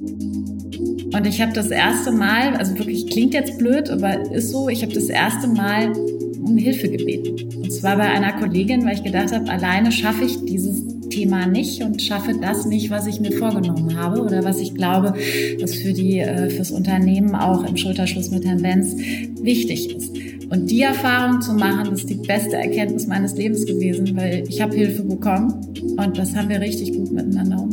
Und 0.00 1.26
ich 1.26 1.40
habe 1.40 1.52
das 1.52 1.70
erste 1.70 2.12
Mal, 2.12 2.54
also 2.56 2.78
wirklich 2.78 3.06
klingt 3.08 3.34
jetzt 3.34 3.58
blöd, 3.58 3.90
aber 3.90 4.30
ist 4.32 4.50
so, 4.50 4.68
ich 4.68 4.82
habe 4.82 4.92
das 4.92 5.08
erste 5.08 5.48
Mal 5.48 5.92
um 6.40 6.56
Hilfe 6.56 6.88
gebeten. 6.88 7.48
Und 7.56 7.72
zwar 7.72 7.96
bei 7.96 8.04
einer 8.04 8.32
Kollegin, 8.32 8.84
weil 8.84 8.94
ich 8.94 9.02
gedacht 9.02 9.32
habe, 9.32 9.50
alleine 9.50 9.90
schaffe 9.90 10.24
ich 10.24 10.44
dieses 10.44 10.82
Thema 11.08 11.46
nicht 11.46 11.82
und 11.82 12.00
schaffe 12.00 12.34
das 12.40 12.66
nicht, 12.66 12.90
was 12.90 13.06
ich 13.06 13.20
mir 13.20 13.32
vorgenommen 13.32 13.96
habe 13.96 14.20
oder 14.20 14.44
was 14.44 14.60
ich 14.60 14.74
glaube, 14.74 15.14
was 15.60 15.74
für 15.74 15.92
die 15.92 16.20
äh, 16.20 16.50
fürs 16.50 16.70
Unternehmen 16.70 17.34
auch 17.34 17.64
im 17.64 17.76
Schulterschluss 17.76 18.30
mit 18.30 18.44
Herrn 18.44 18.62
Benz 18.62 18.94
wichtig 19.40 19.94
ist. 19.94 20.16
Und 20.50 20.70
die 20.70 20.82
Erfahrung 20.82 21.40
zu 21.42 21.52
machen, 21.52 21.92
ist 21.92 22.08
die 22.08 22.14
beste 22.14 22.56
Erkenntnis 22.56 23.06
meines 23.06 23.36
Lebens 23.36 23.66
gewesen, 23.66 24.16
weil 24.16 24.44
ich 24.48 24.60
habe 24.60 24.74
Hilfe 24.74 25.02
bekommen 25.02 25.52
und 25.96 26.16
das 26.16 26.34
haben 26.34 26.48
wir 26.48 26.60
richtig 26.60 26.94
gut 26.94 27.10
miteinander 27.12 27.58
umgesetzt. 27.60 27.67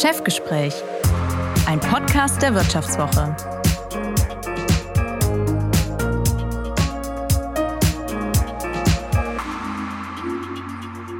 Chefgespräch, 0.00 0.74
ein 1.66 1.78
Podcast 1.78 2.42
der 2.42 2.52
Wirtschaftswoche. 2.52 3.36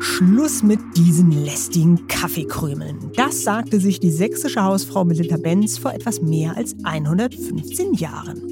Schluss 0.01 0.65
mit 0.65 0.81
diesen 0.97 1.31
lästigen 1.31 2.09
Kaffeekrümeln. 2.09 3.13
Das 3.15 3.45
sagte 3.45 3.79
sich 3.79 4.01
die 4.01 4.11
sächsische 4.11 4.65
Hausfrau 4.65 5.05
Melita 5.05 5.37
Benz 5.37 5.79
vor 5.79 5.93
etwas 5.93 6.21
mehr 6.21 6.57
als 6.57 6.75
115 6.83 7.95
Jahren. 7.95 8.43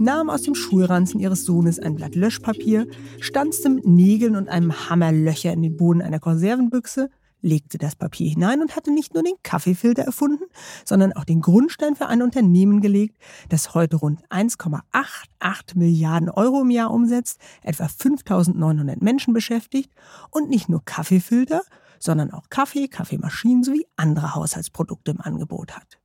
Nahm 0.00 0.28
aus 0.28 0.42
dem 0.42 0.56
Schulranzen 0.56 1.20
ihres 1.20 1.44
Sohnes 1.44 1.78
ein 1.78 1.94
Blatt 1.94 2.16
Löschpapier, 2.16 2.88
stanzte 3.20 3.68
mit 3.68 3.86
Nägeln 3.86 4.34
und 4.34 4.48
einem 4.48 4.90
Hammer 4.90 5.12
Löcher 5.12 5.52
in 5.52 5.62
den 5.62 5.76
Boden 5.76 6.02
einer 6.02 6.18
Konservenbüchse 6.18 7.10
legte 7.40 7.78
das 7.78 7.96
Papier 7.96 8.30
hinein 8.30 8.60
und 8.60 8.76
hatte 8.76 8.90
nicht 8.90 9.14
nur 9.14 9.22
den 9.22 9.34
Kaffeefilter 9.42 10.02
erfunden, 10.02 10.44
sondern 10.84 11.12
auch 11.12 11.24
den 11.24 11.40
Grundstein 11.40 11.96
für 11.96 12.06
ein 12.06 12.22
Unternehmen 12.22 12.80
gelegt, 12.80 13.16
das 13.48 13.74
heute 13.74 13.96
rund 13.96 14.26
1,88 14.28 15.76
Milliarden 15.76 16.30
Euro 16.30 16.62
im 16.62 16.70
Jahr 16.70 16.90
umsetzt, 16.90 17.40
etwa 17.62 17.84
5.900 17.84 19.02
Menschen 19.02 19.34
beschäftigt 19.34 19.92
und 20.30 20.48
nicht 20.48 20.68
nur 20.68 20.84
Kaffeefilter, 20.84 21.62
sondern 21.98 22.32
auch 22.32 22.48
Kaffee, 22.48 22.88
Kaffeemaschinen 22.88 23.64
sowie 23.64 23.86
andere 23.96 24.34
Haushaltsprodukte 24.34 25.12
im 25.12 25.20
Angebot 25.20 25.76
hat. 25.76 25.98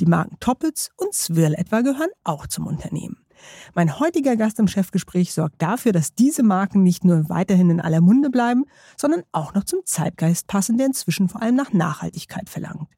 Die 0.00 0.06
Marken 0.06 0.38
Toppitz 0.40 0.90
und 0.96 1.14
Swirl 1.14 1.54
etwa 1.54 1.82
gehören 1.82 2.10
auch 2.24 2.46
zum 2.46 2.66
Unternehmen. 2.66 3.23
Mein 3.74 3.98
heutiger 3.98 4.36
Gast 4.36 4.58
im 4.58 4.68
Chefgespräch 4.68 5.32
sorgt 5.32 5.60
dafür, 5.60 5.92
dass 5.92 6.14
diese 6.14 6.42
Marken 6.42 6.82
nicht 6.82 7.04
nur 7.04 7.28
weiterhin 7.28 7.70
in 7.70 7.80
aller 7.80 8.00
Munde 8.00 8.30
bleiben, 8.30 8.64
sondern 8.96 9.22
auch 9.32 9.54
noch 9.54 9.64
zum 9.64 9.80
Zeitgeist 9.84 10.46
passen, 10.46 10.78
der 10.78 10.86
inzwischen 10.86 11.28
vor 11.28 11.42
allem 11.42 11.56
nach 11.56 11.72
Nachhaltigkeit 11.72 12.48
verlangt. 12.48 12.88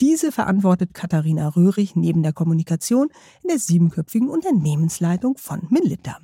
Diese 0.00 0.32
verantwortet 0.32 0.94
Katharina 0.94 1.48
Röhrig 1.48 1.94
neben 1.94 2.22
der 2.22 2.32
Kommunikation 2.32 3.08
in 3.42 3.48
der 3.48 3.58
siebenköpfigen 3.58 4.30
Unternehmensleitung 4.30 5.36
von 5.36 5.66
Melitta. 5.68 6.16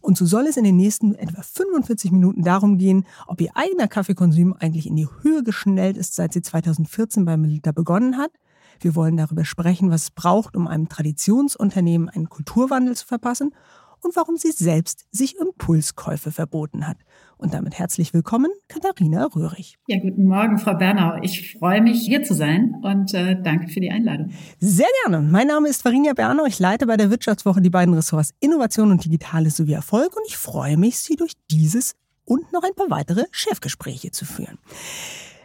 Und 0.00 0.16
so 0.16 0.26
soll 0.26 0.46
es 0.46 0.56
in 0.56 0.64
den 0.64 0.76
nächsten 0.76 1.14
etwa 1.14 1.42
45 1.42 2.12
Minuten 2.12 2.42
darum 2.42 2.78
gehen, 2.78 3.04
ob 3.26 3.40
ihr 3.40 3.50
eigener 3.54 3.88
Kaffeekonsum 3.88 4.54
eigentlich 4.54 4.86
in 4.86 4.96
die 4.96 5.08
Höhe 5.22 5.42
geschnellt 5.42 5.96
ist, 5.96 6.14
seit 6.14 6.32
sie 6.32 6.42
2014 6.42 7.24
bei 7.24 7.36
Melitta 7.36 7.72
begonnen 7.72 8.16
hat, 8.16 8.30
wir 8.84 8.94
wollen 8.94 9.16
darüber 9.16 9.44
sprechen, 9.44 9.90
was 9.90 10.04
es 10.04 10.10
braucht, 10.10 10.56
um 10.56 10.66
einem 10.66 10.88
Traditionsunternehmen 10.88 12.08
einen 12.08 12.28
Kulturwandel 12.28 12.96
zu 12.96 13.06
verpassen 13.06 13.52
und 14.02 14.16
warum 14.16 14.36
sie 14.36 14.52
selbst 14.52 15.06
sich 15.10 15.36
Impulskäufe 15.38 16.30
verboten 16.30 16.86
hat. 16.86 16.98
Und 17.36 17.54
damit 17.54 17.78
herzlich 17.78 18.14
willkommen, 18.14 18.50
Katharina 18.68 19.26
Röhrig. 19.26 19.78
Ja, 19.86 19.98
guten 20.00 20.24
Morgen, 20.24 20.58
Frau 20.58 20.74
Bernau. 20.74 21.18
Ich 21.22 21.56
freue 21.58 21.80
mich, 21.80 22.00
hier 22.00 22.22
zu 22.22 22.34
sein 22.34 22.74
und 22.82 23.14
äh, 23.14 23.40
danke 23.40 23.68
für 23.68 23.80
die 23.80 23.90
Einladung. 23.90 24.30
Sehr 24.58 24.88
gerne. 25.04 25.22
Mein 25.22 25.46
Name 25.46 25.68
ist 25.68 25.84
Varinia 25.84 26.14
Bernau. 26.14 26.46
Ich 26.46 26.58
leite 26.58 26.86
bei 26.86 26.96
der 26.96 27.10
Wirtschaftswoche 27.10 27.60
die 27.60 27.70
beiden 27.70 27.94
Ressorts 27.94 28.34
Innovation 28.40 28.90
und 28.90 29.04
Digitales 29.04 29.56
sowie 29.56 29.72
Erfolg 29.72 30.16
und 30.16 30.22
ich 30.26 30.36
freue 30.36 30.76
mich, 30.76 30.98
Sie 30.98 31.16
durch 31.16 31.32
dieses 31.50 31.94
und 32.24 32.52
noch 32.52 32.62
ein 32.62 32.74
paar 32.74 32.90
weitere 32.90 33.24
Chefgespräche 33.30 34.10
zu 34.10 34.24
führen. 34.24 34.58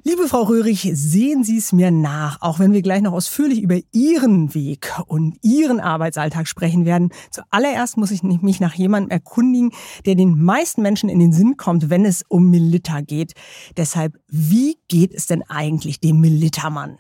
Liebe 0.06 0.28
Frau 0.28 0.44
Röhrig, 0.44 0.92
sehen 0.96 1.46
Sie 1.46 1.58
es 1.58 1.72
mir 1.72 1.90
nach, 1.90 2.42
auch 2.42 2.60
wenn 2.60 2.74
wir 2.74 2.82
gleich 2.82 3.02
noch 3.02 3.14
ausführlich 3.14 3.62
über 3.62 3.80
Ihren 3.94 4.54
Weg 4.54 4.92
und 5.08 5.38
Ihren 5.42 5.80
Arbeitsalltag 5.80 6.50
sprechen 6.50 6.84
werden. 6.84 7.08
Zuallererst 7.32 7.96
muss 7.96 8.12
ich 8.12 8.22
mich 8.22 8.60
nach 8.60 8.74
jemandem 8.74 9.12
erkundigen, 9.12 9.72
der 10.06 10.16
den 10.16 10.44
meisten 10.44 10.82
Menschen 10.82 11.08
in 11.08 11.20
den 11.20 11.32
Sinn 11.32 11.56
kommt, 11.56 11.90
wenn 11.90 12.04
es 12.04 12.26
um 12.28 12.50
Milita 12.50 13.00
geht. 13.00 13.32
Deshalb, 13.78 14.20
wie 14.28 14.76
geht 14.90 15.14
es 15.14 15.28
denn 15.28 15.42
eigentlich 15.44 16.02
dem 16.02 16.20
Militermann? 16.20 16.98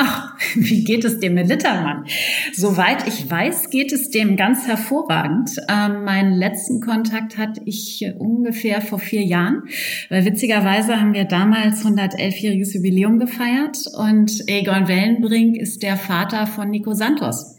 Ach, 0.00 0.38
wie 0.54 0.84
geht 0.84 1.04
es 1.04 1.18
dem 1.18 1.34
Militermann? 1.34 2.04
Soweit 2.52 3.06
ich 3.08 3.28
weiß, 3.28 3.68
geht 3.68 3.92
es 3.92 4.10
dem 4.10 4.36
ganz 4.36 4.66
hervorragend. 4.66 5.50
Ähm, 5.68 6.04
meinen 6.04 6.34
letzten 6.34 6.80
Kontakt 6.80 7.36
hatte 7.36 7.60
ich 7.64 8.06
ungefähr 8.16 8.80
vor 8.80 9.00
vier 9.00 9.22
Jahren. 9.22 9.64
Weil 10.08 10.24
witzigerweise 10.24 11.00
haben 11.00 11.14
wir 11.14 11.24
damals 11.24 11.84
111-jähriges 11.84 12.76
Jubiläum 12.76 13.18
gefeiert 13.18 13.78
und 13.92 14.44
Egon 14.46 14.86
Wellenbrink 14.86 15.56
ist 15.56 15.82
der 15.82 15.96
Vater 15.96 16.46
von 16.46 16.70
Nico 16.70 16.94
Santos. 16.94 17.56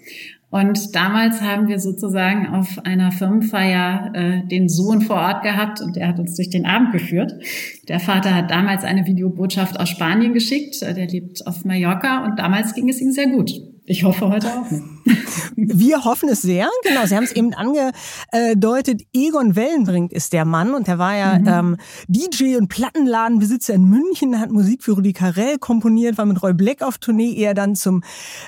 Und 0.51 0.95
damals 0.95 1.41
haben 1.41 1.67
wir 1.67 1.79
sozusagen 1.79 2.47
auf 2.47 2.79
einer 2.83 3.11
Firmenfeier 3.11 4.11
äh, 4.15 4.47
den 4.47 4.67
Sohn 4.67 5.01
vor 5.01 5.17
Ort 5.17 5.43
gehabt 5.43 5.79
und 5.79 5.95
der 5.95 6.07
hat 6.07 6.17
uns 6.17 6.35
durch 6.35 6.49
den 6.49 6.65
Abend 6.65 6.91
geführt. 6.91 7.33
Der 7.87 7.99
Vater 7.99 8.33
hat 8.33 8.49
damals 8.49 8.83
eine 8.83 9.05
Videobotschaft 9.05 9.79
aus 9.79 9.89
Spanien 9.89 10.33
geschickt. 10.33 10.81
Der 10.81 11.07
lebt 11.07 11.45
auf 11.45 11.65
Mallorca 11.65 12.25
und 12.25 12.39
damals 12.39 12.73
ging 12.73 12.89
es 12.89 12.99
ihm 12.99 13.11
sehr 13.11 13.27
gut. 13.27 13.51
Ich 13.89 14.03
hoffe 14.03 14.29
heute 14.29 14.47
auch. 14.47 14.67
Wir 15.55 16.05
hoffen 16.05 16.29
es 16.29 16.43
sehr. 16.43 16.69
Genau, 16.83 17.07
Sie 17.07 17.15
haben 17.15 17.23
es 17.23 17.31
eben 17.31 17.55
angedeutet. 17.55 19.01
Egon 19.13 19.55
Wellenbrink 19.55 20.11
ist 20.11 20.31
der 20.31 20.45
Mann 20.45 20.75
und 20.75 20.85
der 20.85 20.99
war 20.99 21.17
ja 21.17 21.39
mhm. 21.39 21.47
ähm, 21.47 21.77
DJ 22.07 22.57
und 22.57 22.67
Plattenladenbesitzer 22.67 23.73
in 23.73 23.85
München, 23.85 24.39
hat 24.39 24.51
Musik 24.51 24.83
für 24.83 24.91
Rudi 24.91 25.11
Carell 25.13 25.57
komponiert, 25.57 26.19
war 26.19 26.25
mit 26.25 26.43
Roy 26.43 26.53
Black 26.53 26.83
auf 26.83 26.99
Tournee, 26.99 27.33
er 27.33 27.55
dann 27.55 27.75
zum 27.75 28.03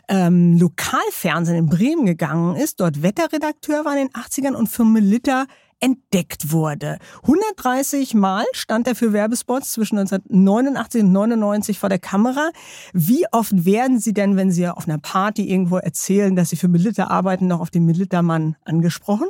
ähm, 0.08 0.60
Lokalfernsehen 0.60 1.58
in 1.58 1.66
Bremen 1.70 2.06
gegangen 2.06 2.56
ist, 2.56 2.80
dort 2.80 3.02
Wetterredakteur 3.02 3.84
war 3.84 3.98
in 3.98 4.10
den 4.10 4.10
80ern 4.10 4.54
und 4.54 4.68
für 4.68 4.86
Melitta 4.86 5.48
entdeckt 5.82 6.52
wurde. 6.52 6.98
130 7.24 8.14
Mal 8.14 8.46
stand 8.54 8.88
er 8.88 8.96
für 8.96 9.12
Werbespots 9.12 9.74
zwischen 9.74 9.98
1989 9.98 11.04
und 11.04 11.12
99 11.12 11.80
vor 11.80 11.90
der 11.90 12.00
Kamera. 12.00 12.52
Wie 12.94 13.26
oft 13.32 13.66
werden 13.66 14.00
Sie 14.00 14.14
denn, 14.14 14.38
wenn 14.38 14.52
Sie 14.52 14.68
auf 14.68 14.88
einer 14.88 15.00
Party 15.00 15.50
irgendwo 15.50 15.78
erzählen, 15.78 16.36
dass 16.36 16.50
Sie 16.52 16.56
für 16.56 16.68
Milita 16.68 17.08
arbeiten, 17.08 17.48
noch 17.48 17.60
auf 17.60 17.72
den 17.72 17.86
Milita-Mann 17.86 18.56
angesprochen? 18.64 19.28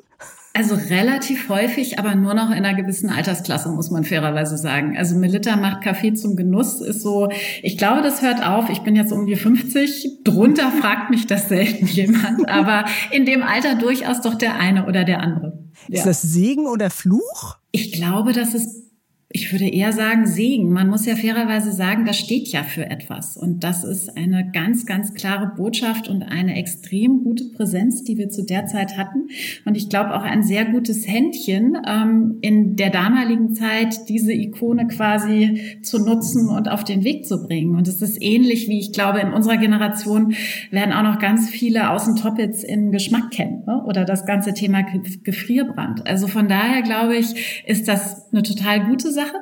Also 0.54 0.76
relativ 0.76 1.48
häufig, 1.48 1.98
aber 1.98 2.14
nur 2.16 2.34
noch 2.34 2.50
in 2.50 2.66
einer 2.66 2.74
gewissen 2.74 3.10
Altersklasse, 3.10 3.70
muss 3.70 3.90
man 3.90 4.04
fairerweise 4.04 4.58
sagen. 4.58 4.98
Also 4.98 5.16
Melitta 5.16 5.56
macht 5.56 5.82
Kaffee 5.82 6.14
zum 6.14 6.36
Genuss, 6.36 6.82
ist 6.82 7.02
so, 7.02 7.30
ich 7.62 7.78
glaube, 7.78 8.02
das 8.02 8.22
hört 8.22 8.46
auf. 8.46 8.70
Ich 8.70 8.80
bin 8.80 8.96
jetzt 8.96 9.14
um 9.14 9.26
die 9.26 9.38
50. 9.38 10.24
Drunter 10.26 10.72
fragt 10.82 11.10
mich 11.10 11.26
das 11.26 11.48
selten 11.48 11.88
jemand, 11.88 12.50
aber 12.50 12.86
in 13.12 13.26
dem 13.26 13.44
Alter 13.44 13.76
durchaus 13.76 14.22
doch 14.22 14.36
der 14.36 14.60
eine 14.60 14.88
oder 14.88 15.06
der 15.06 15.22
andere. 15.22 15.58
Ja. 15.88 16.00
Ist 16.00 16.06
das 16.06 16.22
Segen 16.22 16.68
oder 16.68 16.90
Fluch? 16.90 17.58
Ich 17.72 17.94
glaube, 17.94 18.34
dass 18.34 18.54
es 18.54 18.91
ich 19.34 19.52
würde 19.52 19.68
eher 19.68 19.94
sagen 19.94 20.28
Segen. 20.28 20.72
Man 20.72 20.90
muss 20.90 21.06
ja 21.06 21.16
fairerweise 21.16 21.72
sagen, 21.72 22.06
das 22.06 22.18
steht 22.18 22.50
ja 22.50 22.64
für 22.64 22.90
etwas. 22.90 23.38
Und 23.38 23.64
das 23.64 23.84
ist 23.84 24.18
eine 24.18 24.50
ganz, 24.52 24.86
ganz 24.86 25.14
klare 25.14 25.52
Botschaft 25.56 26.10
und 26.10 26.24
eine 26.24 26.56
extrem 26.56 27.24
gute 27.24 27.46
Präsenz, 27.46 28.04
die 28.04 28.18
wir 28.18 28.30
zu 28.30 28.44
der 28.44 28.66
Zeit 28.66 28.98
hatten. 28.98 29.28
Und 29.66 29.78
ich 29.78 29.90
glaube 29.90 30.16
auch 30.16 30.24
ein 30.24 30.44
sehr 30.44 30.66
gutes 30.66 31.08
Händchen 31.08 31.78
ähm, 31.88 32.38
in 32.42 32.76
der 32.76 32.90
damaligen 32.90 33.54
Zeit, 33.54 34.10
diese 34.10 34.34
Ikone 34.34 34.88
quasi 34.88 35.80
zu 35.82 36.00
nutzen 36.00 36.50
und 36.50 36.70
auf 36.70 36.84
den 36.84 37.04
Weg 37.04 37.26
zu 37.26 37.44
bringen. 37.44 37.76
Und 37.76 37.88
es 37.88 38.02
ist 38.02 38.22
ähnlich 38.22 38.68
wie 38.68 38.80
ich 38.80 38.92
glaube, 38.92 39.20
in 39.20 39.34
unserer 39.34 39.58
Generation 39.58 40.34
werden 40.72 40.94
auch 40.94 41.04
noch 41.04 41.20
ganz 41.20 41.50
viele 41.50 41.90
Außentoppits 41.90 42.64
in 42.64 42.92
Geschmack 42.92 43.32
kennen 43.32 43.64
ne? 43.66 43.84
oder 43.86 44.04
das 44.04 44.26
ganze 44.26 44.54
Thema 44.54 44.84
Gefrierbrand. 45.24 46.08
Also 46.08 46.28
von 46.28 46.48
daher 46.48 46.82
glaube 46.82 47.16
ich, 47.16 47.64
ist 47.66 47.88
das 47.88 48.32
eine 48.32 48.44
total 48.44 48.86
gute 48.86 49.12
Sache 49.12 49.21
Sache. 49.26 49.38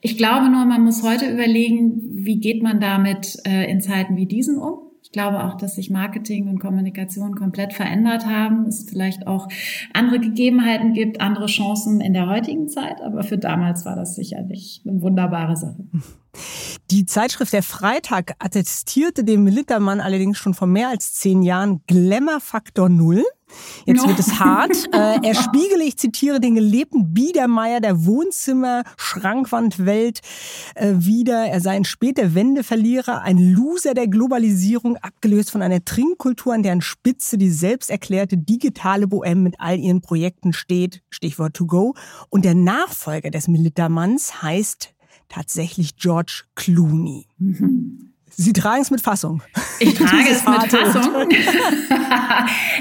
Ich 0.00 0.16
glaube 0.16 0.50
nur, 0.50 0.64
man 0.64 0.82
muss 0.82 1.02
heute 1.02 1.30
überlegen, 1.30 2.00
wie 2.12 2.38
geht 2.38 2.62
man 2.62 2.80
damit 2.80 3.38
äh, 3.46 3.70
in 3.70 3.80
Zeiten 3.80 4.16
wie 4.16 4.26
diesen 4.26 4.58
um. 4.58 4.88
Ich 5.02 5.12
glaube 5.12 5.42
auch, 5.42 5.56
dass 5.56 5.76
sich 5.76 5.88
Marketing 5.88 6.48
und 6.48 6.58
Kommunikation 6.58 7.34
komplett 7.34 7.72
verändert 7.72 8.26
haben. 8.26 8.66
Es 8.66 8.90
vielleicht 8.90 9.26
auch 9.26 9.48
andere 9.94 10.20
Gegebenheiten 10.20 10.92
gibt, 10.92 11.22
andere 11.22 11.46
Chancen 11.46 12.02
in 12.02 12.12
der 12.12 12.28
heutigen 12.28 12.68
Zeit. 12.68 13.00
Aber 13.00 13.22
für 13.22 13.38
damals 13.38 13.86
war 13.86 13.96
das 13.96 14.16
sicherlich 14.16 14.82
eine 14.86 15.00
wunderbare 15.00 15.56
Sache. 15.56 15.82
Die 16.90 17.06
Zeitschrift 17.06 17.54
Der 17.54 17.62
Freitag 17.62 18.34
attestierte 18.38 19.24
dem 19.24 19.44
Militermann 19.44 20.00
allerdings 20.00 20.36
schon 20.36 20.52
vor 20.52 20.68
mehr 20.68 20.90
als 20.90 21.14
zehn 21.14 21.42
Jahren 21.42 21.80
Glamour 21.86 22.40
Faktor 22.40 22.90
Null. 22.90 23.24
Jetzt 23.86 24.06
wird 24.06 24.18
es 24.18 24.38
hart. 24.38 24.76
Äh, 24.98 25.18
er 25.22 25.34
spiegele, 25.34 25.84
ich 25.84 25.98
zitiere, 25.98 26.40
den 26.40 26.54
gelebten 26.54 27.12
Biedermeier 27.12 27.80
der 27.80 28.06
Wohnzimmer-Schrankwandwelt 28.06 30.20
äh, 30.74 30.94
wieder. 30.96 31.44
Er 31.46 31.60
sei 31.60 31.76
ein 31.76 31.84
später 31.84 32.34
Wendeverlierer, 32.34 33.20
ein 33.22 33.36
Loser 33.38 33.92
der 33.94 34.08
Globalisierung, 34.08 34.96
abgelöst 34.96 35.50
von 35.50 35.60
einer 35.62 35.84
Trinkkultur, 35.84 36.54
an 36.54 36.62
deren 36.62 36.80
Spitze 36.80 37.36
die 37.38 37.50
selbst 37.50 37.90
erklärte 37.90 38.38
digitale 38.38 39.06
Bohème 39.06 39.42
mit 39.42 39.56
all 39.58 39.78
ihren 39.78 40.00
Projekten 40.00 40.52
steht. 40.52 41.02
Stichwort 41.10 41.54
to 41.54 41.66
go. 41.66 41.94
Und 42.30 42.44
der 42.44 42.54
Nachfolger 42.54 43.30
des 43.30 43.48
Militermanns 43.48 44.42
heißt 44.42 44.94
tatsächlich 45.28 45.96
George 45.96 46.44
Clooney. 46.54 47.26
Mhm. 47.38 48.07
Sie 48.40 48.52
tragen 48.52 48.82
es 48.82 48.92
mit 48.92 49.00
Fassung. 49.00 49.42
Ich 49.80 49.94
trage 49.98 50.30
es 50.30 50.46
mit 50.46 50.70
Fassung. 50.70 51.28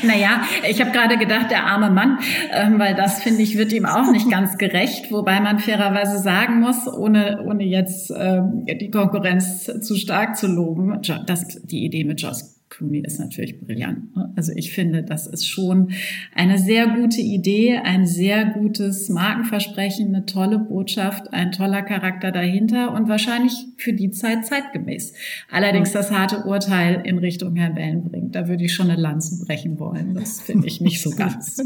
naja, 0.03 0.43
ich 0.69 0.79
habe 0.79 0.91
gerade 0.91 1.17
gedacht, 1.17 1.49
der 1.49 1.65
arme 1.65 1.89
Mann, 1.89 2.19
ähm, 2.51 2.77
weil 2.77 2.93
das, 2.93 3.23
finde 3.23 3.41
ich, 3.41 3.57
wird 3.57 3.73
ihm 3.73 3.87
auch 3.87 4.11
nicht 4.11 4.29
ganz 4.29 4.57
gerecht. 4.59 5.11
Wobei 5.11 5.39
man 5.39 5.57
fairerweise 5.57 6.19
sagen 6.19 6.59
muss, 6.59 6.87
ohne, 6.87 7.43
ohne 7.43 7.63
jetzt 7.63 8.13
ähm, 8.15 8.67
die 8.67 8.91
Konkurrenz 8.91 9.65
zu 9.81 9.95
stark 9.95 10.37
zu 10.37 10.45
loben, 10.45 11.01
dass 11.25 11.47
die 11.47 11.85
Idee 11.85 12.03
mit 12.03 12.21
Joss 12.21 12.56
Clooney 12.77 12.99
ist 12.99 13.19
natürlich 13.19 13.59
brillant. 13.59 14.15
Ne? 14.15 14.31
Also 14.35 14.51
ich 14.55 14.71
finde, 14.71 15.03
das 15.03 15.25
ist 15.25 15.47
schon 15.47 15.91
eine 16.35 16.59
sehr 16.59 16.87
gute 16.87 17.21
Idee, 17.21 17.77
ein 17.77 18.05
sehr 18.05 18.45
gutes 18.45 19.09
Markenversprechen, 19.09 20.07
eine 20.13 20.25
tolle 20.25 20.59
Botschaft, 20.59 21.33
ein 21.33 21.51
toller 21.51 21.81
Charakter 21.81 22.31
dahinter 22.31 22.93
und 22.93 23.09
wahrscheinlich 23.09 23.53
für 23.77 23.93
die 23.93 24.11
Zeit 24.11 24.45
zeitgemäß. 24.45 25.13
Allerdings 25.49 25.91
das 25.91 26.11
harte 26.11 26.43
Urteil 26.43 27.01
in 27.03 27.17
Richtung 27.17 27.55
Herrn 27.55 27.75
Wellenbrink, 27.75 28.33
da 28.33 28.47
würde 28.47 28.65
ich 28.65 28.73
schon 28.73 28.91
eine 28.91 29.01
Lanze 29.01 29.43
brechen 29.43 29.79
wollen. 29.79 30.13
Das 30.13 30.41
finde 30.41 30.67
ich 30.67 30.79
nicht 30.79 31.01
so 31.01 31.09
ganz. 31.09 31.63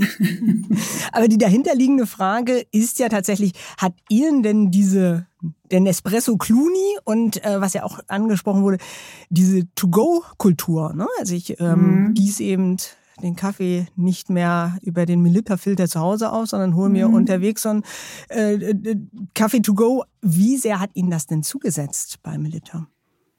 Aber 1.12 1.28
die 1.28 1.38
dahinterliegende 1.38 2.06
Frage 2.06 2.64
ist 2.72 3.00
ja 3.00 3.10
tatsächlich, 3.10 3.52
hat 3.78 3.94
Ihnen 4.10 4.44
denn 4.44 4.72
diese 4.72 5.25
der 5.72 5.80
Nespresso 5.80 6.38
Clooney 6.38 6.98
und 7.04 7.44
äh, 7.44 7.62
was 7.62 7.74
ja 7.74 7.84
auch 7.84 8.00
angesprochen 8.08 8.64
wurde, 8.64 8.78
diese 9.30 9.64
To-Go-Kultur. 9.76 10.94
Ne? 10.94 11.08
Also 11.20 11.36
ich 11.36 11.60
ähm, 11.60 12.06
mhm. 12.06 12.14
gieße 12.14 12.44
eben 12.44 12.78
den 13.22 13.36
Kaffee 13.36 13.88
nicht 13.96 14.30
mehr 14.30 14.78
über 14.82 15.06
den 15.06 15.22
Melitta-Filter 15.22 15.88
zu 15.88 16.00
Hause 16.00 16.32
aus, 16.32 16.52
sondern 16.52 16.76
hole 16.76 16.90
mir 16.90 17.08
mhm. 17.08 17.14
unterwegs 17.14 17.64
so 17.64 17.70
einen 17.70 17.84
äh, 18.30 18.54
äh, 18.54 18.98
Kaffee 19.34 19.62
to 19.62 19.74
go. 19.74 20.04
Wie 20.22 20.58
sehr 20.58 20.80
hat 20.80 20.92
Ihnen 20.94 21.12
das 21.12 21.28
denn 21.28 21.44
zugesetzt 21.44 22.20
bei 22.24 22.38
Melitta? 22.38 22.88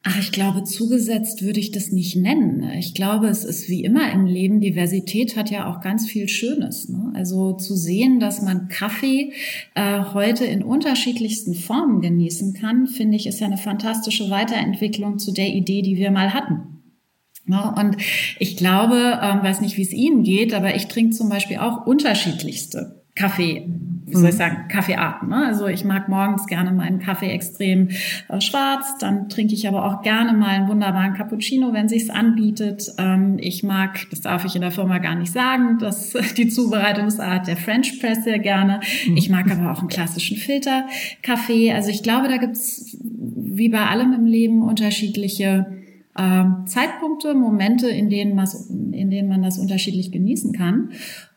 Ach, 0.04 0.18
ich 0.18 0.32
glaube, 0.32 0.64
zugesetzt 0.64 1.42
würde 1.42 1.60
ich 1.60 1.70
das 1.70 1.92
nicht 1.92 2.16
nennen. 2.16 2.68
Ich 2.76 2.92
glaube, 2.92 3.28
es 3.28 3.44
ist 3.44 3.68
wie 3.68 3.84
immer 3.84 4.10
im 4.10 4.26
Leben, 4.26 4.60
Diversität 4.60 5.36
hat 5.36 5.48
ja 5.48 5.70
auch 5.70 5.80
ganz 5.80 6.08
viel 6.08 6.28
Schönes. 6.28 6.88
Ne? 6.88 7.12
Also 7.14 7.52
zu 7.52 7.76
sehen, 7.76 8.18
dass 8.18 8.42
man 8.42 8.66
Kaffee 8.66 9.32
äh, 9.76 10.00
heute 10.12 10.44
in 10.44 10.64
unterschiedlichsten 10.64 11.54
Formen 11.54 12.00
genießen 12.00 12.52
kann, 12.52 12.88
finde 12.88 13.16
ich, 13.16 13.28
ist 13.28 13.38
ja 13.38 13.46
eine 13.46 13.58
fantastische 13.58 14.28
Weiterentwicklung 14.28 15.20
zu 15.20 15.30
der 15.30 15.48
Idee, 15.48 15.82
die 15.82 15.96
wir 15.96 16.10
mal 16.10 16.34
hatten. 16.34 16.82
Ja, 17.46 17.74
und 17.80 17.96
ich 18.40 18.56
glaube, 18.56 19.20
ähm, 19.22 19.42
weiß 19.42 19.60
nicht, 19.60 19.76
wie 19.76 19.82
es 19.82 19.92
Ihnen 19.92 20.24
geht, 20.24 20.52
aber 20.52 20.74
ich 20.74 20.88
trinke 20.88 21.14
zum 21.14 21.28
Beispiel 21.28 21.58
auch 21.58 21.86
unterschiedlichste 21.86 23.01
Kaffee 23.14 23.68
wie 24.12 24.18
soll 24.18 24.28
ich 24.28 24.34
mhm. 24.34 24.38
sagen, 24.38 24.68
Kaffeearten. 24.68 25.28
Ne? 25.28 25.46
Also 25.46 25.66
ich 25.68 25.84
mag 25.84 26.08
morgens 26.08 26.46
gerne 26.46 26.72
meinen 26.72 26.98
Kaffee 26.98 27.30
extrem 27.30 27.88
äh, 28.28 28.40
schwarz, 28.40 28.98
dann 28.98 29.28
trinke 29.28 29.54
ich 29.54 29.66
aber 29.66 29.86
auch 29.86 30.02
gerne 30.02 30.32
mal 30.34 30.48
einen 30.48 30.68
wunderbaren 30.68 31.14
Cappuccino, 31.14 31.72
wenn 31.72 31.88
sich's 31.88 32.10
anbietet. 32.10 32.92
Ähm, 32.98 33.38
ich 33.40 33.62
mag, 33.62 34.06
das 34.10 34.20
darf 34.20 34.44
ich 34.44 34.54
in 34.54 34.60
der 34.60 34.70
Firma 34.70 34.98
gar 34.98 35.14
nicht 35.14 35.32
sagen, 35.32 35.78
dass 35.78 36.12
die 36.36 36.48
Zubereitungsart 36.48 37.46
der 37.46 37.56
French 37.56 38.00
Press 38.00 38.24
sehr 38.24 38.38
gerne. 38.38 38.80
Mhm. 39.06 39.16
Ich 39.16 39.30
mag 39.30 39.50
aber 39.50 39.72
auch 39.72 39.80
einen 39.80 39.88
klassischen 39.88 40.36
Filterkaffee. 40.36 41.72
Also 41.72 41.90
ich 41.90 42.02
glaube, 42.02 42.28
da 42.28 42.36
gibt's 42.36 42.96
wie 43.02 43.68
bei 43.68 43.86
allem 43.86 44.12
im 44.12 44.26
Leben 44.26 44.62
unterschiedliche 44.62 45.78
äh, 46.16 46.44
Zeitpunkte, 46.66 47.34
Momente, 47.34 47.88
in 47.88 48.10
denen, 48.10 48.38
in 48.92 49.10
denen 49.10 49.28
man 49.28 49.42
das 49.42 49.58
unterschiedlich 49.58 50.12
genießen 50.12 50.52
kann. 50.52 50.90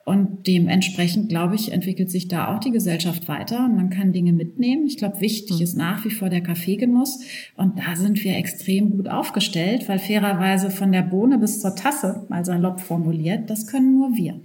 Und 0.06 0.46
dementsprechend, 0.46 1.30
glaube 1.30 1.56
ich, 1.56 1.72
entwickelt 1.72 2.12
sich 2.12 2.28
da 2.28 2.54
auch 2.54 2.60
die 2.60 2.70
Gesellschaft 2.70 3.28
weiter 3.28 3.66
und 3.66 3.76
man 3.76 3.90
kann 3.90 4.14
Dinge 4.14 4.34
mitnehmen. 4.34 4.86
Ich 4.86 4.98
glaube, 4.98 5.20
wichtig 5.20 5.62
ist 5.62 5.76
nach 5.76 6.06
wie 6.06 6.12
vor 6.12 6.30
der 6.30 6.42
Kaffeegenuss. 6.42 7.22
Und 7.58 7.80
da 7.80 7.96
sind 7.96 8.24
wir 8.24 8.38
extrem 8.38 8.92
gut 8.92 9.08
aufgestellt, 9.08 9.90
weil 9.90 9.98
fairerweise 9.98 10.70
von 10.70 10.92
der 10.92 11.02
Bohne 11.02 11.40
bis 11.40 11.60
zur 11.60 11.76
Tasse, 11.76 12.28
mal 12.30 12.46
salopp 12.46 12.82
formuliert, 12.82 13.50
das 13.50 13.66
können 13.66 13.96
nur 13.96 14.16
wir. 14.16 14.40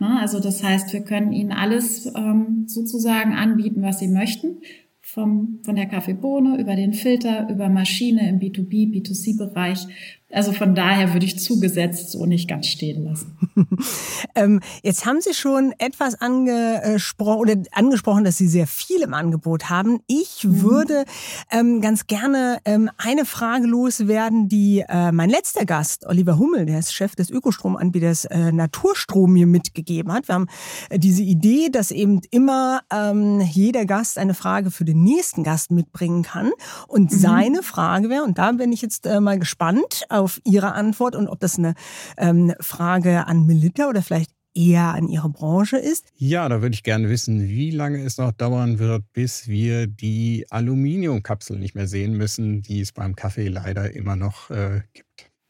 Also 0.00 0.38
das 0.38 0.62
heißt, 0.62 0.92
wir 0.92 1.00
können 1.00 1.32
Ihnen 1.32 1.52
alles 1.52 2.12
ähm, 2.14 2.64
sozusagen 2.66 3.32
anbieten, 3.32 3.80
was 3.80 4.00
Sie 4.00 4.08
möchten 4.08 4.58
vom, 5.00 5.60
von 5.64 5.76
der 5.76 5.86
Kaffeebohne 5.86 6.60
über 6.60 6.76
den 6.76 6.92
Filter, 6.92 7.48
über 7.48 7.70
Maschine 7.70 8.28
im 8.28 8.38
B2B, 8.38 8.92
B2C-Bereich 8.92 9.86
also 10.32 10.52
von 10.52 10.74
daher 10.74 11.12
würde 11.12 11.24
ich 11.24 11.38
zugesetzt 11.38 12.10
so 12.10 12.26
nicht 12.26 12.48
ganz 12.48 12.66
stehen 12.66 13.04
lassen. 13.04 13.38
ähm, 14.34 14.60
jetzt 14.82 15.06
haben 15.06 15.20
Sie 15.20 15.34
schon 15.34 15.72
etwas 15.78 16.20
angesprochen 16.20 17.38
oder 17.38 17.54
angesprochen, 17.70 18.24
dass 18.24 18.36
Sie 18.36 18.48
sehr 18.48 18.66
viel 18.66 19.02
im 19.02 19.14
Angebot 19.14 19.70
haben. 19.70 20.00
Ich 20.08 20.42
mhm. 20.42 20.62
würde 20.62 21.04
ähm, 21.52 21.80
ganz 21.80 22.08
gerne 22.08 22.58
ähm, 22.64 22.90
eine 22.98 23.24
Frage 23.24 23.68
loswerden, 23.68 24.48
die 24.48 24.84
äh, 24.88 25.12
mein 25.12 25.30
letzter 25.30 25.64
Gast, 25.64 26.04
Oliver 26.06 26.38
Hummel, 26.38 26.66
der 26.66 26.80
ist 26.80 26.92
Chef 26.92 27.14
des 27.14 27.30
Ökostromanbieters 27.30 28.24
äh, 28.24 28.50
Naturstrom, 28.50 29.32
mir 29.32 29.46
mitgegeben 29.46 30.12
hat. 30.12 30.26
Wir 30.26 30.34
haben 30.34 30.48
äh, 30.90 30.98
diese 30.98 31.22
Idee, 31.22 31.68
dass 31.70 31.92
eben 31.92 32.20
immer 32.32 32.80
ähm, 32.92 33.40
jeder 33.40 33.84
Gast 33.84 34.18
eine 34.18 34.34
Frage 34.34 34.72
für 34.72 34.84
den 34.84 35.04
nächsten 35.04 35.44
Gast 35.44 35.70
mitbringen 35.70 36.24
kann. 36.24 36.50
Und 36.88 37.12
mhm. 37.12 37.16
seine 37.16 37.62
Frage 37.62 38.10
wäre, 38.10 38.24
und 38.24 38.38
da 38.38 38.50
bin 38.50 38.72
ich 38.72 38.82
jetzt 38.82 39.06
äh, 39.06 39.20
mal 39.20 39.38
gespannt, 39.38 40.04
auf 40.26 40.40
Ihre 40.42 40.72
Antwort 40.72 41.14
und 41.14 41.28
ob 41.28 41.38
das 41.38 41.56
eine 41.56 41.74
ähm, 42.18 42.52
Frage 42.58 43.28
an 43.28 43.46
Melitta 43.46 43.88
oder 43.88 44.02
vielleicht 44.02 44.32
eher 44.56 44.94
an 44.94 45.08
Ihre 45.08 45.28
Branche 45.28 45.76
ist. 45.76 46.06
Ja, 46.16 46.48
da 46.48 46.62
würde 46.62 46.74
ich 46.74 46.82
gerne 46.82 47.08
wissen, 47.08 47.46
wie 47.48 47.70
lange 47.70 48.02
es 48.02 48.18
noch 48.18 48.32
dauern 48.32 48.80
wird, 48.80 49.04
bis 49.12 49.46
wir 49.46 49.86
die 49.86 50.46
Aluminiumkapsel 50.50 51.58
nicht 51.60 51.76
mehr 51.76 51.86
sehen 51.86 52.14
müssen, 52.16 52.62
die 52.62 52.80
es 52.80 52.90
beim 52.90 53.14
Kaffee 53.14 53.46
leider 53.46 53.94
immer 53.94 54.16
noch 54.16 54.50
äh, 54.50 54.80
gibt. 54.92 55.05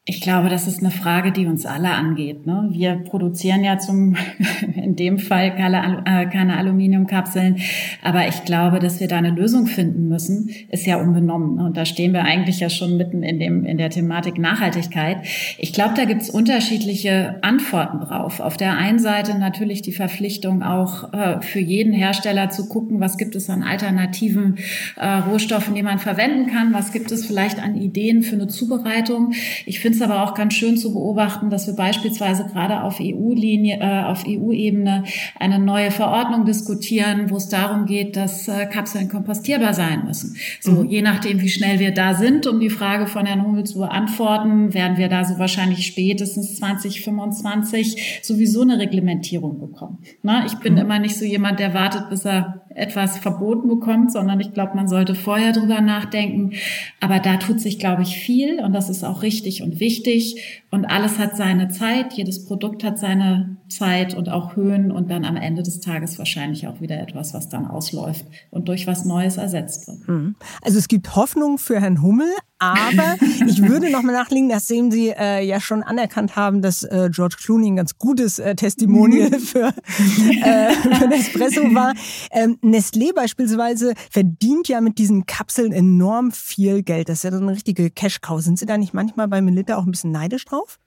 Ich 0.08 0.20
glaube, 0.20 0.48
das 0.48 0.68
ist 0.68 0.78
eine 0.78 0.92
Frage, 0.92 1.32
die 1.32 1.46
uns 1.46 1.66
alle 1.66 1.90
angeht. 1.90 2.46
Ne? 2.46 2.68
Wir 2.70 2.94
produzieren 2.94 3.64
ja 3.64 3.76
zum, 3.76 4.16
in 4.76 4.94
dem 4.94 5.18
Fall 5.18 5.56
keine, 5.56 6.04
äh, 6.06 6.26
keine 6.26 6.58
Aluminiumkapseln, 6.58 7.56
aber 8.04 8.28
ich 8.28 8.44
glaube, 8.44 8.78
dass 8.78 9.00
wir 9.00 9.08
da 9.08 9.16
eine 9.16 9.30
Lösung 9.30 9.66
finden 9.66 10.08
müssen, 10.08 10.50
ist 10.70 10.86
ja 10.86 10.98
unbenommen. 10.98 11.56
Ne? 11.56 11.64
Und 11.64 11.76
da 11.76 11.84
stehen 11.84 12.12
wir 12.12 12.22
eigentlich 12.22 12.60
ja 12.60 12.70
schon 12.70 12.96
mitten 12.96 13.24
in 13.24 13.40
dem 13.40 13.64
in 13.64 13.78
der 13.78 13.90
Thematik 13.90 14.38
Nachhaltigkeit. 14.38 15.16
Ich 15.58 15.72
glaube, 15.72 15.94
da 15.96 16.04
gibt's 16.04 16.30
unterschiedliche 16.30 17.38
Antworten 17.42 17.98
drauf. 17.98 18.38
Auf 18.38 18.56
der 18.56 18.76
einen 18.76 19.00
Seite 19.00 19.36
natürlich 19.36 19.82
die 19.82 19.90
Verpflichtung 19.90 20.62
auch 20.62 21.12
äh, 21.14 21.42
für 21.42 21.58
jeden 21.58 21.92
Hersteller 21.92 22.50
zu 22.50 22.68
gucken, 22.68 23.00
was 23.00 23.18
gibt 23.18 23.34
es 23.34 23.50
an 23.50 23.64
alternativen 23.64 24.58
äh, 24.94 25.04
Rohstoffen, 25.04 25.74
die 25.74 25.82
man 25.82 25.98
verwenden 25.98 26.46
kann, 26.46 26.72
was 26.72 26.92
gibt 26.92 27.10
es 27.10 27.26
vielleicht 27.26 27.60
an 27.60 27.74
Ideen 27.74 28.22
für 28.22 28.36
eine 28.36 28.46
Zubereitung. 28.46 29.32
Ich 29.64 29.80
finde 29.80 29.95
finde 29.96 30.04
es 30.04 30.10
aber 30.10 30.22
auch 30.22 30.34
ganz 30.34 30.54
schön 30.54 30.76
zu 30.76 30.92
beobachten, 30.92 31.50
dass 31.50 31.66
wir 31.66 31.74
beispielsweise 31.74 32.46
gerade 32.46 32.82
auf 32.82 33.00
EU-Linie, 33.00 33.78
äh, 33.80 34.04
auf 34.04 34.24
EU-Ebene 34.26 35.04
eine 35.38 35.58
neue 35.58 35.90
Verordnung 35.90 36.44
diskutieren, 36.44 37.30
wo 37.30 37.36
es 37.36 37.48
darum 37.48 37.86
geht, 37.86 38.16
dass 38.16 38.48
äh, 38.48 38.66
Kapseln 38.66 39.08
kompostierbar 39.08 39.74
sein 39.74 40.04
müssen. 40.04 40.36
So, 40.60 40.72
mhm. 40.72 40.88
je 40.88 41.02
nachdem, 41.02 41.40
wie 41.40 41.48
schnell 41.48 41.78
wir 41.78 41.92
da 41.92 42.14
sind, 42.14 42.46
um 42.46 42.60
die 42.60 42.70
Frage 42.70 43.06
von 43.06 43.26
Herrn 43.26 43.44
Hummel 43.44 43.64
zu 43.64 43.78
beantworten, 43.78 44.74
werden 44.74 44.96
wir 44.96 45.08
da 45.08 45.24
so 45.24 45.38
wahrscheinlich 45.38 45.86
spätestens 45.86 46.56
2025 46.56 48.20
sowieso 48.22 48.62
eine 48.62 48.78
Reglementierung 48.78 49.58
bekommen. 49.58 49.98
Na, 50.22 50.46
ich 50.46 50.54
bin 50.54 50.74
mhm. 50.74 50.80
immer 50.80 50.98
nicht 50.98 51.16
so 51.16 51.24
jemand, 51.24 51.58
der 51.58 51.74
wartet, 51.74 52.08
bis 52.10 52.24
er 52.24 52.65
etwas 52.76 53.18
verboten 53.18 53.68
bekommt, 53.68 54.12
sondern 54.12 54.38
ich 54.38 54.52
glaube, 54.52 54.76
man 54.76 54.86
sollte 54.86 55.14
vorher 55.14 55.52
drüber 55.52 55.80
nachdenken. 55.80 56.52
Aber 57.00 57.18
da 57.18 57.38
tut 57.38 57.58
sich, 57.58 57.78
glaube 57.78 58.02
ich, 58.02 58.16
viel 58.16 58.60
und 58.62 58.72
das 58.72 58.90
ist 58.90 59.02
auch 59.02 59.22
richtig 59.22 59.62
und 59.62 59.80
wichtig. 59.80 60.62
Und 60.70 60.84
alles 60.84 61.18
hat 61.18 61.36
seine 61.36 61.68
Zeit, 61.68 62.12
jedes 62.12 62.44
Produkt 62.44 62.84
hat 62.84 62.98
seine 62.98 63.56
Zeit 63.68 64.14
und 64.14 64.28
auch 64.28 64.56
Höhen 64.56 64.92
und 64.92 65.10
dann 65.10 65.24
am 65.24 65.36
Ende 65.36 65.62
des 65.62 65.80
Tages 65.80 66.18
wahrscheinlich 66.18 66.68
auch 66.68 66.80
wieder 66.80 67.00
etwas, 67.00 67.32
was 67.32 67.48
dann 67.48 67.66
ausläuft 67.66 68.26
und 68.50 68.68
durch 68.68 68.86
was 68.86 69.04
Neues 69.04 69.38
ersetzt 69.38 69.88
wird. 69.88 70.06
Mhm. 70.08 70.36
Also 70.60 70.78
es 70.78 70.88
gibt 70.88 71.16
Hoffnung 71.16 71.58
für 71.58 71.80
Herrn 71.80 72.02
Hummel, 72.02 72.28
aber 72.58 73.16
ich 73.46 73.62
würde 73.68 73.90
noch 73.90 74.02
mal 74.02 74.12
nachlegen, 74.12 74.48
nachdem 74.48 74.90
Sie 74.90 75.08
äh, 75.10 75.44
ja 75.44 75.60
schon 75.60 75.82
anerkannt 75.82 76.36
haben, 76.36 76.62
dass 76.62 76.82
äh, 76.82 77.08
George 77.12 77.36
Clooney 77.38 77.70
ein 77.70 77.76
ganz 77.76 77.98
gutes 77.98 78.38
äh, 78.38 78.54
Testimonial 78.54 79.30
mhm. 79.30 79.38
für, 79.40 79.74
äh, 80.42 80.72
für 80.72 81.08
Nespresso 81.08 81.74
war. 81.74 81.94
Ähm, 82.30 82.58
Nestlé 82.62 83.14
beispielsweise 83.14 83.94
verdient 84.10 84.68
ja 84.68 84.80
mit 84.80 84.98
diesen 84.98 85.26
Kapseln 85.26 85.72
enorm 85.72 86.32
viel 86.32 86.82
Geld. 86.82 87.08
Das 87.08 87.18
ist 87.18 87.24
ja 87.24 87.32
so 87.32 87.38
eine 87.38 87.52
richtige 87.52 87.90
Cash-Cow. 87.90 88.40
Sind 88.40 88.58
Sie 88.58 88.66
da 88.66 88.78
nicht 88.78 88.94
manchmal 88.94 89.28
bei 89.28 89.40
Melitta 89.40 89.76
auch 89.76 89.84
ein 89.84 89.90
bisschen 89.90 90.12
neidisch 90.12 90.44
drauf? 90.44 90.78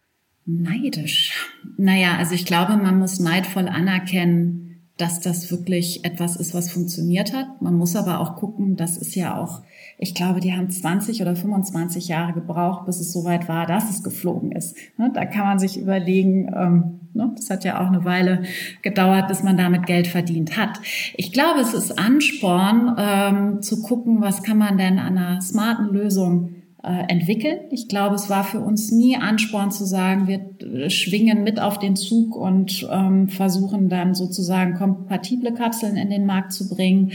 Neidisch. 0.46 1.48
Naja, 1.78 2.18
also 2.18 2.34
ich 2.34 2.46
glaube, 2.46 2.76
man 2.78 2.98
muss 2.98 3.20
neidvoll 3.20 3.68
anerkennen, 3.68 4.70
dass 4.98 5.20
das 5.20 5.52
wirklich 5.52 6.04
etwas 6.04 6.36
ist, 6.36 6.54
was 6.54 6.72
funktioniert 6.72 7.34
hat. 7.34 7.62
Man 7.62 7.76
muss 7.76 7.96
aber 7.96 8.20
auch 8.20 8.36
gucken, 8.36 8.76
das 8.76 8.98
ist 8.98 9.16
ja 9.16 9.38
auch, 9.38 9.62
ich 10.02 10.16
glaube, 10.16 10.40
die 10.40 10.54
haben 10.54 10.70
20 10.70 11.22
oder 11.22 11.36
25 11.36 12.08
Jahre 12.08 12.32
gebraucht, 12.32 12.86
bis 12.86 13.02
es 13.02 13.12
soweit 13.12 13.50
war, 13.50 13.66
dass 13.66 13.90
es 13.90 14.02
geflogen 14.02 14.54
ist. 14.54 14.78
Ne, 14.98 15.12
da 15.14 15.26
kann 15.26 15.46
man 15.46 15.60
sich 15.60 15.78
überlegen, 15.78 16.50
ähm, 16.56 17.00
ne, 17.14 17.34
das 17.36 17.50
hat 17.50 17.66
ja 17.66 17.82
auch 17.82 17.88
eine 17.88 18.06
Weile 18.06 18.44
gedauert, 18.82 19.28
bis 19.28 19.44
man 19.44 19.58
damit 19.58 19.86
Geld 19.86 20.08
verdient 20.08 20.56
hat. 20.58 20.80
Ich 21.18 21.34
glaube, 21.34 21.60
es 21.60 21.74
ist 21.74 22.00
Ansporn, 22.00 22.96
ähm, 22.98 23.62
zu 23.62 23.82
gucken, 23.82 24.22
was 24.22 24.42
kann 24.42 24.58
man 24.58 24.78
denn 24.78 25.00
an 25.00 25.18
einer 25.18 25.42
smarten 25.42 25.90
Lösung 25.94 26.56
äh, 26.82 27.04
entwickeln. 27.10 27.60
Ich 27.72 27.90
glaube, 27.90 28.16
es 28.16 28.30
war 28.30 28.46
für 28.46 28.62
uns 28.62 28.92
nie 28.92 29.18
Ansporn 29.18 29.70
zu 29.70 29.84
sagen, 29.84 30.28
wir 30.28 30.40
äh, 30.66 30.90
schwingen 30.90 31.44
mit 31.44 31.60
auf 31.60 31.78
den 31.78 31.98
Zug 31.98 32.38
und 32.38 32.88
ähm, 32.90 33.28
versuchen 33.28 33.90
dann 33.90 34.16
sozusagen 34.16 34.76
kompatible 34.76 35.54
Kapseln 35.54 35.98
in 35.98 36.10
den 36.10 36.26
Markt 36.26 36.54
zu 36.54 36.70
bringen. 36.70 37.12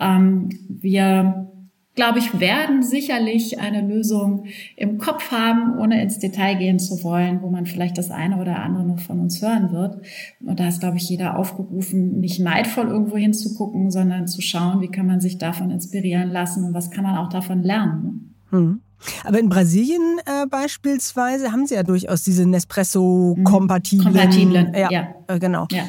Ähm, 0.00 0.48
wir 0.68 1.48
glaube 1.94 2.18
ich, 2.18 2.40
werden 2.40 2.82
sicherlich 2.82 3.60
eine 3.60 3.80
Lösung 3.80 4.46
im 4.76 4.98
Kopf 4.98 5.30
haben, 5.30 5.78
ohne 5.78 6.02
ins 6.02 6.18
Detail 6.18 6.56
gehen 6.56 6.78
zu 6.78 7.02
wollen, 7.04 7.40
wo 7.42 7.50
man 7.50 7.66
vielleicht 7.66 7.98
das 7.98 8.10
eine 8.10 8.40
oder 8.40 8.58
andere 8.58 8.84
noch 8.84 8.98
von 8.98 9.20
uns 9.20 9.40
hören 9.40 9.70
wird. 9.70 10.04
Und 10.40 10.58
da 10.58 10.68
ist, 10.68 10.80
glaube 10.80 10.96
ich, 10.96 11.08
jeder 11.08 11.38
aufgerufen, 11.38 12.18
nicht 12.20 12.40
neidvoll 12.40 12.88
irgendwo 12.88 13.16
hinzugucken, 13.16 13.90
sondern 13.90 14.26
zu 14.26 14.42
schauen, 14.42 14.80
wie 14.80 14.88
kann 14.88 15.06
man 15.06 15.20
sich 15.20 15.38
davon 15.38 15.70
inspirieren 15.70 16.30
lassen 16.30 16.64
und 16.64 16.74
was 16.74 16.90
kann 16.90 17.04
man 17.04 17.16
auch 17.16 17.28
davon 17.28 17.62
lernen. 17.62 18.34
Hm. 18.50 18.80
Aber 19.24 19.38
in 19.38 19.48
Brasilien 19.48 20.18
äh, 20.24 20.46
beispielsweise 20.46 21.52
haben 21.52 21.66
sie 21.66 21.74
ja 21.74 21.82
durchaus 21.82 22.22
diese 22.22 22.46
Nespresso-kompatiblen. 22.46 24.14
Kompatiblen, 24.14 24.74
ja. 24.74 24.90
ja. 24.90 25.14
Äh, 25.26 25.38
genau. 25.38 25.66
Ja. 25.70 25.84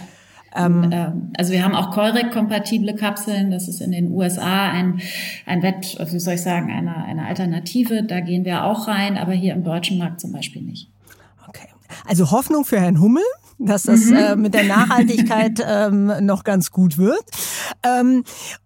Ähm, 0.55 0.89
ähm, 0.91 1.31
also 1.38 1.51
wir 1.51 1.63
haben 1.63 1.75
auch 1.75 1.91
Keurek-kompatible 1.91 2.95
Kapseln. 2.95 3.51
Das 3.51 3.67
ist 3.67 3.81
in 3.81 3.91
den 3.91 4.12
USA 4.12 4.69
ein, 4.71 5.01
ein 5.45 5.62
Wett, 5.62 5.97
wie 6.12 6.19
soll 6.19 6.35
ich 6.35 6.41
sagen, 6.41 6.71
eine, 6.71 6.95
eine 7.03 7.25
Alternative. 7.25 8.03
Da 8.03 8.19
gehen 8.19 8.45
wir 8.45 8.63
auch 8.63 8.88
rein, 8.88 9.17
aber 9.17 9.33
hier 9.33 9.53
im 9.53 9.63
deutschen 9.63 9.97
Markt 9.97 10.21
zum 10.21 10.31
Beispiel 10.31 10.62
nicht. 10.62 10.89
Okay. 11.47 11.67
Also 12.07 12.31
Hoffnung 12.31 12.65
für 12.65 12.79
Herrn 12.79 13.01
Hummel 13.01 13.24
dass 13.57 13.83
das 13.83 14.05
mhm. 14.05 14.15
äh, 14.15 14.35
mit 14.35 14.53
der 14.53 14.63
Nachhaltigkeit 14.63 15.63
ähm, 15.65 16.12
noch 16.21 16.43
ganz 16.43 16.71
gut 16.71 16.97
wird. 16.97 17.24
Ähm, 17.83 18.24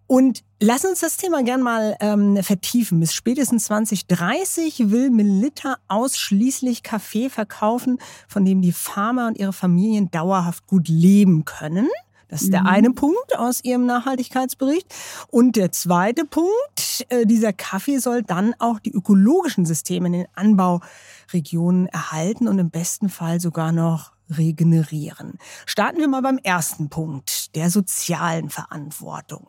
und 0.08 0.44
lass 0.60 0.86
uns 0.86 1.02
das 1.02 1.18
Thema 1.18 1.44
gern 1.44 1.62
mal 1.62 1.96
ähm, 2.00 2.42
vertiefen. 2.42 3.00
Bis 3.00 3.14
spätestens 3.14 3.66
2030 3.66 4.90
will 4.90 5.12
Melitta 5.12 5.78
ausschließlich 5.88 6.82
Kaffee 6.82 7.30
verkaufen, 7.30 8.00
von 8.28 8.44
dem 8.44 8.62
die 8.62 8.72
Farmer 8.72 9.28
und 9.28 9.38
ihre 9.38 9.54
Familien 9.54 10.10
dauerhaft 10.10 10.66
gut 10.66 10.88
leben 10.88 11.46
können. 11.46 11.88
Das 12.30 12.44
ist 12.44 12.54
der 12.54 12.62
mhm. 12.62 12.68
eine 12.68 12.92
Punkt 12.92 13.38
aus 13.38 13.64
Ihrem 13.64 13.86
Nachhaltigkeitsbericht. 13.88 14.88
Und 15.30 15.56
der 15.56 15.72
zweite 15.72 16.26
Punkt, 16.26 17.06
äh, 17.10 17.26
dieser 17.26 17.54
Kaffee 17.54 17.98
soll 17.98 18.22
dann 18.22 18.54
auch 18.60 18.80
die 18.80 18.92
ökologischen 18.92 19.66
Systeme 19.66 20.08
in 20.08 20.14
den 20.14 20.28
Anbauregionen 20.36 21.88
erhalten 21.88 22.48
und 22.48 22.60
im 22.60 22.70
besten 22.70 23.10
Fall 23.10 23.40
sogar 23.40 23.72
noch 23.72 24.12
regenerieren. 24.30 25.38
Starten 25.66 26.00
wir 26.00 26.08
mal 26.08 26.22
beim 26.22 26.38
ersten 26.38 26.90
Punkt, 26.90 27.56
der 27.56 27.70
sozialen 27.70 28.50
Verantwortung. 28.50 29.48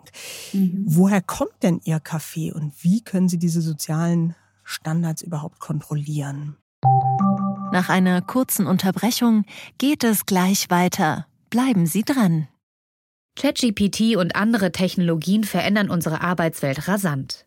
Mhm. 0.53 0.85
Woher 0.87 1.23
kommt 1.23 1.63
denn 1.63 1.81
Ihr 1.85 2.01
Kaffee 2.01 2.53
und 2.53 2.73
wie 2.83 3.03
können 3.03 3.29
Sie 3.29 3.39
diese 3.39 3.61
sozialen 3.61 4.35
Standards 4.65 5.23
überhaupt 5.23 5.61
kontrollieren? 5.61 6.57
Nach 7.73 7.89
einer 7.89 8.21
kurzen 8.21 8.67
Unterbrechung 8.67 9.45
geht 9.79 10.03
es 10.03 10.27
gleich 10.27 10.71
weiter. 10.71 11.27
Bleiben 11.51 11.87
Sie 11.87 12.03
dran. 12.03 12.49
ChatGPT 13.37 14.17
und 14.17 14.35
andere 14.35 14.73
Technologien 14.73 15.45
verändern 15.45 15.89
unsere 15.89 16.21
Arbeitswelt 16.21 16.89
rasant. 16.89 17.47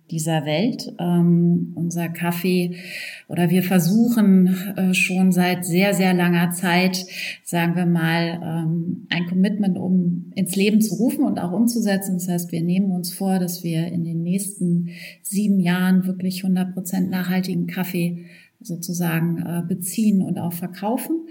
dieser 0.11 0.45
Welt. 0.45 0.93
Ähm, 0.99 1.71
unser 1.75 2.09
Kaffee 2.09 2.75
oder 3.27 3.49
wir 3.49 3.63
versuchen 3.63 4.55
äh, 4.75 4.93
schon 4.93 5.31
seit 5.31 5.65
sehr, 5.65 5.93
sehr 5.93 6.13
langer 6.13 6.51
Zeit, 6.51 7.05
sagen 7.43 7.75
wir 7.75 7.85
mal, 7.85 8.39
ähm, 8.43 9.07
ein 9.09 9.25
Commitment 9.27 9.77
um 9.77 10.31
ins 10.35 10.55
Leben 10.55 10.81
zu 10.81 10.95
rufen 10.95 11.23
und 11.23 11.39
auch 11.39 11.51
umzusetzen. 11.51 12.15
Das 12.15 12.27
heißt, 12.27 12.51
wir 12.51 12.61
nehmen 12.61 12.91
uns 12.91 13.13
vor, 13.13 13.39
dass 13.39 13.63
wir 13.63 13.87
in 13.87 14.03
den 14.03 14.21
nächsten 14.21 14.89
sieben 15.21 15.59
Jahren 15.59 16.05
wirklich 16.05 16.43
100 16.43 16.73
Prozent 16.73 17.09
nachhaltigen 17.09 17.67
Kaffee 17.67 18.25
sozusagen 18.59 19.37
äh, 19.39 19.63
beziehen 19.67 20.21
und 20.21 20.37
auch 20.37 20.53
verkaufen. 20.53 21.27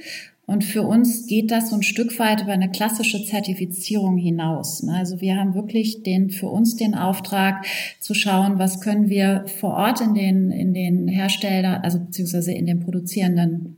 Und 0.50 0.64
für 0.64 0.82
uns 0.82 1.28
geht 1.28 1.52
das 1.52 1.70
so 1.70 1.76
ein 1.76 1.84
Stück 1.84 2.18
weit 2.18 2.42
über 2.42 2.50
eine 2.50 2.72
klassische 2.72 3.24
Zertifizierung 3.24 4.16
hinaus. 4.16 4.82
Ne? 4.82 4.96
Also 4.96 5.20
wir 5.20 5.36
haben 5.36 5.54
wirklich 5.54 6.02
den, 6.02 6.28
für 6.28 6.48
uns 6.48 6.74
den 6.74 6.96
Auftrag 6.96 7.64
zu 8.00 8.14
schauen, 8.14 8.58
was 8.58 8.80
können 8.80 9.08
wir 9.08 9.44
vor 9.60 9.74
Ort 9.74 10.00
in 10.00 10.12
den, 10.12 10.50
in 10.50 10.74
den 10.74 11.06
Hersteller, 11.06 11.84
also 11.84 12.00
beziehungsweise 12.00 12.50
in 12.52 12.66
den 12.66 12.80
produzierenden 12.80 13.76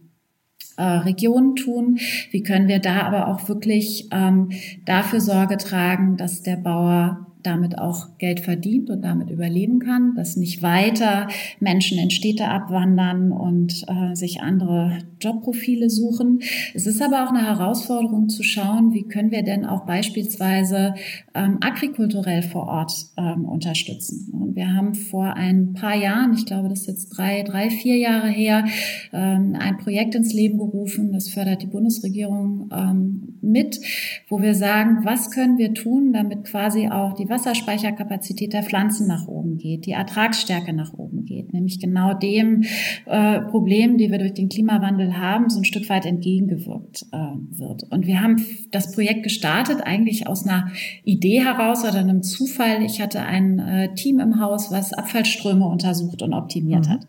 äh, 0.78 0.82
Regionen 0.82 1.56
tun? 1.56 1.98
Wie 2.30 2.42
können 2.42 2.68
wir 2.68 2.78
da 2.78 3.02
aber 3.02 3.28
auch 3.28 3.50
wirklich 3.50 4.08
ähm, 4.10 4.48
dafür 4.86 5.20
Sorge 5.20 5.58
tragen, 5.58 6.16
dass 6.16 6.40
der 6.40 6.56
Bauer 6.56 7.26
damit 7.42 7.78
auch 7.78 8.18
Geld 8.18 8.40
verdient 8.40 8.90
und 8.90 9.02
damit 9.02 9.30
überleben 9.30 9.78
kann, 9.80 10.14
dass 10.14 10.36
nicht 10.36 10.62
weiter 10.62 11.28
Menschen 11.60 11.98
in 11.98 12.10
Städte 12.10 12.48
abwandern 12.48 13.32
und 13.32 13.84
äh, 13.88 14.14
sich 14.14 14.40
andere 14.40 14.98
Jobprofile 15.20 15.88
suchen. 15.90 16.40
Es 16.74 16.86
ist 16.86 17.02
aber 17.02 17.24
auch 17.24 17.30
eine 17.30 17.46
Herausforderung 17.46 18.28
zu 18.28 18.42
schauen, 18.42 18.92
wie 18.92 19.04
können 19.04 19.30
wir 19.30 19.42
denn 19.42 19.64
auch 19.64 19.86
beispielsweise 19.86 20.94
ähm, 21.34 21.58
agrikulturell 21.60 22.42
vor 22.42 22.66
Ort 22.66 22.92
ähm, 23.16 23.44
unterstützen. 23.44 24.32
Und 24.32 24.56
wir 24.56 24.74
haben 24.74 24.94
vor 24.94 25.34
ein 25.34 25.72
paar 25.72 25.96
Jahren, 25.96 26.34
ich 26.34 26.46
glaube, 26.46 26.68
das 26.68 26.80
ist 26.80 26.88
jetzt 26.88 27.08
drei, 27.10 27.42
drei, 27.42 27.70
vier 27.70 27.96
Jahre 27.96 28.28
her, 28.28 28.64
ähm, 29.12 29.56
ein 29.58 29.78
Projekt 29.78 30.14
ins 30.14 30.32
Leben 30.32 30.58
gerufen, 30.58 31.12
das 31.12 31.28
fördert 31.28 31.62
die 31.62 31.66
Bundesregierung 31.66 32.70
ähm, 32.72 33.38
mit, 33.40 33.80
wo 34.28 34.40
wir 34.40 34.54
sagen, 34.54 35.04
was 35.04 35.30
können 35.30 35.58
wir 35.58 35.74
tun, 35.74 36.12
damit 36.12 36.44
quasi 36.44 36.88
auch 36.88 37.14
die 37.14 37.28
Wasserspeicherkapazität 37.32 38.52
der 38.52 38.62
Pflanzen 38.62 39.08
nach 39.08 39.26
oben 39.26 39.58
geht, 39.58 39.86
die 39.86 39.92
Ertragsstärke 39.92 40.72
nach 40.72 40.92
oben 40.92 41.24
geht, 41.24 41.52
nämlich 41.52 41.80
genau 41.80 42.14
dem 42.14 42.62
äh, 43.06 43.40
Problem, 43.40 43.98
die 43.98 44.10
wir 44.10 44.18
durch 44.18 44.34
den 44.34 44.48
Klimawandel 44.48 45.16
haben, 45.16 45.50
so 45.50 45.58
ein 45.58 45.64
Stück 45.64 45.88
weit 45.88 46.06
entgegengewirkt 46.06 47.06
äh, 47.12 47.16
wird. 47.58 47.84
Und 47.90 48.06
wir 48.06 48.20
haben 48.20 48.36
das 48.70 48.92
Projekt 48.92 49.24
gestartet 49.24 49.80
eigentlich 49.82 50.26
aus 50.26 50.46
einer 50.46 50.70
Idee 51.04 51.42
heraus 51.42 51.82
oder 51.82 51.98
einem 51.98 52.22
Zufall. 52.22 52.82
Ich 52.82 53.00
hatte 53.00 53.22
ein 53.22 53.58
äh, 53.58 53.94
Team 53.94 54.20
im 54.20 54.38
Haus, 54.38 54.70
was 54.70 54.92
Abfallströme 54.92 55.66
untersucht 55.66 56.22
und 56.22 56.34
optimiert 56.34 56.86
mhm. 56.86 56.90
hat. 56.90 57.06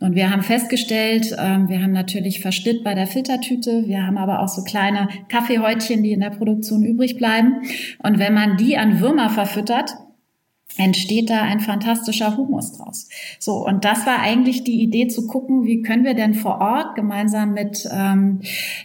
Und 0.00 0.16
wir 0.16 0.30
haben 0.30 0.42
festgestellt, 0.42 1.34
ähm, 1.38 1.68
wir 1.68 1.80
haben 1.80 1.92
natürlich 1.92 2.40
Verschnitt 2.40 2.82
bei 2.82 2.94
der 2.94 3.06
Filtertüte, 3.06 3.86
wir 3.86 4.04
haben 4.04 4.18
aber 4.18 4.40
auch 4.40 4.48
so 4.48 4.64
kleine 4.64 5.08
Kaffeehäutchen, 5.28 6.02
die 6.02 6.12
in 6.12 6.20
der 6.20 6.30
Produktion 6.30 6.82
übrig 6.82 7.16
bleiben. 7.16 7.62
Und 8.02 8.18
wenn 8.18 8.34
man 8.34 8.56
die 8.56 8.76
an 8.76 9.00
Würmer 9.00 9.30
verfüttert, 9.30 9.94
entsteht 10.76 11.30
da 11.30 11.42
ein 11.42 11.60
fantastischer 11.60 12.36
Humus 12.36 12.72
draus. 12.72 13.08
So, 13.38 13.64
und 13.66 13.84
das 13.84 14.06
war 14.06 14.20
eigentlich 14.20 14.64
die 14.64 14.82
Idee 14.82 15.06
zu 15.06 15.26
gucken, 15.26 15.64
wie 15.64 15.82
können 15.82 16.04
wir 16.04 16.14
denn 16.14 16.34
vor 16.34 16.60
Ort 16.60 16.96
gemeinsam 16.96 17.52
mit 17.52 17.88
ähm, 17.92 18.40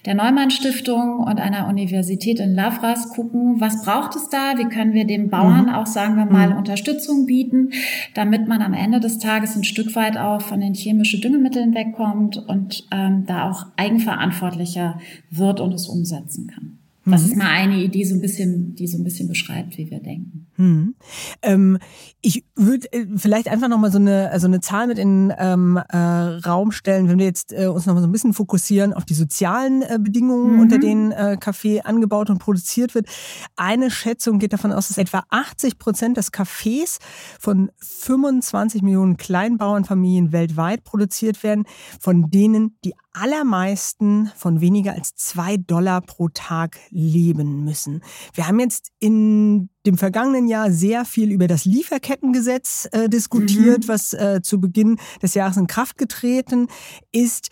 der 0.05 0.15
Neumann 0.15 0.51
Stiftung 0.51 1.19
und 1.19 1.39
einer 1.39 1.67
Universität 1.67 2.39
in 2.39 2.53
Lavras 2.53 3.10
gucken, 3.10 3.60
was 3.60 3.84
braucht 3.84 4.15
es 4.15 4.29
da, 4.29 4.58
wie 4.58 4.69
können 4.69 4.93
wir 4.93 5.05
den 5.05 5.29
Bauern 5.29 5.65
mhm. 5.65 5.74
auch, 5.74 5.88
sagen 5.88 6.15
wir 6.15 6.25
mal, 6.25 6.51
mhm. 6.51 6.58
Unterstützung 6.58 7.25
bieten, 7.25 7.72
damit 8.13 8.48
man 8.48 8.62
am 8.62 8.74
Ende 8.74 9.00
des 9.00 9.17
Tages 9.17 9.55
ein 9.55 9.63
Stück 9.63 9.96
weit 9.96 10.17
auch 10.17 10.41
von 10.41 10.62
den 10.62 10.74
chemischen 10.74 11.22
Düngemitteln 11.22 11.74
wegkommt 11.74 12.38
und 12.38 12.88
ähm, 12.91 13.25
da 13.25 13.50
auch 13.50 13.65
eigenverantwortlicher 13.77 15.00
wird 15.31 15.60
und 15.60 15.74
es 15.74 15.88
umsetzen 15.88 16.48
kann. 16.48 16.79
Das 17.12 17.24
mhm. 17.24 17.30
ist 17.30 17.38
mal 17.38 17.48
eine 17.48 17.78
Idee, 17.78 18.04
so 18.04 18.16
ein 18.16 18.22
bisschen, 18.22 18.75
die 18.75 18.88
so 18.88 18.98
ein 18.98 19.04
bisschen 19.04 19.28
beschreibt, 19.28 19.78
wie 19.78 19.89
wir 19.89 20.00
denken. 20.00 20.48
Mhm. 20.58 20.96
Ähm, 21.42 21.78
ich 22.22 22.44
würde 22.56 22.92
äh, 22.92 23.06
vielleicht 23.16 23.48
einfach 23.48 23.70
nochmal 23.70 23.92
so 23.92 23.98
eine, 23.98 24.30
also 24.32 24.48
eine 24.48 24.60
Zahl 24.60 24.88
mit 24.88 25.00
in 25.00 25.34
ähm, 25.38 25.78
äh, 25.78 25.98
Raum 25.98 26.72
stellen, 26.72 27.08
wenn 27.08 27.18
wir 27.18 27.25
jetzt 27.25 27.54
äh, 27.54 27.68
uns 27.68 27.86
nochmal 27.86 28.04
so 28.04 28.10
ein 28.10 28.12
bisschen 28.12 28.34
fokussieren 28.34 28.94
auf 28.94 29.06
die 29.06 29.13
sozialen 29.13 29.82
äh, 29.82 29.98
Bedingungen, 30.01 30.56
mhm. 30.56 30.60
unter 30.60 30.78
denen 30.78 31.12
äh, 31.12 31.38
Kaffee 31.39 31.82
angebaut 31.82 32.30
und 32.30 32.39
produziert 32.39 32.94
wird. 32.96 33.08
Eine 33.56 33.89
Schätzung 33.89 34.39
geht 34.39 34.54
davon 34.54 34.72
aus, 34.72 34.89
dass 34.89 34.98
etwa 34.98 35.24
80 35.30 35.80
Prozent 35.80 36.18
des 36.18 36.32
Kaffees 36.32 37.00
von 37.39 37.72
25 37.78 38.82
Millionen 38.82 39.18
Kleinbauernfamilien 39.18 40.32
weltweit 40.32 40.84
produziert 40.84 41.44
werden, 41.44 41.66
von 42.00 42.30
denen 42.30 42.78
die 42.84 42.94
allermeisten 43.13 44.32
von 44.36 44.62
weniger 44.62 44.94
als 44.94 45.16
zwei 45.16 45.58
Dollar 45.58 46.01
pro 46.01 46.30
Tag 46.30 46.78
leben 46.89 47.63
müssen. 47.63 48.01
Wir 48.34 48.48
haben 48.48 48.60
jetzt 48.60 48.92
in 49.00 49.70
dem 49.86 49.98
vergangenen 49.98 50.48
Jahr 50.48 50.72
sehr 50.72 51.06
viel 51.06 51.32
über 51.32 51.48
das 51.48 51.66
Lieferkettengesetz 51.66 52.88
äh, 52.92 53.10
diskutiert, 53.10 53.86
mhm. 53.86 53.88
was 53.88 54.13
äh, 54.13 54.42
zu 54.44 54.60
Beginn 54.60 55.00
des 55.22 55.34
Jahres 55.34 55.58
in 55.58 55.68
Kraft 55.68 55.98
getreten 55.98 56.68
ist. 57.12 57.50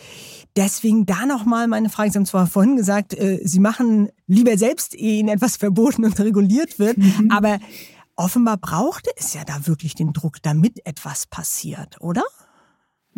Deswegen 0.55 1.05
da 1.05 1.25
nochmal 1.25 1.67
meine 1.67 1.89
Frage. 1.89 2.11
Sie 2.11 2.17
haben 2.17 2.25
zwar 2.25 2.47
vorhin 2.47 2.75
gesagt, 2.75 3.13
äh, 3.13 3.39
Sie 3.43 3.59
machen 3.59 4.09
lieber 4.27 4.57
selbst, 4.57 4.93
ehe 4.93 5.19
Ihnen 5.19 5.29
etwas 5.29 5.57
verboten 5.57 6.05
und 6.05 6.19
reguliert 6.19 6.77
wird, 6.77 6.97
mhm. 6.97 7.31
aber 7.31 7.59
offenbar 8.15 8.57
brauchte 8.57 9.09
es 9.15 9.33
ja 9.33 9.43
da 9.43 9.65
wirklich 9.67 9.95
den 9.95 10.13
Druck, 10.13 10.41
damit 10.41 10.85
etwas 10.85 11.25
passiert, 11.25 11.99
oder? 12.01 12.23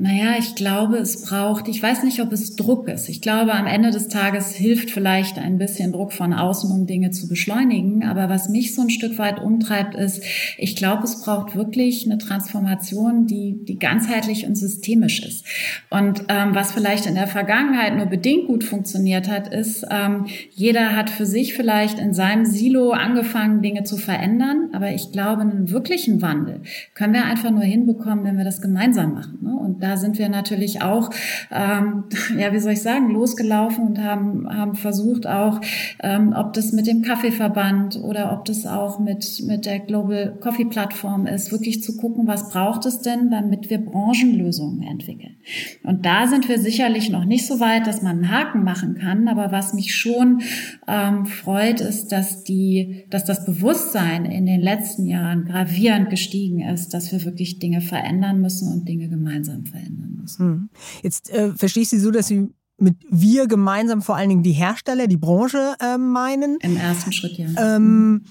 Naja, 0.01 0.36
ich 0.39 0.56
glaube, 0.56 0.96
es 0.96 1.24
braucht, 1.24 1.68
ich 1.68 1.84
weiß 1.84 2.03
nicht, 2.03 2.22
ob 2.22 2.32
es 2.32 2.56
Druck 2.56 2.88
ist. 2.88 3.10
Ich 3.10 3.20
glaube, 3.20 3.53
am 3.53 3.68
Ende 3.68 3.91
des 3.91 4.08
Tages 4.08 4.53
hilft 4.53 4.91
vielleicht 4.91 5.38
ein 5.38 5.58
bisschen 5.58 5.91
Druck 5.91 6.13
von 6.13 6.32
außen, 6.32 6.72
um 6.72 6.88
Dinge 6.88 7.12
zu 7.12 7.27
beschleunigen. 7.27 8.06
Aber 8.06 8.29
was 8.29 8.48
mich 8.48 8.74
so 8.74 8.84
ein 8.84 8.89
Stück 8.89 9.18
weit 9.18 9.41
umtreibt, 9.41 9.96
ist, 9.96 10.24
ich 10.58 10.77
glaube, 10.77 11.03
es 11.03 11.22
braucht 11.22 11.53
wirklich 11.53 12.06
eine 12.06 12.18
Transformation, 12.18 13.27
die, 13.27 13.65
die 13.65 13.77
ganzheitlich 13.77 14.46
und 14.46 14.56
systemisch 14.56 15.22
ist. 15.22 15.44
Und 15.89 16.24
ähm, 16.29 16.56
was 16.56 16.72
vielleicht 16.72 17.06
in 17.06 17.15
der 17.15 17.27
Vergangenheit 17.27 17.98
nur 17.98 18.06
bedingt 18.06 18.48
gut 18.48 18.63
funktioniert 18.63 19.27
hat, 19.27 19.53
ist, 19.53 19.86
ähm, 19.91 20.27
jeder 20.51 20.96
hat 20.96 21.10
für 21.10 21.25
sich 21.25 21.56
vielleicht 21.56 22.00
in 22.00 22.13
seinem 22.13 22.46
Silo 22.46 22.91
angefangen, 22.91 23.62
Dinge 23.62 23.84
zu 23.84 23.98
verändern. 23.98 24.70
Aber 24.72 24.94
ich 24.94 25.12
glaube, 25.12 25.41
einen 25.41 25.72
wirklichen 25.72 26.22
Wandel 26.22 26.62
können 26.94 27.12
wir 27.12 27.25
einfach 27.25 27.51
nur 27.51 27.63
hinbekommen, 27.63 28.24
wenn 28.24 28.38
wir 28.38 28.46
das 28.46 28.62
gemeinsam 28.62 29.13
machen. 29.13 29.39
Ne? 29.41 29.53
Und 29.53 29.88
da 29.89 29.98
sind 29.98 30.19
wir 30.19 30.29
natürlich 30.29 30.84
auch, 30.84 31.10
ähm, 31.51 32.03
ja, 32.38 32.53
wie 32.53 32.60
soll 32.60 32.74
ich 32.74 32.81
sagen, 32.84 33.10
losgelaufen 33.10 33.88
und 33.88 34.03
haben, 34.03 34.48
haben 34.48 34.75
versucht 34.75 35.25
auch, 35.25 35.60
ähm, 36.03 36.34
ob 36.38 36.53
das 36.53 36.74
mit 36.74 36.86
dem 36.86 37.01
Kaffeeverband 37.01 38.00
oder 38.03 38.31
ob 38.34 38.46
das 38.46 38.67
auch 38.67 39.00
mit, 39.00 39.41
mit 39.48 39.65
der 39.65 39.79
Global 39.79 40.38
Coffee 40.39 40.65
Plattform 40.65 41.25
ist, 41.25 41.51
wirklich 41.51 41.81
zu 41.81 41.98
gucken, 41.98 42.27
was 42.27 42.50
braucht 42.50 42.86
es 42.86 43.01
denn, 43.01 43.31
damit 43.31 43.72
wir 43.72 43.79
Branchenlösungen 43.79 44.84
entwickeln. 44.84 45.38
Und 45.84 46.05
da 46.05 46.27
sind 46.27 46.48
wir 46.48 46.60
sicherlich 46.60 47.10
noch 47.10 47.25
nicht 47.25 47.48
so 47.48 47.60
weit, 47.60 47.88
dass 47.88 48.03
man 48.03 48.17
einen 48.17 48.31
Haken 48.31 48.63
machen 48.63 48.93
kann, 48.93 49.27
aber 49.27 49.51
was 49.51 49.74
mich 49.74 49.96
schon 49.96 50.41
ähm, 50.88 51.25
freut, 51.25 51.81
ist, 51.81 52.12
dass 52.12 52.43
die, 52.43 53.05
dass 53.10 53.25
das 53.25 53.43
Bewusstsein 53.43 54.25
in 54.25 54.46
den 54.46 54.62
letzten 54.62 55.08
Jahren 55.08 55.46
gravierend 55.46 56.12
gestiegen 56.12 56.62
ist, 56.62 56.93
dass 56.93 57.12
wir 57.12 57.25
wirklich 57.25 57.58
Dinge 57.58 57.81
verändern 57.81 58.39
müssen 58.39 58.72
und 58.72 58.88
Dinge 58.88 59.10
gemeinsam 59.10 59.65
verändern 59.65 59.78
verändern 59.79 60.17
müssen. 60.19 60.45
Hm. 60.45 60.69
Jetzt 61.03 61.29
äh, 61.29 61.53
verstehe 61.53 61.83
ich 61.83 61.89
Sie 61.89 62.00
so, 62.00 62.12
dass 62.12 62.27
Sie 62.27 62.50
mit 62.77 62.95
wir 63.09 63.48
gemeinsam 63.48 64.01
vor 64.01 64.15
allen 64.15 64.29
Dingen 64.29 64.43
die 64.43 64.53
Hersteller, 64.53 65.07
die 65.07 65.17
Branche 65.17 65.75
äh, 65.81 65.98
meinen. 65.98 66.57
Im 66.62 66.77
ersten 66.77 67.12
Schritt, 67.12 67.38
ja. 67.38 67.48
Ähm, 67.57 68.24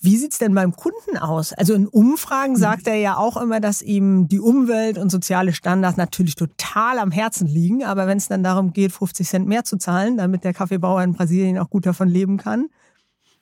wie 0.00 0.18
sieht's 0.18 0.36
denn 0.36 0.54
beim 0.54 0.76
Kunden 0.76 1.16
aus? 1.16 1.54
Also 1.54 1.72
in 1.72 1.88
Umfragen 1.88 2.54
hm. 2.54 2.60
sagt 2.60 2.86
er 2.86 2.96
ja 2.96 3.16
auch 3.16 3.38
immer, 3.38 3.60
dass 3.60 3.80
ihm 3.80 4.28
die 4.28 4.40
Umwelt 4.40 4.98
und 4.98 5.10
soziale 5.10 5.54
Standards 5.54 5.96
natürlich 5.96 6.34
total 6.34 6.98
am 6.98 7.10
Herzen 7.10 7.46
liegen. 7.46 7.84
Aber 7.84 8.06
wenn 8.06 8.18
es 8.18 8.28
dann 8.28 8.42
darum 8.42 8.74
geht, 8.74 8.92
50 8.92 9.26
Cent 9.26 9.48
mehr 9.48 9.64
zu 9.64 9.78
zahlen, 9.78 10.18
damit 10.18 10.44
der 10.44 10.52
Kaffeebauer 10.52 11.02
in 11.02 11.14
Brasilien 11.14 11.58
auch 11.58 11.70
gut 11.70 11.86
davon 11.86 12.08
leben 12.08 12.36
kann, 12.36 12.68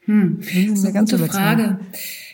hm. 0.04 0.38
das 0.40 0.78
ist 0.78 0.85
eine 0.85 0.99
gute 0.99 1.18
Frage. 1.18 1.80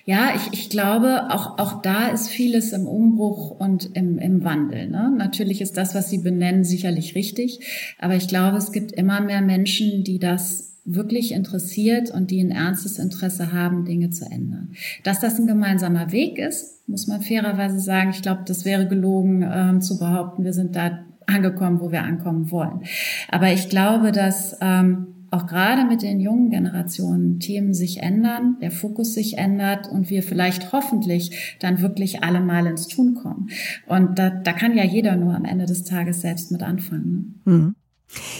Ja, 0.04 0.30
ich, 0.34 0.58
ich 0.58 0.70
glaube, 0.70 1.26
auch, 1.28 1.58
auch 1.58 1.82
da 1.82 2.08
ist 2.08 2.28
vieles 2.28 2.72
im 2.72 2.87
Umbruch 2.87 3.50
und 3.50 3.94
im, 3.94 4.18
im 4.18 4.42
Wandel. 4.42 4.88
Ne? 4.88 5.12
Natürlich 5.14 5.60
ist 5.60 5.76
das, 5.76 5.94
was 5.94 6.08
Sie 6.08 6.16
benennen, 6.16 6.64
sicherlich 6.64 7.14
richtig. 7.14 7.60
Aber 7.98 8.14
ich 8.16 8.26
glaube, 8.26 8.56
es 8.56 8.72
gibt 8.72 8.92
immer 8.92 9.20
mehr 9.20 9.42
Menschen, 9.42 10.04
die 10.04 10.18
das 10.18 10.78
wirklich 10.87 11.32
interessiert 11.32 12.10
und 12.10 12.30
die 12.30 12.40
ein 12.40 12.50
ernstes 12.50 12.98
Interesse 12.98 13.52
haben, 13.52 13.85
Dinge 13.85 14.09
zu 14.09 14.24
ändern. 14.24 14.70
Dass 15.04 15.20
das 15.20 15.38
ein 15.38 15.46
gemeinsamer 15.46 16.11
Weg 16.11 16.38
ist, 16.38 16.88
muss 16.88 17.07
man 17.07 17.20
fairerweise 17.20 17.78
sagen. 17.78 18.09
Ich 18.09 18.22
glaube, 18.22 18.44
das 18.46 18.64
wäre 18.64 18.88
gelogen 18.88 19.46
ähm, 19.46 19.83
zu 19.83 19.98
behaupten, 19.98 20.42
wir 20.42 20.54
sind 20.54 20.74
da 20.74 21.00
angekommen, 21.26 21.81
wo 21.81 21.92
wir 21.92 22.02
ankommen 22.02 22.50
wollen. 22.50 22.81
Aber 23.28 23.52
ich 23.52 23.68
glaube, 23.68 24.12
dass 24.12 24.57
ähm, 24.62 25.17
auch 25.31 25.47
gerade 25.47 25.85
mit 25.85 26.03
den 26.03 26.21
jungen 26.21 26.51
Generationen 26.51 27.41
Themen 27.41 27.75
sich 27.75 28.03
ändern, 28.03 28.57
der 28.61 28.71
Fokus 28.71 29.14
sich 29.14 29.38
ändert 29.38 29.88
und 29.88 30.11
wir 30.11 30.23
vielleicht 30.23 30.73
hoffentlich 30.73 31.57
dann 31.61 31.81
wirklich 31.81 32.23
alle 32.23 32.41
mal 32.41 32.67
ins 32.67 32.88
Tun 32.88 33.14
kommen. 33.14 33.49
Und 33.87 34.19
da, 34.19 34.31
da 34.31 34.53
kann 34.53 34.77
ja 34.77 34.85
jeder 34.85 35.17
nur 35.17 35.35
am 35.35 35.45
Ende 35.45 35.67
des 35.67 35.85
Tages 35.85 36.21
selbst 36.21 36.51
mit 36.51 36.62
anfangen. 36.62 37.41
Mhm. 37.45 37.75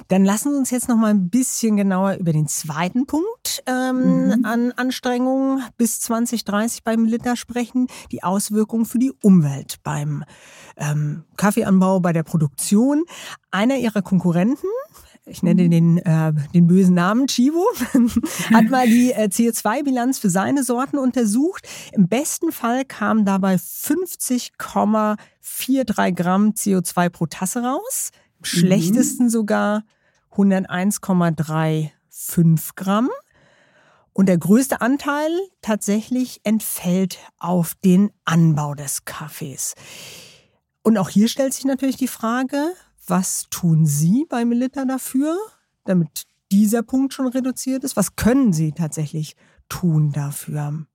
Dann 0.09 0.24
lassen 0.24 0.53
Sie 0.53 0.59
uns 0.59 0.70
jetzt 0.70 0.88
noch 0.88 0.96
mal 0.96 1.11
ein 1.11 1.29
bisschen 1.29 1.77
genauer 1.77 2.14
über 2.14 2.33
den 2.33 2.48
zweiten 2.48 3.07
Punkt 3.07 3.62
ähm, 3.66 4.27
mhm. 4.27 4.44
an 4.44 4.72
Anstrengungen 4.72 5.62
bis 5.77 6.01
2030 6.01 6.85
beim 6.85 7.05
Liter 7.05 7.37
sprechen, 7.37 7.87
die 8.11 8.22
Auswirkungen 8.22 8.87
für 8.87 8.98
die 8.98 9.12
Umwelt 9.22 9.77
beim 9.83 10.24
ähm, 10.77 11.24
Kaffeeanbau, 11.37 12.01
bei 12.01 12.12
der 12.12 12.22
Produktion. 12.22 13.05
Einer 13.51 13.77
Ihrer 13.77 14.03
Konkurrenten, 14.03 14.68
ich 15.28 15.42
nenne 15.42 15.68
den, 15.68 15.98
äh, 15.98 16.32
den 16.54 16.66
bösen 16.66 16.94
Namen 16.94 17.26
Chivo, 17.26 17.64
hat 18.52 18.70
mal 18.70 18.86
die 18.86 19.12
äh, 19.12 19.28
CO2-Bilanz 19.30 20.18
für 20.18 20.30
seine 20.30 20.64
Sorten 20.64 20.96
untersucht. 20.98 21.68
Im 21.92 22.08
besten 22.08 22.50
Fall 22.52 22.84
kamen 22.84 23.24
dabei 23.24 23.56
50,43 23.56 24.56
Gramm 26.14 26.50
CO2 26.50 27.08
pro 27.10 27.26
Tasse 27.26 27.62
raus. 27.62 28.10
Im 28.12 28.40
mhm. 28.40 28.44
schlechtesten 28.44 29.28
sogar 29.30 29.84
101,35 30.32 31.90
Gramm. 32.74 33.10
Und 34.12 34.26
der 34.26 34.38
größte 34.38 34.80
Anteil 34.80 35.30
tatsächlich 35.62 36.40
entfällt 36.42 37.18
auf 37.38 37.74
den 37.84 38.10
Anbau 38.24 38.74
des 38.74 39.04
Kaffees. 39.04 39.74
Und 40.82 40.98
auch 40.98 41.08
hier 41.08 41.28
stellt 41.28 41.54
sich 41.54 41.64
natürlich 41.64 41.98
die 41.98 42.08
Frage, 42.08 42.72
was 43.08 43.46
tun 43.50 43.86
Sie 43.86 44.26
bei 44.28 44.44
Melita 44.44 44.84
dafür, 44.84 45.36
damit 45.84 46.24
dieser 46.52 46.82
Punkt 46.82 47.14
schon 47.14 47.28
reduziert 47.28 47.84
ist? 47.84 47.96
Was 47.96 48.16
können 48.16 48.52
Sie 48.52 48.72
tatsächlich 48.72 49.36
tun 49.68 50.12
dafür? 50.12 50.86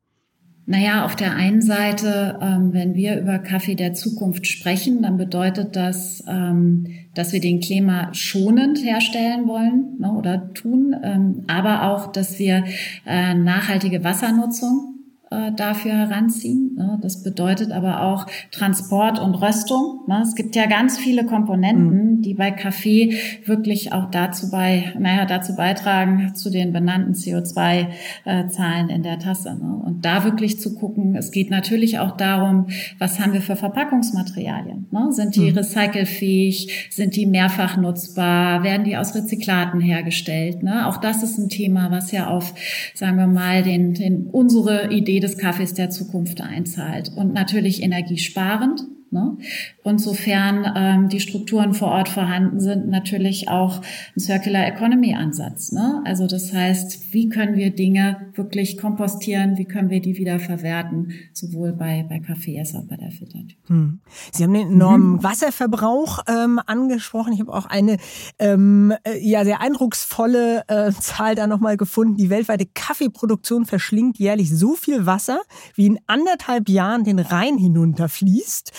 Naja, 0.66 1.04
auf 1.04 1.18
der 1.18 1.36
einen 1.36 1.62
Seite, 1.62 2.40
ähm, 2.42 2.72
wenn 2.72 2.96
wir 2.96 3.20
über 3.20 3.38
Kaffee 3.40 3.76
der 3.76 3.94
Zukunft 3.94 4.48
sprechen, 4.48 5.02
dann 5.02 5.18
bedeutet 5.18 5.76
das, 5.76 6.24
ähm, 6.26 6.88
dass 7.16 7.34
wir 7.34 7.42
den 7.42 7.60
Klima 7.60 8.14
schonend 8.14 8.78
herstellen 8.82 9.46
wollen 9.48 9.98
ne, 10.00 10.14
oder 10.14 10.54
tun, 10.54 10.96
ähm, 11.04 11.44
aber 11.48 11.84
auch, 11.92 12.14
dass 12.14 12.40
wir 12.40 12.64
äh, 13.06 13.34
nachhaltige 13.34 14.06
Wassernutzung 14.06 14.93
äh, 15.34 15.52
dafür 15.52 15.94
heranziehen. 15.94 16.76
Ne? 16.76 17.00
Das 17.02 17.24
bedeutet 17.24 17.72
aber 17.72 18.04
auch 18.04 18.28
Transport 18.52 19.20
und 19.20 19.34
Röstung. 19.36 20.02
Ne? 20.08 20.22
Es 20.22 20.36
gibt 20.36 20.56
ja 20.56 20.68
ganz 20.68 21.00
viele 21.00 21.26
Komponenten, 21.26 22.18
mhm. 22.18 22.22
die 22.22 22.36
bei 22.36 22.52
Kaffee 22.52 23.18
wirklich 23.46 23.94
auch 23.94 24.12
dazu 24.12 24.52
bei, 24.52 24.94
naja, 25.00 25.26
dazu 25.26 25.56
beitragen 25.56 26.36
zu 26.36 26.52
den 26.52 26.72
benannten 26.72 27.14
CO2-Zahlen 27.14 28.90
in 28.90 29.02
der 29.02 29.18
Tasse. 29.18 29.56
Ne? 29.56 29.82
Und 29.84 30.06
da 30.06 30.24
wirklich 30.24 30.60
zu 30.60 30.76
gucken, 30.76 31.16
es 31.16 31.32
geht 31.32 31.50
natürlich 31.50 31.98
auch 31.98 32.16
darum, 32.16 32.68
was 33.00 33.20
haben 33.20 33.34
wir 33.34 33.42
für 33.42 33.56
Verpackungsmaterialien? 33.56 34.88
Sind 35.10 35.36
die 35.36 35.52
mhm. 35.52 35.58
recycelfähig? 35.58 36.90
Sind 36.92 37.16
die 37.16 37.26
mehrfach 37.26 37.78
nutzbar? 37.78 38.64
Werden 38.64 38.84
die 38.84 38.98
aus 38.98 39.16
Rezyklaten 39.16 39.82
hergestellt? 39.82 40.60
Auch 40.86 40.98
das 40.98 41.24
ist 41.24 41.40
ein 41.40 41.50
Thema, 41.50 41.90
was 41.90 42.12
ja 42.12 42.28
auf, 42.28 42.54
sagen 42.94 43.18
wir 43.18 43.28
mal, 43.28 43.64
den, 43.64 43.96
den 43.96 44.28
unsere 44.28 44.92
Idee 44.92 45.23
des 45.24 45.38
Kaffees 45.38 45.74
der 45.74 45.90
Zukunft 45.90 46.42
einzahlt. 46.42 47.12
Und 47.16 47.34
natürlich 47.34 47.82
energiesparend. 47.82 48.84
Ne? 49.14 49.38
Und 49.84 50.00
sofern 50.00 50.66
ähm, 50.76 51.10
die 51.10 51.20
Strukturen 51.20 51.74
vor 51.74 51.90
Ort 51.90 52.10
vorhanden 52.10 52.60
sind, 52.60 52.90
natürlich 52.90 53.48
auch 53.48 53.82
ein 54.16 54.20
Circular 54.20 54.66
Economy 54.66 55.14
Ansatz. 55.14 55.72
Ne? 55.72 56.02
Also 56.04 56.26
das 56.26 56.52
heißt, 56.52 57.14
wie 57.14 57.30
können 57.30 57.56
wir 57.56 57.70
Dinge 57.70 58.32
wirklich 58.34 58.78
kompostieren, 58.78 59.58
wie 59.58 59.66
können 59.66 59.92
wir 59.92 60.02
die 60.02 60.18
wieder 60.18 60.40
verwerten, 60.40 61.14
sowohl 61.32 61.74
bei, 61.74 62.06
bei 62.10 62.20
Kaffee 62.20 62.60
als 62.60 62.74
auch 62.74 62.84
bei 62.84 62.98
der 62.98 63.12
Filtertüte. 63.12 63.56
Hm. 63.68 64.00
Sie 64.32 64.44
haben 64.44 64.54
den 64.54 64.72
enormen 64.72 65.14
mhm. 65.14 65.24
Wasserverbrauch 65.24 66.24
ähm, 66.28 66.60
angesprochen. 66.66 67.34
Ich 67.34 67.40
habe 67.40 67.54
auch 67.54 67.68
eine 67.68 67.98
ähm, 68.40 68.94
äh, 69.04 69.20
ja 69.20 69.46
sehr 69.46 69.62
eindrucksvolle 69.62 70.64
äh, 70.68 70.92
Zahl 70.92 71.36
da 71.36 71.46
nochmal 71.46 71.78
gefunden. 71.78 72.18
Die 72.18 72.32
weltweite 72.32 72.66
Kaffeeproduktion 72.66 73.66
verschlingt 73.66 74.18
jährlich 74.18 74.50
so 74.50 74.74
viel 74.74 75.06
Wasser, 75.06 75.42
wie 75.76 75.86
in 75.86 76.00
anderthalb 76.08 76.68
Jahren 76.68 77.04
den 77.04 77.20
Rhein 77.20 77.60
hinunterfließt 77.60 78.72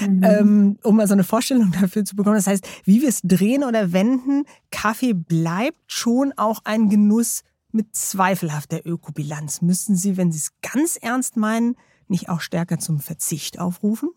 mhm. 0.00 0.22
ähm, 0.22 0.78
um 0.82 0.96
mal 0.96 1.06
so 1.06 1.14
eine 1.14 1.24
Vorstellung 1.24 1.72
dafür 1.80 2.04
zu 2.04 2.16
bekommen. 2.16 2.36
Das 2.36 2.46
heißt, 2.46 2.66
wie 2.84 3.02
wir 3.02 3.08
es 3.08 3.20
drehen 3.22 3.64
oder 3.64 3.92
wenden, 3.92 4.44
Kaffee 4.70 5.12
bleibt 5.12 5.80
schon 5.86 6.32
auch 6.36 6.60
ein 6.64 6.88
Genuss 6.88 7.42
mit 7.72 7.94
zweifelhafter 7.94 8.84
Ökobilanz. 8.84 9.62
Müssen 9.62 9.96
Sie, 9.96 10.16
wenn 10.16 10.32
Sie 10.32 10.38
es 10.38 10.52
ganz 10.60 10.96
ernst 10.96 11.36
meinen, 11.36 11.76
nicht 12.08 12.28
auch 12.28 12.40
stärker 12.40 12.78
zum 12.78 12.98
Verzicht 12.98 13.60
aufrufen? 13.60 14.10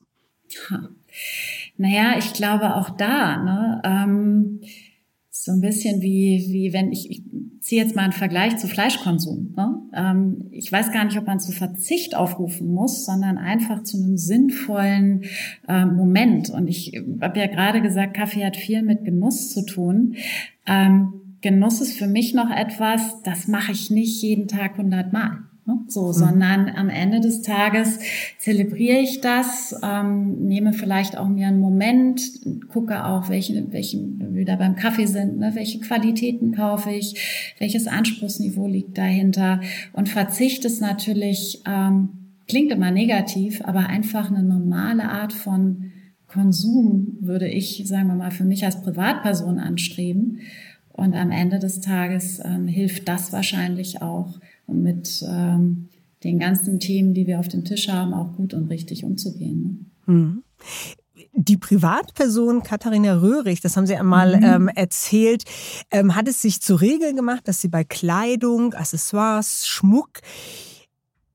Ha. 0.69 0.89
Naja, 1.78 2.17
ich 2.17 2.34
glaube 2.34 2.76
auch 2.76 2.91
da, 2.91 3.38
ne, 3.38 3.82
ähm, 3.84 4.62
so 5.36 5.52
ein 5.52 5.62
bisschen 5.62 6.02
wie, 6.02 6.46
wie 6.50 6.74
wenn 6.74 6.91
ich, 6.91 7.10
ich 7.10 7.24
ziehe 7.60 7.82
jetzt 7.82 7.96
mal 7.96 8.04
einen 8.04 8.13
Vergleich 8.13 8.58
zu 8.58 8.67
Fleischkonsum. 8.67 9.56
Ne? 9.58 9.82
Ähm, 9.96 10.46
ich 10.52 10.72
weiß 10.72 10.91
gar 10.91 11.04
nicht, 11.06 11.17
ob 11.17 11.26
man 11.26 11.39
zu 11.39 11.52
Verzicht 11.52 12.15
aufrufen 12.15 12.72
muss, 12.72 13.04
sondern 13.04 13.39
einfach 13.39 13.82
zu 13.82 13.98
einem 13.98 14.15
sinnvollen 14.15 15.24
äh, 15.67 15.86
Moment. 15.86 16.52
Und 16.52 16.67
ich 16.67 17.02
habe 17.19 17.39
ja 17.39 17.48
gerade 17.48 17.82
gesagt, 17.82 18.13
Kaffee 18.13 18.46
hat 18.46 18.56
viel 18.56 18.84
mit 18.84 19.06
Genuss 19.06 19.50
zu 19.50 19.65
tun. 19.65 20.17
Ähm, 20.67 21.13
Genuss 21.41 21.82
ist 21.82 21.98
für 21.98 22.08
mich 22.08 22.36
noch 22.36 22.52
etwas, 22.52 23.24
das 23.24 23.48
mache 23.48 23.72
ich 23.72 23.89
nicht 23.89 24.22
jeden 24.22 24.48
Tag 24.48 24.78
hundertmal. 24.78 25.39
Ne? 25.65 25.80
So, 25.88 26.08
mhm. 26.08 26.13
sondern 26.13 26.69
am 26.69 26.89
Ende 26.89 27.21
des 27.21 27.41
Tages 27.41 27.99
zelebriere 28.38 28.99
ich 28.99 29.21
das, 29.21 29.76
ähm, 29.82 30.45
nehme 30.45 30.73
vielleicht 30.73 31.17
auch 31.17 31.30
mir 31.30 31.47
einen 31.47 31.60
Moment, 31.60 32.21
gucke 32.69 33.06
auch, 33.06 33.30
welche, 33.30 33.71
welche 33.71 33.99
wir 34.19 34.45
da 34.45 34.58
beim 34.58 34.76
Kaffee 34.76 35.06
sind, 35.06 35.39
ne? 35.39 35.52
welche 35.56 35.80
Qualitäten 35.80 36.54
kaufe 36.54 36.91
ich, 36.91 37.56
welches 37.60 37.88
Anspruchsniveau 37.88 38.67
liegt 38.67 38.97
dahinter 38.97 39.62
und 39.93 40.10
verzichte 40.10 40.67
es 40.67 40.82
natürlich, 40.82 41.62
ähm, 41.65 42.10
klingt 42.47 42.71
immer 42.71 42.91
negativ, 42.91 43.62
aber 43.63 43.88
einfach 43.88 44.30
eine 44.30 44.43
normale 44.43 45.10
Art 45.10 45.32
von 45.32 45.91
Konsum 46.28 47.17
würde 47.21 47.47
ich, 47.47 47.84
sagen 47.86 48.08
wir 48.08 48.15
mal, 48.15 48.32
für 48.32 48.43
mich 48.43 48.65
als 48.65 48.82
Privatperson 48.82 49.60
anstreben. 49.60 50.39
Und 50.91 51.15
am 51.15 51.32
Ende 51.32 51.60
des 51.60 51.80
Tages 51.80 52.39
ähm, 52.43 52.67
hilft 52.67 53.08
das 53.08 53.32
wahrscheinlich 53.32 54.02
auch, 54.02 54.39
um 54.65 54.82
mit 54.82 55.23
ähm, 55.28 55.89
den 56.23 56.39
ganzen 56.39 56.80
Themen, 56.80 57.13
die 57.13 57.28
wir 57.28 57.39
auf 57.39 57.47
dem 57.47 57.65
Tisch 57.65 57.89
haben, 57.89 58.13
auch 58.13 58.36
gut 58.36 58.54
und 58.54 58.69
richtig 58.69 59.04
umzugehen. 59.04 59.89
Ne? 60.06 60.13
Mhm. 60.13 60.43
Die 61.36 61.58
Privatperson 61.58 62.62
Katharina 62.62 63.15
Röhrig, 63.15 63.60
das 63.62 63.76
haben 63.76 63.88
Sie 63.88 63.95
einmal 63.95 64.38
mhm. 64.38 64.43
ähm, 64.43 64.67
erzählt, 64.67 65.43
ähm, 65.91 66.15
hat 66.15 66.28
es 66.28 66.41
sich 66.41 66.62
zur 66.62 66.82
Regel 66.82 67.15
gemacht, 67.15 67.47
dass 67.47 67.60
sie 67.60 67.69
bei 67.69 67.84
Kleidung, 67.84 68.73
Accessoires, 68.73 69.67
Schmuck 69.67 70.19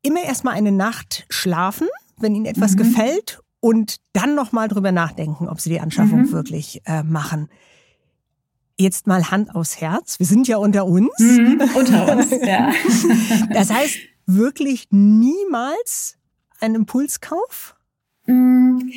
immer 0.03 0.23
erstmal 0.23 0.55
eine 0.55 0.73
Nacht 0.73 1.27
schlafen, 1.29 1.89
wenn 2.17 2.35
ihnen 2.35 2.47
etwas 2.47 2.73
mhm. 2.73 2.77
gefällt 2.79 3.41
und 3.61 3.97
dann 4.13 4.35
nochmal 4.35 4.69
drüber 4.69 4.93
nachdenken, 4.93 5.49
ob 5.49 5.61
sie 5.61 5.71
die 5.71 5.81
Anschaffung 5.81 6.23
mhm. 6.23 6.33
wirklich 6.33 6.81
äh, 6.87 7.03
machen. 7.03 7.49
Jetzt 8.79 9.07
mal 9.07 9.31
Hand 9.31 9.55
aufs 9.55 9.81
Herz. 9.81 10.19
Wir 10.19 10.27
sind 10.27 10.47
ja 10.47 10.57
unter 10.57 10.87
uns. 10.87 11.19
Mhm, 11.19 11.61
unter 11.75 12.17
uns, 12.17 12.31
ja. 12.43 12.73
Das 13.53 13.73
heißt, 13.73 13.99
wirklich 14.27 14.87
niemals 14.91 16.17
ein 16.61 16.75
Impulskauf? 16.75 17.75
Mhm. 18.27 18.93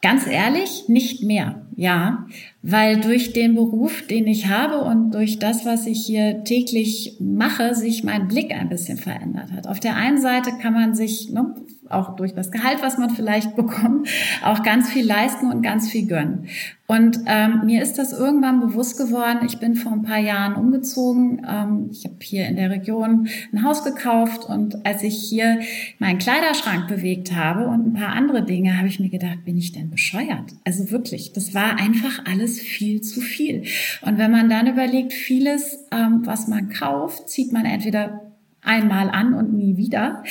Ganz 0.00 0.26
ehrlich, 0.26 0.84
nicht 0.86 1.22
mehr, 1.22 1.66
ja, 1.76 2.26
weil 2.60 3.00
durch 3.00 3.32
den 3.32 3.54
Beruf, 3.54 4.06
den 4.06 4.26
ich 4.26 4.48
habe 4.48 4.82
und 4.82 5.12
durch 5.12 5.38
das, 5.38 5.64
was 5.64 5.86
ich 5.86 6.04
hier 6.04 6.44
täglich 6.44 7.16
mache, 7.20 7.74
sich 7.74 8.04
mein 8.04 8.28
Blick 8.28 8.52
ein 8.52 8.68
bisschen 8.68 8.98
verändert 8.98 9.50
hat. 9.52 9.66
Auf 9.66 9.80
der 9.80 9.96
einen 9.96 10.20
Seite 10.20 10.58
kann 10.60 10.74
man 10.74 10.94
sich 10.94 11.30
ne, 11.30 11.54
auch 11.88 12.16
durch 12.16 12.34
das 12.34 12.50
Gehalt, 12.50 12.78
was 12.82 12.98
man 12.98 13.10
vielleicht 13.10 13.56
bekommt, 13.56 14.08
auch 14.44 14.62
ganz 14.62 14.90
viel 14.90 15.06
leisten 15.06 15.50
und 15.50 15.62
ganz 15.62 15.90
viel 15.90 16.06
gönnen. 16.06 16.48
Und 16.86 17.20
ähm, 17.26 17.62
mir 17.64 17.82
ist 17.82 17.96
das 17.98 18.12
irgendwann 18.12 18.60
bewusst 18.60 18.98
geworden. 18.98 19.38
Ich 19.46 19.58
bin 19.58 19.74
vor 19.74 19.92
ein 19.92 20.02
paar 20.02 20.18
Jahren 20.18 20.54
umgezogen. 20.54 21.40
Ähm, 21.48 21.88
ich 21.90 22.04
habe 22.04 22.16
hier 22.20 22.46
in 22.46 22.56
der 22.56 22.70
Region 22.70 23.28
ein 23.52 23.64
Haus 23.64 23.84
gekauft 23.84 24.44
und 24.44 24.84
als 24.84 25.02
ich 25.02 25.16
hier 25.16 25.60
meinen 25.98 26.18
Kleiderschrank 26.18 26.86
bewegt 26.86 27.34
habe 27.34 27.68
und 27.68 27.86
ein 27.86 27.92
paar 27.94 28.10
andere 28.10 28.44
Dinge, 28.44 28.76
habe 28.76 28.88
ich 28.88 29.00
mir 29.00 29.08
gedacht, 29.08 29.46
bin 29.46 29.56
ich 29.56 29.72
denn 29.72 29.88
bescheuert? 29.88 30.52
Also 30.64 30.90
wirklich, 30.90 31.32
das 31.32 31.54
war 31.54 31.78
einfach 31.78 32.26
alles 32.26 32.60
viel 32.60 33.00
zu 33.00 33.22
viel. 33.22 33.64
Und 34.02 34.18
wenn 34.18 34.30
man 34.30 34.50
dann 34.50 34.66
überlegt, 34.66 35.14
vieles, 35.14 35.86
ähm, 35.90 36.20
was 36.24 36.48
man 36.48 36.68
kauft, 36.68 37.30
zieht 37.30 37.50
man 37.50 37.64
entweder 37.64 38.33
einmal 38.64 39.10
an 39.10 39.34
und 39.34 39.54
nie 39.54 39.76
wieder. 39.76 40.22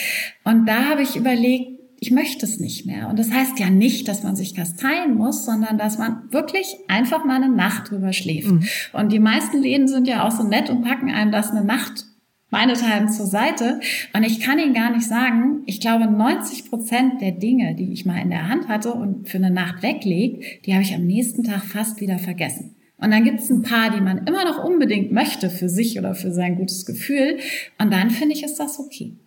Und 0.44 0.66
da 0.66 0.90
habe 0.90 1.02
ich 1.02 1.16
überlegt, 1.16 1.80
ich 2.00 2.12
möchte 2.12 2.46
es 2.46 2.60
nicht 2.60 2.86
mehr. 2.86 3.08
Und 3.08 3.18
das 3.18 3.32
heißt 3.32 3.60
ja 3.60 3.70
nicht, 3.70 4.10
dass 4.10 4.24
man 4.24 4.36
sich 4.36 4.56
kasteien 4.56 5.16
muss, 5.16 5.46
sondern 5.46 5.78
dass 5.78 5.98
man 5.98 6.24
wirklich 6.32 6.76
einfach 6.90 7.24
mal 7.24 7.42
eine 7.42 7.54
Nacht 7.54 7.92
drüber 7.92 8.12
schläft. 8.12 8.52
Mhm. 8.52 8.66
Und 8.92 9.14
die 9.14 9.20
meisten 9.20 9.62
Läden 9.62 9.88
sind 9.88 10.06
ja 10.08 10.28
auch 10.28 10.32
so 10.32 10.44
nett 10.44 10.70
und 10.70 10.84
packen 10.84 11.10
einem 11.10 11.32
das 11.32 11.52
eine 11.52 11.64
Nacht 11.64 12.06
meinethalben 12.50 13.08
zur 13.08 13.26
Seite. 13.26 13.80
Und 14.14 14.24
ich 14.24 14.42
kann 14.42 14.60
Ihnen 14.60 14.74
gar 14.74 14.92
nicht 14.92 15.08
sagen, 15.08 15.64
ich 15.66 15.80
glaube, 15.80 16.06
90 16.06 16.70
Prozent 16.70 17.22
der 17.22 17.32
Dinge, 17.32 17.74
die 17.76 17.94
ich 17.94 18.06
mal 18.06 18.22
in 18.22 18.30
der 18.30 18.50
Hand 18.50 18.68
hatte 18.68 18.94
und 18.94 19.30
für 19.30 19.38
eine 19.38 19.50
Nacht 19.50 19.82
weglege, 19.82 20.42
die 20.66 20.74
habe 20.74 20.84
ich 20.84 20.94
am 20.94 21.06
nächsten 21.06 21.44
Tag 21.44 21.64
fast 21.64 22.02
wieder 22.02 22.20
vergessen. 22.20 22.76
Und 22.98 23.12
dann 23.12 23.24
gibt 23.24 23.40
es 23.40 23.50
ein 23.50 23.64
paar, 23.64 23.90
die 23.92 24.02
man 24.02 24.26
immer 24.28 24.46
noch 24.46 24.64
unbedingt 24.64 25.12
möchte 25.12 25.50
für 25.50 25.68
sich 25.68 26.00
oder 26.00 26.16
für 26.16 26.32
sein 26.32 26.56
gutes 26.56 26.86
Gefühl. 26.86 27.40
Und 27.78 27.92
dann 27.92 28.10
finde 28.12 28.36
ich, 28.36 28.44
ist 28.44 28.60
das 28.60 28.80
okay. 28.80 29.18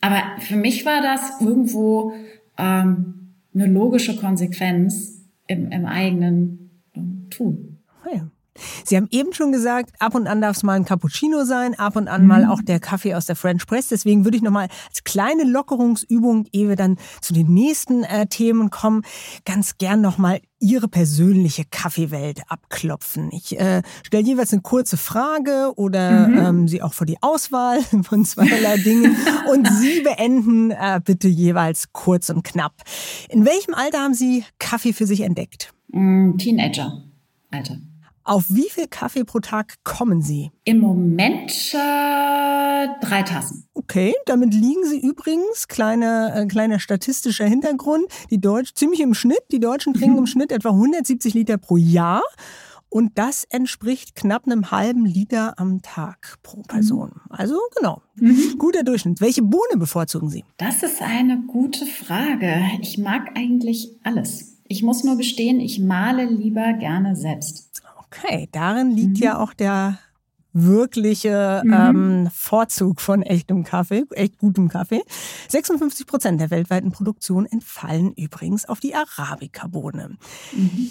Aber 0.00 0.20
für 0.40 0.56
mich 0.56 0.84
war 0.84 1.00
das 1.00 1.40
irgendwo 1.40 2.12
ähm, 2.58 3.34
eine 3.54 3.66
logische 3.66 4.16
Konsequenz 4.16 5.22
im, 5.46 5.70
im 5.70 5.86
eigenen 5.86 6.70
Tun. 7.30 7.78
Oh 8.04 8.14
ja. 8.14 8.28
Sie 8.84 8.96
haben 8.96 9.08
eben 9.10 9.32
schon 9.32 9.52
gesagt, 9.52 9.92
ab 9.98 10.14
und 10.14 10.26
an 10.26 10.40
darf 10.40 10.56
es 10.56 10.62
mal 10.62 10.74
ein 10.74 10.84
Cappuccino 10.84 11.44
sein, 11.44 11.78
ab 11.78 11.96
und 11.96 12.08
an 12.08 12.22
mhm. 12.22 12.28
mal 12.28 12.46
auch 12.46 12.60
der 12.62 12.80
Kaffee 12.80 13.14
aus 13.14 13.26
der 13.26 13.36
French 13.36 13.66
Press. 13.66 13.88
Deswegen 13.88 14.24
würde 14.24 14.36
ich 14.36 14.42
nochmal 14.42 14.68
als 14.88 15.04
kleine 15.04 15.44
Lockerungsübung, 15.44 16.46
ehe 16.52 16.68
wir 16.68 16.76
dann 16.76 16.96
zu 17.20 17.32
den 17.32 17.52
nächsten 17.52 18.04
äh, 18.04 18.26
Themen 18.26 18.70
kommen, 18.70 19.02
ganz 19.44 19.78
gern 19.78 20.00
nochmal 20.00 20.40
Ihre 20.58 20.86
persönliche 20.86 21.64
Kaffeewelt 21.68 22.42
abklopfen. 22.46 23.30
Ich 23.32 23.58
äh, 23.58 23.82
stelle 24.04 24.22
jeweils 24.22 24.52
eine 24.52 24.62
kurze 24.62 24.96
Frage 24.96 25.72
oder 25.74 26.28
mhm. 26.28 26.38
ähm, 26.38 26.68
Sie 26.68 26.82
auch 26.82 26.92
vor 26.92 27.06
die 27.06 27.20
Auswahl 27.20 27.80
von 28.02 28.24
zweierlei 28.24 28.76
Dingen 28.78 29.16
und 29.50 29.68
Sie 29.80 30.02
beenden 30.02 30.70
äh, 30.70 31.00
bitte 31.04 31.26
jeweils 31.26 31.92
kurz 31.92 32.30
und 32.30 32.44
knapp. 32.44 32.74
In 33.28 33.44
welchem 33.44 33.74
Alter 33.74 33.98
haben 33.98 34.14
Sie 34.14 34.44
Kaffee 34.60 34.92
für 34.92 35.06
sich 35.06 35.22
entdeckt? 35.22 35.74
Mm, 35.88 36.36
Teenager. 36.36 37.02
Alter. 37.50 37.78
Auf 38.24 38.44
wie 38.48 38.70
viel 38.70 38.86
Kaffee 38.86 39.24
pro 39.24 39.40
Tag 39.40 39.82
kommen 39.82 40.22
Sie? 40.22 40.52
Im 40.64 40.78
Moment 40.78 41.50
äh, 41.74 42.88
drei 43.00 43.22
Tassen. 43.22 43.66
Okay, 43.74 44.14
damit 44.26 44.54
liegen 44.54 44.84
Sie 44.84 45.00
übrigens, 45.00 45.66
kleiner, 45.66 46.36
äh, 46.36 46.46
kleiner 46.46 46.78
statistischer 46.78 47.46
Hintergrund, 47.46 48.06
die 48.30 48.40
Deutsch, 48.40 48.74
ziemlich 48.74 49.00
im 49.00 49.14
Schnitt. 49.14 49.42
Die 49.50 49.58
Deutschen 49.58 49.94
trinken 49.94 50.18
im 50.18 50.26
Schnitt 50.28 50.52
etwa 50.52 50.70
170 50.70 51.34
Liter 51.34 51.58
pro 51.58 51.76
Jahr. 51.76 52.22
Und 52.88 53.12
das 53.16 53.44
entspricht 53.44 54.14
knapp 54.14 54.44
einem 54.44 54.70
halben 54.70 55.06
Liter 55.06 55.58
am 55.58 55.80
Tag 55.80 56.36
pro 56.42 56.60
Person. 56.60 57.12
Mhm. 57.14 57.30
Also 57.30 57.58
genau, 57.74 58.02
mhm. 58.16 58.56
guter 58.58 58.84
Durchschnitt. 58.84 59.20
Welche 59.20 59.42
Bohne 59.42 59.78
bevorzugen 59.78 60.28
Sie? 60.28 60.44
Das 60.58 60.82
ist 60.82 61.00
eine 61.00 61.42
gute 61.46 61.86
Frage. 61.86 62.54
Ich 62.82 62.98
mag 62.98 63.30
eigentlich 63.34 63.96
alles. 64.04 64.58
Ich 64.68 64.82
muss 64.82 65.04
nur 65.04 65.16
gestehen, 65.16 65.58
ich 65.58 65.80
male 65.80 66.26
lieber 66.26 66.74
gerne 66.74 67.16
selbst. 67.16 67.82
Okay, 68.12 68.48
darin 68.52 68.90
liegt 68.90 69.18
mhm. 69.18 69.22
ja 69.22 69.38
auch 69.38 69.54
der 69.54 69.98
wirkliche 70.52 71.62
mhm. 71.64 71.72
ähm, 71.72 72.28
Vorzug 72.32 73.00
von 73.00 73.22
echtem 73.22 73.64
Kaffee, 73.64 74.04
echt 74.10 74.38
gutem 74.38 74.68
Kaffee. 74.68 75.02
56 75.48 76.06
Prozent 76.06 76.40
der 76.40 76.50
weltweiten 76.50 76.92
Produktion 76.92 77.46
entfallen 77.46 78.12
übrigens 78.12 78.68
auf 78.68 78.80
die 78.80 78.94
Arabica-Bohne. 78.94 80.18
Mhm. 80.52 80.90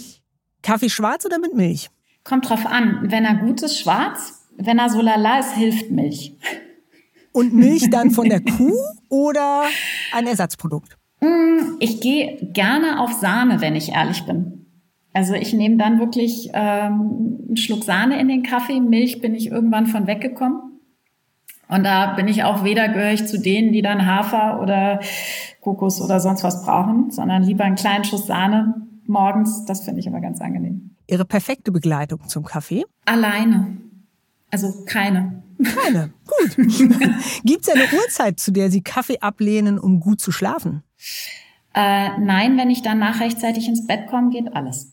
Kaffee 0.64 0.90
schwarz 0.90 1.26
oder 1.26 1.40
mit 1.40 1.54
Milch? 1.54 1.90
Kommt 2.24 2.50
drauf 2.50 2.66
an. 2.66 3.12
Wenn 3.12 3.26
er 3.26 3.36
gut 3.36 3.62
ist, 3.62 3.80
schwarz. 3.80 4.48
Wenn 4.58 4.80
er 4.80 4.90
so 4.90 5.02
lala 5.02 5.40
ist, 5.40 5.54
hilft 5.54 5.92
Milch. 5.92 6.36
Und 7.32 7.54
Milch 7.54 7.90
dann 7.90 8.12
von 8.12 8.30
der 8.30 8.42
Kuh 8.58 8.76
oder 9.10 9.64
ein 10.12 10.28
Ersatzprodukt? 10.28 10.98
Mm, 11.22 11.78
ich 11.80 12.02
gehe 12.02 12.52
gerne 12.52 13.00
auf 13.00 13.14
Sahne, 13.14 13.62
wenn 13.62 13.76
ich 13.76 13.90
ehrlich 13.90 14.26
bin. 14.26 14.61
Also 15.14 15.34
ich 15.34 15.54
nehme 15.54 15.78
dann 15.78 16.00
wirklich 16.00 16.50
ähm, 16.54 17.40
einen 17.48 17.58
Schluck 17.58 17.84
Sahne 17.84 18.20
in 18.20 18.28
den 18.28 18.44
Kaffee. 18.44 18.80
Milch 18.80 19.22
bin 19.22 19.36
ich 19.36 19.48
irgendwann 19.52 19.88
von 19.88 20.08
weggekommen. 20.08 20.62
Und 21.68 21.86
da 21.86 22.14
bin 22.14 22.28
ich 22.28 22.44
auch 22.44 22.64
weder 22.64 22.90
gehöre 22.90 23.14
ich 23.14 23.28
zu 23.28 23.40
denen, 23.40 23.72
die 23.72 23.82
dann 23.82 24.06
Hafer 24.06 24.62
oder 24.62 25.00
Kokos 25.62 26.02
oder 26.02 26.20
sonst 26.20 26.44
was 26.44 26.64
brauchen, 26.64 27.12
sondern 27.12 27.44
lieber 27.44 27.64
einen 27.64 27.76
kleinen 27.76 28.04
Schuss 28.04 28.28
Sahne 28.28 28.88
morgens. 29.06 29.66
Das 29.66 29.86
finde 29.86 30.02
ich 30.02 30.08
immer 30.08 30.22
ganz 30.22 30.42
angenehm. 30.42 30.96
Ihre 31.08 31.26
perfekte 31.26 31.72
Begleitung 31.72 32.28
zum 32.28 32.44
Kaffee? 32.44 32.84
Alleine. 33.06 33.78
Also 34.50 34.84
keine. 34.86 35.44
Keine. 35.64 36.12
Gut. 36.26 36.56
Gibt 37.44 37.68
es 37.68 37.70
eine 37.70 37.84
Uhrzeit, 37.84 38.40
zu 38.40 38.52
der 38.52 38.72
Sie 38.72 38.82
Kaffee 38.82 39.20
ablehnen, 39.20 39.80
um 39.80 40.00
gut 40.00 40.20
zu 40.20 40.32
schlafen? 40.32 40.84
Äh, 41.74 42.18
nein, 42.20 42.58
wenn 42.58 42.70
ich 42.70 42.82
danach 42.82 43.22
rechtzeitig 43.22 43.68
ins 43.68 43.88
Bett 43.88 44.08
komme, 44.08 44.30
geht 44.30 44.54
alles. 44.54 44.91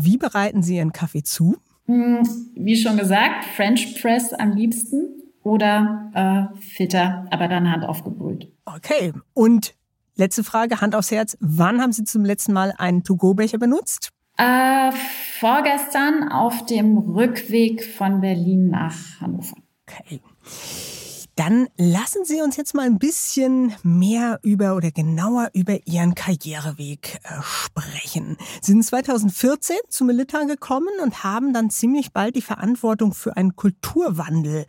Wie 0.00 0.16
bereiten 0.16 0.62
Sie 0.62 0.76
Ihren 0.76 0.92
Kaffee 0.92 1.24
zu? 1.24 1.56
Hm, 1.86 2.22
wie 2.54 2.76
schon 2.76 2.96
gesagt, 2.96 3.44
French 3.56 4.00
Press 4.00 4.32
am 4.32 4.52
liebsten 4.52 5.08
oder 5.42 6.52
äh, 6.54 6.60
Filter, 6.60 7.26
aber 7.32 7.48
dann 7.48 7.68
Hand 7.68 7.84
aufgebrüht. 7.84 8.46
Okay. 8.64 9.12
Und 9.34 9.74
letzte 10.14 10.44
Frage, 10.44 10.80
Hand 10.80 10.94
aufs 10.94 11.10
Herz. 11.10 11.36
Wann 11.40 11.80
haben 11.80 11.90
Sie 11.90 12.04
zum 12.04 12.24
letzten 12.24 12.52
Mal 12.52 12.72
einen 12.78 13.02
To-Go-Becher 13.02 13.58
benutzt? 13.58 14.10
Äh, 14.36 14.92
vorgestern 15.40 16.30
auf 16.30 16.64
dem 16.66 16.96
Rückweg 16.96 17.84
von 17.84 18.20
Berlin 18.20 18.68
nach 18.68 19.20
Hannover. 19.20 19.56
Okay. 19.88 20.20
Dann 21.38 21.68
lassen 21.76 22.24
Sie 22.24 22.42
uns 22.42 22.56
jetzt 22.56 22.74
mal 22.74 22.84
ein 22.84 22.98
bisschen 22.98 23.72
mehr 23.84 24.40
über 24.42 24.74
oder 24.74 24.90
genauer 24.90 25.50
über 25.52 25.86
Ihren 25.86 26.16
Karriereweg 26.16 27.20
äh, 27.22 27.40
sprechen. 27.42 28.36
Sie 28.60 28.72
sind 28.72 28.84
2014 28.84 29.76
zu 29.88 30.04
Melita 30.04 30.42
gekommen 30.44 30.88
und 31.00 31.22
haben 31.22 31.52
dann 31.52 31.70
ziemlich 31.70 32.12
bald 32.12 32.34
die 32.34 32.42
Verantwortung 32.42 33.14
für 33.14 33.36
einen 33.36 33.54
Kulturwandel 33.54 34.66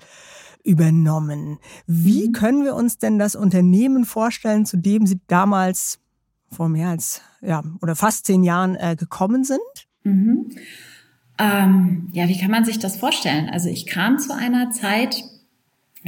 übernommen. 0.64 1.58
Wie 1.88 2.28
mhm. 2.28 2.34
können 2.34 2.64
wir 2.64 2.76
uns 2.76 3.00
denn 3.00 3.18
das 3.18 3.36
Unternehmen 3.36 4.06
vorstellen, 4.06 4.68
zu 4.68 4.78
dem 4.78 5.08
Sie 5.08 5.20
damals 5.26 5.98
vor 6.52 6.70
mehr 6.70 6.90
als 6.90 7.22
ja 7.42 7.64
oder 7.82 7.96
fast 7.96 8.28
zehn 8.28 8.44
Jahren 8.44 8.76
äh, 8.76 8.96
gekommen 8.96 9.44
sind? 9.44 9.60
Mhm. 10.04 10.52
Ähm, 11.40 12.10
ja, 12.12 12.28
wie 12.28 12.38
kann 12.38 12.52
man 12.52 12.64
sich 12.64 12.78
das 12.78 12.98
vorstellen? 12.98 13.50
Also 13.50 13.70
ich 13.70 13.88
kam 13.88 14.20
zu 14.20 14.36
einer 14.36 14.70
Zeit, 14.70 15.24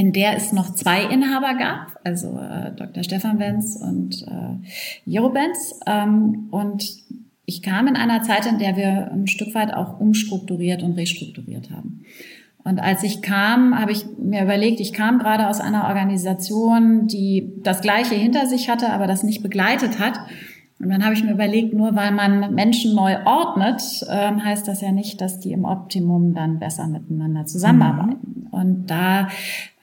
in 0.02 0.14
der 0.14 0.36
es 0.36 0.52
noch 0.52 0.74
zwei 0.74 1.04
Inhaber 1.04 1.54
gab, 1.60 2.00
also 2.04 2.30
äh, 2.30 2.72
Dr. 2.76 3.04
Stefan 3.04 3.38
Benz 3.38 3.76
und 3.76 4.24
äh, 4.24 4.68
Jero 5.06 5.30
Benz. 5.30 5.80
Ähm, 5.86 6.48
und 6.50 6.84
ich 7.46 7.62
kam 7.62 7.86
in 7.86 7.96
einer 7.96 8.24
Zeit, 8.24 8.48
in 8.48 8.58
der 8.58 8.76
wir 8.76 9.12
ein 9.12 9.28
Stück 9.28 9.54
weit 9.54 9.72
auch 9.72 10.00
umstrukturiert 10.00 10.82
und 10.82 10.94
restrukturiert 10.94 11.70
haben. 11.70 12.04
Und 12.64 12.80
als 12.80 13.04
ich 13.04 13.22
kam, 13.22 13.80
habe 13.80 13.92
ich 13.92 14.06
mir 14.18 14.42
überlegt, 14.42 14.80
ich 14.80 14.92
kam 14.92 15.20
gerade 15.20 15.48
aus 15.48 15.60
einer 15.60 15.86
Organisation, 15.86 17.06
die 17.06 17.52
das 17.62 17.82
Gleiche 17.82 18.16
hinter 18.16 18.48
sich 18.48 18.72
hatte, 18.72 18.90
aber 18.90 19.06
das 19.06 19.22
nicht 19.22 19.44
begleitet 19.44 20.00
hat. 20.00 20.20
Und 20.82 20.90
dann 20.90 21.04
habe 21.04 21.14
ich 21.14 21.24
mir 21.24 21.32
überlegt, 21.32 21.74
nur 21.74 21.96
weil 21.96 22.12
man 22.12 22.56
Menschen 22.56 22.96
neu 22.96 23.18
ordnet, 23.26 23.82
äh, 24.10 24.32
heißt 24.32 24.68
das 24.68 24.82
ja 24.82 24.92
nicht, 24.92 25.22
dass 25.22 25.40
die 25.40 25.52
im 25.52 25.66
Optimum 25.66 26.34
dann 26.34 26.60
besser 26.60 26.88
miteinander 26.88 27.46
zusammenarbeiten. 27.46 28.48
Mhm. 28.48 28.48
Und 28.48 28.88
da 28.88 29.28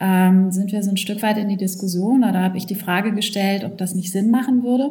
ähm, 0.00 0.50
sind 0.50 0.72
wir 0.72 0.82
so 0.82 0.90
ein 0.90 0.96
Stück 0.96 1.22
weit 1.22 1.38
in 1.38 1.48
die 1.48 1.56
Diskussion, 1.56 2.24
oder 2.24 2.42
habe 2.42 2.56
ich 2.56 2.66
die 2.66 2.74
Frage 2.74 3.12
gestellt, 3.12 3.64
ob 3.64 3.78
das 3.78 3.94
nicht 3.94 4.10
Sinn 4.10 4.30
machen 4.30 4.62
würde 4.64 4.90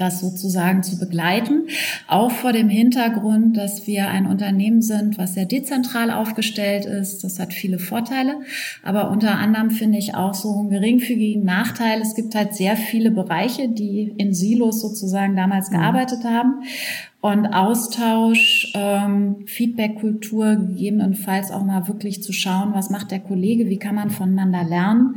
das 0.00 0.20
sozusagen 0.20 0.82
zu 0.82 0.98
begleiten, 0.98 1.66
auch 2.06 2.30
vor 2.30 2.52
dem 2.52 2.68
Hintergrund, 2.68 3.56
dass 3.56 3.86
wir 3.86 4.08
ein 4.08 4.26
Unternehmen 4.26 4.80
sind, 4.80 5.18
was 5.18 5.34
sehr 5.34 5.44
dezentral 5.44 6.10
aufgestellt 6.10 6.86
ist. 6.86 7.24
Das 7.24 7.38
hat 7.38 7.52
viele 7.52 7.78
Vorteile, 7.78 8.36
aber 8.82 9.10
unter 9.10 9.38
anderem 9.38 9.70
finde 9.70 9.98
ich 9.98 10.14
auch 10.14 10.34
so 10.34 10.58
einen 10.58 10.70
geringfügigen 10.70 11.44
Nachteil. 11.44 12.00
Es 12.00 12.14
gibt 12.14 12.34
halt 12.34 12.54
sehr 12.54 12.76
viele 12.76 13.10
Bereiche, 13.10 13.68
die 13.68 14.14
in 14.16 14.32
Silos 14.32 14.80
sozusagen 14.80 15.36
damals 15.36 15.70
mhm. 15.70 15.74
gearbeitet 15.74 16.24
haben. 16.24 16.62
Und 17.20 17.46
Austausch, 17.48 18.72
ähm, 18.76 19.44
Feedback-Kultur, 19.46 20.54
gegebenenfalls 20.54 21.50
auch 21.50 21.64
mal 21.64 21.88
wirklich 21.88 22.22
zu 22.22 22.32
schauen, 22.32 22.74
was 22.74 22.90
macht 22.90 23.10
der 23.10 23.18
Kollege, 23.18 23.68
wie 23.68 23.78
kann 23.78 23.96
man 23.96 24.10
voneinander 24.10 24.62
lernen. 24.62 25.16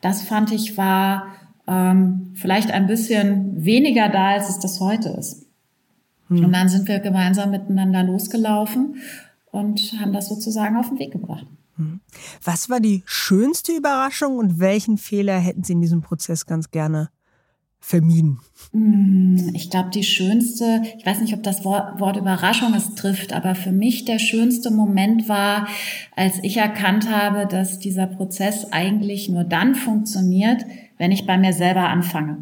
Das 0.00 0.22
fand 0.22 0.50
ich 0.50 0.78
war 0.78 1.26
ähm, 1.66 2.32
vielleicht 2.34 2.70
ein 2.70 2.86
bisschen 2.86 3.64
weniger 3.64 4.08
da, 4.08 4.30
als 4.30 4.48
es 4.48 4.58
das 4.58 4.80
heute 4.80 5.10
ist. 5.10 5.46
Hm. 6.28 6.44
Und 6.44 6.52
dann 6.52 6.68
sind 6.68 6.88
wir 6.88 7.00
gemeinsam 7.00 7.50
miteinander 7.50 8.02
losgelaufen 8.02 8.96
und 9.50 9.94
haben 10.00 10.12
das 10.12 10.28
sozusagen 10.28 10.76
auf 10.76 10.88
den 10.88 10.98
Weg 10.98 11.12
gebracht. 11.12 11.46
Hm. 11.76 12.00
Was 12.44 12.68
war 12.68 12.80
die 12.80 13.02
schönste 13.06 13.72
Überraschung 13.72 14.36
und 14.36 14.58
welchen 14.58 14.98
Fehler 14.98 15.38
hätten 15.38 15.64
Sie 15.64 15.72
in 15.72 15.80
diesem 15.80 16.02
Prozess 16.02 16.46
ganz 16.46 16.70
gerne 16.70 17.10
vermieden? 17.82 18.38
Hm, 18.72 19.50
ich 19.54 19.68
glaube, 19.68 19.90
die 19.90 20.04
schönste, 20.04 20.82
ich 20.96 21.04
weiß 21.04 21.20
nicht, 21.20 21.34
ob 21.34 21.42
das 21.42 21.64
Wort, 21.64 22.00
Wort 22.00 22.16
Überraschung 22.16 22.72
es 22.74 22.94
trifft, 22.94 23.34
aber 23.34 23.54
für 23.54 23.72
mich 23.72 24.06
der 24.06 24.18
schönste 24.18 24.70
Moment 24.70 25.28
war, 25.28 25.68
als 26.16 26.38
ich 26.42 26.56
erkannt 26.56 27.10
habe, 27.10 27.46
dass 27.46 27.80
dieser 27.80 28.06
Prozess 28.06 28.72
eigentlich 28.72 29.28
nur 29.28 29.44
dann 29.44 29.74
funktioniert, 29.74 30.64
wenn 30.96 31.12
ich 31.12 31.26
bei 31.26 31.36
mir 31.36 31.52
selber 31.52 31.88
anfange. 31.88 32.38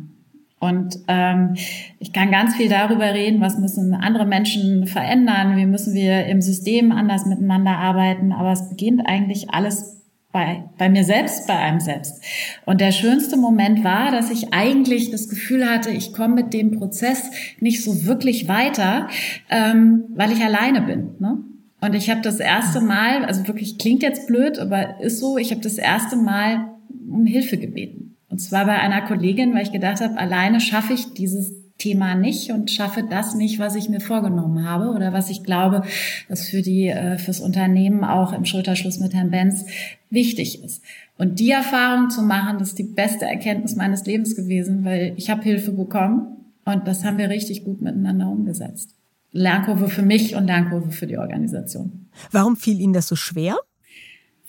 Und 0.61 0.99
ähm, 1.09 1.55
ich 1.99 2.13
kann 2.13 2.31
ganz 2.31 2.55
viel 2.55 2.69
darüber 2.69 3.15
reden, 3.15 3.41
was 3.41 3.57
müssen 3.57 3.95
andere 3.95 4.27
Menschen 4.27 4.87
verändern, 4.87 5.57
wie 5.57 5.65
müssen 5.65 5.95
wir 5.95 6.27
im 6.27 6.43
System 6.43 6.93
anders 6.93 7.25
miteinander 7.25 7.79
arbeiten, 7.79 8.31
aber 8.31 8.53
es 8.53 8.69
beginnt 8.69 9.07
eigentlich 9.07 9.55
alles 9.55 10.00
bei, 10.33 10.65
bei 10.79 10.89
mir 10.89 11.05
selbst, 11.05 11.47
bei 11.47 11.57
einem 11.57 11.81
selbst. 11.81 12.23
Und 12.65 12.81
der 12.81 12.93
schönste 12.93 13.37
Moment 13.37 13.83
war, 13.83 14.13
dass 14.13 14.31
ich 14.31 14.53
eigentlich 14.53 15.11
das 15.11 15.29
Gefühl 15.29 15.69
hatte, 15.69 15.91
ich 15.91 16.13
komme 16.13 16.37
mit 16.37 16.53
dem 16.53 16.71
Prozess 16.73 17.31
nicht 17.59 17.83
so 17.83 18.05
wirklich 18.07 18.47
weiter, 18.47 19.09
ähm, 19.49 20.05
weil 20.15 20.31
ich 20.33 20.43
alleine 20.43 20.83
bin. 20.83 21.17
Ne? 21.19 21.39
Und 21.81 21.95
ich 21.95 22.11
habe 22.11 22.21
das 22.21 22.39
erste 22.39 22.81
Mal, 22.81 23.25
also 23.25 23.49
wirklich 23.49 23.79
klingt 23.79 24.03
jetzt 24.03 24.27
blöd, 24.27 24.59
aber 24.59 25.01
ist 25.01 25.19
so, 25.19 25.37
ich 25.37 25.51
habe 25.51 25.63
das 25.63 25.79
erste 25.79 26.17
Mal 26.17 26.75
um 27.11 27.27
Hilfe 27.27 27.57
gebeten. 27.57 28.17
Und 28.29 28.39
zwar 28.39 28.67
bei 28.67 28.79
einer 28.79 29.03
Kollegin, 29.03 29.55
weil 29.55 29.63
ich 29.63 29.73
gedacht 29.73 30.01
habe, 30.01 30.17
alleine 30.17 30.61
schaffe 30.61 30.93
ich 30.93 31.13
dieses 31.15 31.60
Thema 31.81 32.15
nicht 32.15 32.53
und 32.53 32.71
schaffe 32.71 33.03
das 33.03 33.35
nicht, 33.35 33.59
was 33.59 33.75
ich 33.75 33.89
mir 33.89 34.01
vorgenommen 34.01 34.69
habe 34.69 34.91
oder 34.91 35.13
was 35.13 35.31
ich 35.31 35.43
glaube, 35.43 35.83
was 36.29 36.49
für 36.49 36.63
die 36.63 36.87
äh, 36.87 37.19
fürs 37.19 37.41
Unternehmen 37.41 38.05
auch 38.05 38.33
im 38.33 38.45
Schulterschluss 38.45 39.01
mit 39.01 39.15
Herrn 39.15 39.31
Benz 39.31 39.65
wichtig 40.11 40.63
ist. 40.63 40.83
Und 41.19 41.41
die 41.41 41.51
Erfahrung 41.51 42.11
zu 42.11 42.23
machen, 42.23 42.59
das 42.59 42.69
ist 42.69 42.79
die 42.79 42.85
beste 42.85 43.27
Erkenntnis 43.27 43.77
meines 43.77 44.07
Lebens 44.07 44.37
gewesen, 44.37 44.85
weil 44.85 45.15
ich 45.17 45.29
habe 45.31 45.43
Hilfe 45.43 45.73
bekommen 45.73 46.37
und 46.65 46.87
das 46.87 47.05
haben 47.05 47.19
wir 47.19 47.29
richtig 47.29 47.65
gut 47.65 47.83
miteinander 47.83 48.29
umgesetzt. 48.29 48.95
Lernkurve 49.33 49.89
für 49.89 50.03
mich 50.03 50.35
und 50.35 50.47
Lernkurve 50.47 50.91
für 50.91 51.07
die 51.07 51.19
Organisation. 51.19 52.07
Warum 52.33 52.57
fiel 52.57 52.81
Ihnen 52.81 52.93
das 52.93 53.07
so 53.07 53.17
schwer? 53.17 53.57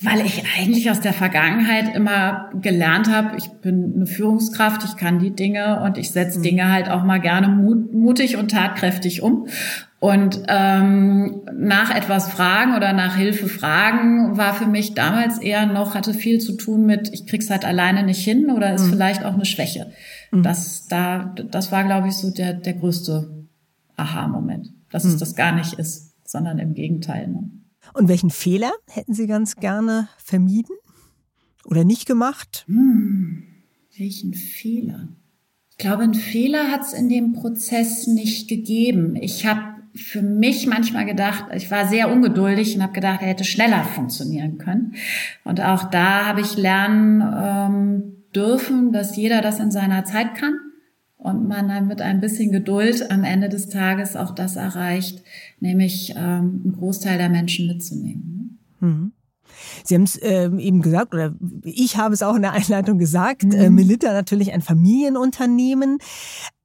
Weil 0.04 0.26
ich 0.26 0.44
eigentlich 0.58 0.90
aus 0.90 1.00
der 1.00 1.14
Vergangenheit 1.14 1.96
immer 1.96 2.50
gelernt 2.60 3.10
habe, 3.10 3.38
ich 3.38 3.50
bin 3.50 3.94
eine 3.96 4.08
Führungskraft, 4.08 4.84
ich 4.84 4.98
kann 4.98 5.20
die 5.20 5.36
Dinge 5.36 5.82
und 5.82 5.98
ich 5.98 6.10
setze 6.12 6.40
mhm. 6.40 6.44
Dinge 6.44 6.72
halt 6.72 6.90
auch 6.90 7.04
mal 7.04 7.20
gerne 7.20 7.48
mut, 7.50 7.94
mutig 7.94 8.38
und 8.38 8.50
tatkräftig 8.50 9.22
um. 9.22 9.48
Und 10.00 10.42
ähm, 10.48 11.42
nach 11.54 11.96
etwas 11.96 12.32
fragen 12.32 12.76
oder 12.76 12.94
nach 12.94 13.16
Hilfe 13.16 13.48
fragen 13.48 14.36
war 14.36 14.56
für 14.56 14.66
mich 14.66 14.96
damals 14.96 15.38
eher 15.38 15.68
noch, 15.68 15.94
hatte 15.94 16.16
viel 16.16 16.40
zu 16.40 16.54
tun 16.54 16.88
mit, 16.88 17.14
ich 17.14 17.28
krieg's 17.28 17.52
halt 17.52 17.64
alleine 17.64 18.04
nicht 18.04 18.24
hin 18.24 18.50
oder 18.50 18.74
ist 18.74 18.88
mhm. 18.88 18.90
vielleicht 18.90 19.24
auch 19.24 19.36
eine 19.36 19.46
Schwäche. 19.46 19.92
Mhm. 20.32 20.42
Das, 20.42 20.88
da, 20.88 21.36
das 21.52 21.72
war, 21.72 21.84
glaube 21.84 22.08
ich, 22.08 22.16
so 22.16 22.32
der, 22.32 22.54
der 22.54 22.74
größte 22.74 23.46
Aha-Moment, 23.98 24.70
dass 24.90 25.06
es 25.06 25.16
mhm. 25.16 25.20
das 25.20 25.36
gar 25.36 25.52
nicht 25.52 25.74
ist, 25.74 26.16
sondern 26.28 26.58
im 26.58 26.74
Gegenteil. 26.74 27.28
Ne? 27.28 27.52
Und 27.94 28.08
welchen 28.08 28.30
Fehler 28.30 28.72
hätten 28.88 29.14
Sie 29.14 29.28
ganz 29.28 29.56
gerne 29.56 30.08
vermieden 30.18 30.76
oder 31.66 31.84
nicht 31.84 32.06
gemacht? 32.06 32.66
Hm, 32.68 33.44
welchen 33.98 34.34
Fehler? 34.34 35.10
Ich 35.72 35.78
glaube, 35.78 36.04
einen 36.04 36.14
Fehler 36.14 36.72
hat 36.72 36.82
es 36.82 36.94
in 36.94 37.10
dem 37.10 37.34
Prozess 37.34 38.08
nicht 38.08 38.48
gegeben. 38.48 39.16
Ich 39.16 39.46
habe 39.46 39.62
für 39.94 40.22
mich 40.22 40.68
manchmal 40.68 41.06
gedacht, 41.06 41.46
ich 41.54 41.70
war 41.70 41.88
sehr 41.88 42.12
ungeduldig 42.12 42.76
und 42.76 42.84
habe 42.84 42.94
gedacht, 42.94 43.22
er 43.22 43.28
hätte 43.28 43.44
schneller 43.44 43.84
funktionieren 43.84 44.58
können. 44.58 44.96
Und 45.44 45.60
auch 45.60 45.90
da 45.90 46.26
habe 46.28 46.42
ich 46.42 46.56
lernen 46.56 47.22
ähm, 47.22 48.24
dürfen, 48.34 48.94
dass 48.94 49.18
jeder 49.18 49.42
das 49.42 49.60
in 49.60 49.72
seiner 49.72 50.06
Zeit 50.06 50.36
kann 50.36 50.54
und 51.22 51.48
man 51.48 51.68
dann 51.68 51.88
mit 51.88 52.02
ein 52.02 52.20
bisschen 52.20 52.52
Geduld 52.52 53.12
am 53.12 53.24
Ende 53.24 53.48
des 53.48 53.70
Tages 53.70 54.16
auch 54.16 54.32
das 54.32 54.56
erreicht, 54.56 55.22
nämlich 55.60 56.14
ähm, 56.18 56.62
einen 56.64 56.76
Großteil 56.78 57.20
der 57.20 57.30
Menschen 57.30 57.68
mitzunehmen. 57.68 58.60
Mhm. 58.80 59.12
Sie 59.84 59.94
haben 59.94 60.04
es 60.04 60.16
äh, 60.18 60.50
eben 60.58 60.82
gesagt, 60.82 61.14
oder 61.14 61.36
ich 61.64 61.98
habe 61.98 62.16
es 62.16 62.24
auch 62.24 62.36
in 62.36 62.42
der 62.42 62.54
Einleitung 62.54 62.98
gesagt, 62.98 63.44
mhm. 63.44 63.52
äh, 63.52 63.70
Melitta 63.70 64.14
natürlich 64.14 64.52
ein 64.52 64.62
Familienunternehmen. 64.62 66.00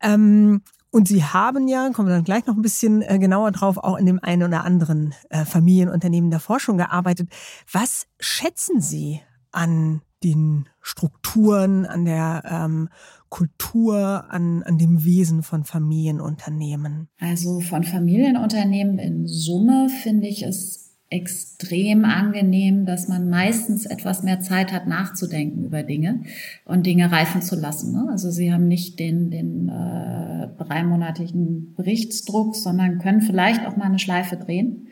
Ähm, 0.01 0.63
und 0.91 1.07
Sie 1.07 1.23
haben 1.23 1.69
ja, 1.69 1.91
kommen 1.91 2.09
wir 2.09 2.15
dann 2.15 2.25
gleich 2.25 2.47
noch 2.47 2.57
ein 2.57 2.63
bisschen 2.63 3.03
äh, 3.03 3.19
genauer 3.19 3.51
drauf, 3.51 3.77
auch 3.77 3.99
in 3.99 4.07
dem 4.07 4.25
einen 4.25 4.45
oder 4.45 4.65
anderen 4.65 5.13
äh, 5.29 5.45
Familienunternehmen 5.45 6.31
der 6.31 6.41
Forschung 6.41 6.79
gearbeitet. 6.79 7.29
Was 7.71 8.07
schätzen 8.19 8.81
Sie 8.81 9.21
an 9.53 10.01
den 10.23 10.69
Strukturen, 10.81 11.85
an 11.85 12.05
der 12.05 12.43
ähm, 12.47 12.89
Kultur, 13.37 14.25
an, 14.31 14.63
an 14.63 14.79
dem 14.79 15.05
Wesen 15.05 15.43
von 15.43 15.65
Familienunternehmen? 15.65 17.09
Also 17.21 17.61
von 17.61 17.85
Familienunternehmen 17.85 18.99
in 18.99 19.27
Summe 19.27 19.91
finde 20.03 20.27
ich 20.27 20.43
es 20.43 20.95
extrem 21.11 22.07
angenehm, 22.07 22.87
dass 22.87 23.09
man 23.09 23.29
meistens 23.29 23.85
etwas 23.85 24.23
mehr 24.23 24.41
Zeit 24.41 24.73
hat, 24.73 24.87
nachzudenken 24.87 25.67
über 25.67 25.83
Dinge 25.83 26.23
und 26.65 26.87
Dinge 26.87 27.13
reifen 27.13 27.43
zu 27.43 27.57
lassen. 27.57 27.93
Ne? 27.93 28.09
Also 28.11 28.31
sie 28.31 28.55
haben 28.55 28.69
nicht 28.69 28.99
den, 28.99 29.31
den 29.31 29.69
äh, 29.69 30.49
dreimonatigen 30.57 31.75
Berichtsdruck, 31.75 32.57
sondern 32.57 33.01
können 33.01 33.21
vielleicht 33.21 33.67
auch 33.67 33.77
mal 33.77 33.85
eine 33.85 33.99
Schleife 33.99 34.39
drehen. 34.39 34.87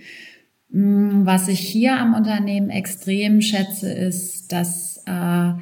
Mm, 0.68 1.24
was 1.24 1.48
ich 1.48 1.60
hier 1.60 1.98
am 1.98 2.12
Unternehmen 2.12 2.68
extrem 2.68 3.40
schätze, 3.40 3.90
ist, 3.90 4.52
dass 4.52 5.02
äh, 5.06 5.54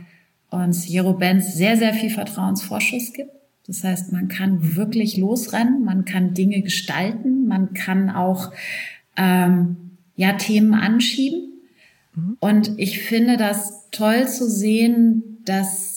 uns 0.53 0.87
Jero 0.89 1.15
Benz 1.15 1.55
sehr, 1.55 1.77
sehr 1.77 1.95
viel 1.95 2.11
Vertrauensvorschuss 2.11 3.13
gibt. 3.13 3.31
Das 3.67 3.85
heißt, 3.85 4.13
man 4.13 4.29
kann 4.29 4.77
wirklich 4.77 5.17
losrennen, 5.17 5.85
man 5.85 6.05
kann 6.05 6.35
Dinge 6.35 6.63
gestalten, 6.63 7.47
man 7.47 7.75
kann 7.75 8.11
auch 8.11 8.51
ähm, 9.17 9.77
ja, 10.17 10.33
Themen 10.35 10.75
anschieben. 10.75 11.53
Mhm. 12.15 12.37
Und 12.41 12.73
ich 12.77 13.01
finde 13.01 13.37
das 13.37 13.89
toll 13.91 14.29
zu 14.29 14.49
sehen, 14.49 15.39
dass 15.45 15.93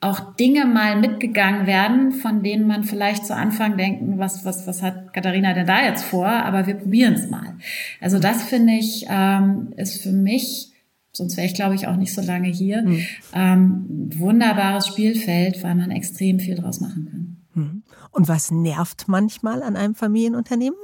auch 0.00 0.36
Dinge 0.36 0.66
mal 0.66 1.00
mitgegangen 1.00 1.66
werden, 1.66 2.12
von 2.12 2.42
denen 2.42 2.66
man 2.66 2.84
vielleicht 2.84 3.24
zu 3.24 3.34
Anfang 3.34 3.76
denken, 3.76 4.18
was, 4.18 4.44
was, 4.44 4.66
was 4.66 4.82
hat 4.82 5.14
Katharina 5.14 5.54
denn 5.54 5.66
da 5.66 5.84
jetzt 5.84 6.04
vor? 6.04 6.28
Aber 6.28 6.66
wir 6.66 6.74
probieren 6.74 7.14
es 7.14 7.30
mal. 7.30 7.56
Also 8.00 8.18
das 8.18 8.42
finde 8.42 8.74
ich, 8.74 9.06
ähm, 9.08 9.72
ist 9.76 10.02
für 10.02 10.12
mich, 10.12 10.72
sonst 11.16 11.36
wäre 11.36 11.46
ich 11.46 11.54
glaube 11.54 11.74
ich 11.74 11.86
auch 11.86 11.96
nicht 11.96 12.14
so 12.14 12.20
lange 12.22 12.48
hier, 12.48 12.82
mhm. 12.82 13.06
ähm, 13.32 14.10
wunderbares 14.16 14.86
Spielfeld, 14.86 15.62
weil 15.62 15.74
man 15.74 15.90
extrem 15.90 16.38
viel 16.38 16.56
draus 16.56 16.80
machen 16.80 17.08
kann. 17.10 17.62
Mhm. 17.62 17.82
Und 18.10 18.28
was 18.28 18.50
nervt 18.50 19.08
manchmal 19.08 19.62
an 19.62 19.76
einem 19.76 19.94
Familienunternehmen? 19.94 20.78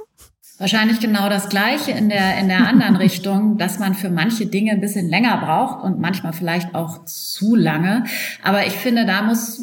Wahrscheinlich 0.59 0.99
genau 0.99 1.29
das 1.29 1.49
Gleiche 1.49 1.91
in 1.91 2.09
der, 2.09 2.37
in 2.37 2.47
der 2.47 2.67
anderen 2.67 2.95
Richtung, 3.07 3.57
dass 3.57 3.79
man 3.79 3.95
für 3.95 4.09
manche 4.09 4.45
Dinge 4.45 4.71
ein 4.71 4.81
bisschen 4.81 5.09
länger 5.09 5.37
braucht 5.37 5.83
und 5.83 5.99
manchmal 5.99 6.31
vielleicht 6.31 6.75
auch 6.75 7.05
zu 7.05 7.55
lange. 7.55 8.03
Aber 8.43 8.65
ich 8.67 8.73
finde, 8.73 9.05
da 9.05 9.23
muss, 9.23 9.59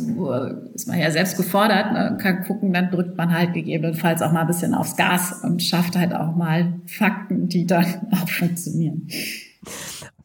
ist 0.75 0.89
man 0.89 0.99
ja 0.99 1.11
selbst 1.13 1.37
gefordert, 1.37 1.93
ne, 1.93 2.19
kann 2.21 2.43
gucken, 2.45 2.73
dann 2.73 2.91
drückt 2.91 3.17
man 3.17 3.33
halt 3.33 3.55
gegebenenfalls 3.55 4.21
auch 4.21 4.33
mal 4.33 4.41
ein 4.41 4.47
bisschen 4.49 4.75
aufs 4.75 4.97
Gas 4.97 5.41
und 5.45 5.63
schafft 5.63 5.97
halt 5.97 6.13
auch 6.13 6.35
mal 6.35 6.81
Fakten, 6.87 7.49
die 7.49 7.67
dann 7.67 7.87
auch 8.11 8.29
funktionieren. 8.29 9.07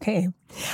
Okay. 0.05 0.29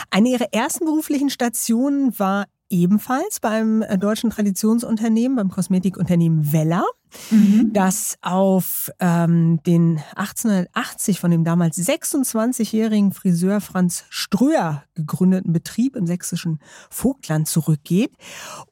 Eine 0.09 0.27
Ihrer 0.27 0.51
ersten 0.51 0.83
beruflichen 0.83 1.29
Stationen 1.29 2.19
war 2.19 2.47
ebenfalls 2.69 3.39
beim 3.39 3.81
äh, 3.81 3.97
deutschen 3.97 4.29
Traditionsunternehmen, 4.29 5.37
beim 5.37 5.49
Kosmetikunternehmen 5.49 6.51
Weller, 6.51 6.83
mhm. 7.29 7.69
das 7.71 8.17
auf 8.21 8.91
ähm, 8.99 9.63
den 9.63 10.01
1880 10.17 11.21
von 11.21 11.31
dem 11.31 11.45
damals 11.45 11.77
26-jährigen 11.77 13.13
Friseur 13.13 13.61
Franz 13.61 14.03
Ströer 14.09 14.83
gegründeten 14.95 15.53
Betrieb 15.53 15.95
im 15.95 16.07
sächsischen 16.07 16.59
Vogtland 16.89 17.47
zurückgeht. 17.47 18.11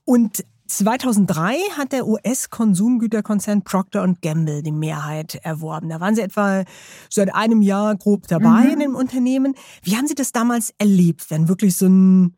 Und 0.04 0.44
2003 0.70 1.56
hat 1.78 1.92
der 1.92 2.08
US-Konsumgüterkonzern 2.08 3.64
Procter 3.64 4.08
Gamble 4.22 4.62
die 4.62 4.72
Mehrheit 4.72 5.36
erworben. 5.44 5.90
Da 5.90 6.00
waren 6.00 6.16
Sie 6.16 6.22
etwa 6.22 6.64
seit 7.10 7.34
einem 7.34 7.62
Jahr 7.62 7.96
grob 7.96 8.28
dabei 8.28 8.66
mhm. 8.66 8.74
in 8.74 8.80
dem 8.80 8.96
Unternehmen. 8.96 9.56
Wie 9.84 9.98
haben 9.98 10.08
Sie 10.08 10.16
das 10.16 10.32
damals 10.32 10.74
erlebt, 10.78 11.30
wenn 11.30 11.48
wirklich 11.48 11.76
so 11.76 11.88
ein 11.88 12.36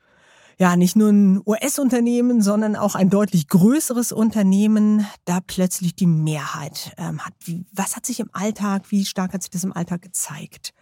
ja 0.59 0.75
nicht 0.75 0.95
nur 0.95 1.09
ein 1.09 1.41
US-Unternehmen, 1.45 2.41
sondern 2.41 2.75
auch 2.75 2.93
ein 2.93 3.09
deutlich 3.09 3.47
größeres 3.47 4.11
Unternehmen 4.11 5.07
da 5.25 5.39
plötzlich 5.45 5.95
die 5.95 6.05
Mehrheit 6.05 6.93
ähm, 6.97 7.19
hat. 7.25 7.33
Wie, 7.43 7.65
was 7.71 7.95
hat 7.95 8.05
sich 8.05 8.19
im 8.19 8.29
Alltag, 8.31 8.91
wie 8.91 9.03
stark 9.05 9.33
hat 9.33 9.41
sich 9.41 9.49
das 9.49 9.63
im 9.63 9.73
Alltag 9.73 10.03
gezeigt? 10.03 10.73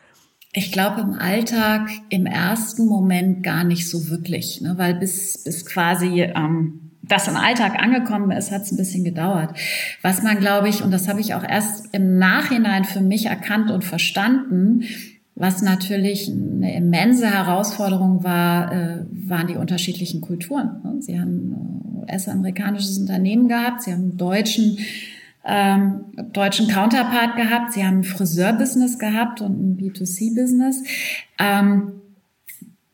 Ich 0.51 0.73
glaube 0.73 0.99
im 0.99 1.13
Alltag 1.13 1.89
im 2.09 2.25
ersten 2.25 2.87
Moment 2.87 3.41
gar 3.41 3.63
nicht 3.63 3.89
so 3.89 4.09
wirklich, 4.09 4.59
ne? 4.59 4.77
weil 4.77 4.95
bis, 4.95 5.43
bis 5.45 5.65
quasi 5.65 6.23
ähm, 6.23 6.88
das 7.09 7.27
im 7.27 7.35
Alltag 7.35 7.81
angekommen 7.81 8.31
ist, 8.31 8.51
hat 8.51 8.61
es 8.61 8.71
ein 8.71 8.77
bisschen 8.77 9.03
gedauert. 9.03 9.57
Was 10.01 10.23
man, 10.23 10.39
glaube 10.39 10.69
ich, 10.69 10.83
und 10.83 10.91
das 10.91 11.07
habe 11.07 11.19
ich 11.19 11.33
auch 11.33 11.43
erst 11.43 11.93
im 11.93 12.17
Nachhinein 12.17 12.85
für 12.85 13.01
mich 13.01 13.25
erkannt 13.25 13.71
und 13.71 13.83
verstanden, 13.83 14.83
was 15.35 15.61
natürlich 15.61 16.29
eine 16.29 16.75
immense 16.75 17.27
Herausforderung 17.27 18.23
war, 18.23 18.71
äh, 18.71 19.05
waren 19.11 19.47
die 19.47 19.55
unterschiedlichen 19.55 20.21
Kulturen. 20.21 20.81
Ne? 20.83 20.95
Sie 21.01 21.19
haben 21.19 21.51
ein 21.51 22.03
US-amerikanisches 22.03 22.99
Unternehmen 22.99 23.47
gehabt, 23.47 23.83
sie 23.83 23.93
haben 23.93 24.17
deutschen, 24.17 24.77
ähm, 25.45 26.01
deutschen 26.33 26.67
Counterpart 26.67 27.37
gehabt, 27.37 27.71
sie 27.71 27.85
haben 27.85 27.99
ein 27.99 28.03
Friseurbusiness 28.03 28.99
gehabt 28.99 29.41
und 29.41 29.53
ein 29.53 29.77
B2C-Business. 29.77 30.83
Ähm, 31.39 31.93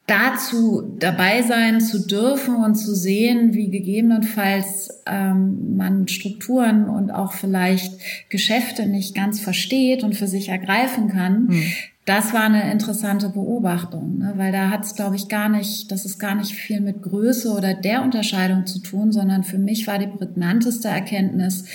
dazu 0.08 0.96
dabei 1.00 1.42
sein 1.42 1.82
zu 1.82 2.06
dürfen 2.06 2.56
und 2.56 2.76
zu 2.76 2.94
sehen, 2.94 3.54
wie 3.54 3.70
gegebenenfalls 3.70 5.02
ähm, 5.08 5.76
man 5.76 6.08
Strukturen 6.08 6.88
und 6.88 7.12
auch 7.12 7.34
vielleicht 7.34 7.94
Geschäfte 8.30 8.86
nicht 8.86 9.16
ganz 9.16 9.40
versteht 9.40 10.04
und 10.04 10.16
für 10.16 10.28
sich 10.28 10.50
ergreifen 10.50 11.10
kann, 11.10 11.48
mhm 11.48 11.64
das 12.06 12.34
war 12.34 12.44
eine 12.44 12.72
interessante 12.72 13.30
Beobachtung, 13.30 14.20
ne? 14.20 14.34
weil 14.36 14.52
da 14.52 14.70
hat 14.70 14.86
es, 14.86 14.96
glaube 14.96 15.16
ich, 15.16 15.28
gar 15.28 15.50
nicht, 15.50 15.92
das 15.92 16.06
ist 16.06 16.20
gar 16.20 16.36
nicht 16.36 16.54
viel 16.54 16.80
mit 16.80 17.02
Größe 17.02 17.52
oder 17.52 17.74
der 17.74 18.04
Unterscheidung 18.04 18.68
zu 18.68 18.80
tun, 18.80 19.12
sondern 19.12 19.44
für 19.44 19.58
mich 19.58 19.88
war 19.88 19.98
die 19.98 20.06
prägnanteste 20.08 20.88
Erkenntnis, 20.88 21.66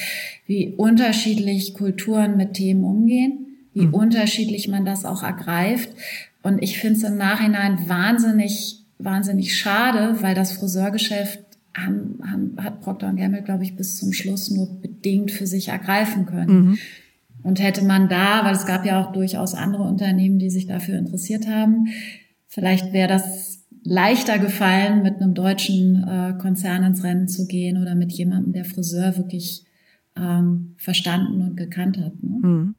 wie 0.47 0.69
unterschiedlich 0.77 1.75
Kulturen 1.75 2.37
mit 2.37 2.55
Themen 2.55 2.85
umgehen, 2.85 3.47
wie 3.75 3.87
mhm. 3.87 3.95
unterschiedlich 3.95 4.69
man 4.69 4.85
das 4.85 5.05
auch 5.05 5.25
ergreift. 5.25 5.91
Und 6.43 6.63
ich 6.63 6.79
finde 6.79 6.99
es 6.99 7.05
im 7.05 7.17
Nachhinein 7.17 7.89
wahnsinnig, 7.89 8.85
wahnsinnig 8.99 9.57
schade, 9.57 10.23
weil 10.23 10.35
das 10.35 10.53
Friseurgeschäft 10.53 11.41
haben, 11.77 12.19
haben, 12.25 12.57
hat 12.59 12.81
Procter 12.81 13.13
Gamble, 13.13 13.43
glaube 13.43 13.65
ich, 13.65 13.77
bis 13.77 13.99
zum 13.99 14.13
Schluss 14.13 14.51
nur 14.51 14.81
bedingt 14.81 15.31
für 15.31 15.47
sich 15.47 15.69
ergreifen 15.69 16.27
können. 16.27 16.63
Mhm. 16.63 16.79
Und 17.43 17.61
hätte 17.61 17.85
man 17.85 18.09
da, 18.09 18.45
weil 18.45 18.55
es 18.55 18.67
gab 18.67 18.85
ja 18.85 19.03
auch 19.03 19.13
durchaus 19.13 19.55
andere 19.55 19.85
Unternehmen, 19.85 20.39
die 20.39 20.51
sich 20.51 20.67
dafür 20.67 20.99
interessiert 20.99 21.49
haben, 21.49 21.89
vielleicht 22.49 22.93
wäre 22.93 23.09
das 23.09 23.65
leichter 23.83 24.39
gefallen, 24.39 25.03
mit 25.03 25.17
einem 25.17 25.35
deutschen 25.35 26.05
äh, 26.05 26.35
Konzern 26.39 26.83
ins 26.83 27.03
Rennen 27.03 27.29
zu 27.29 27.47
gehen 27.47 27.81
oder 27.81 27.95
mit 27.95 28.13
jemandem, 28.13 28.53
der 28.53 28.67
Friseur 28.67 29.17
wirklich 29.17 29.65
ähm, 30.17 30.75
verstanden 30.77 31.41
und 31.41 31.57
gekannt 31.57 31.97
hat. 31.99 32.23
Ne? 32.23 32.39
Mhm. 32.43 32.75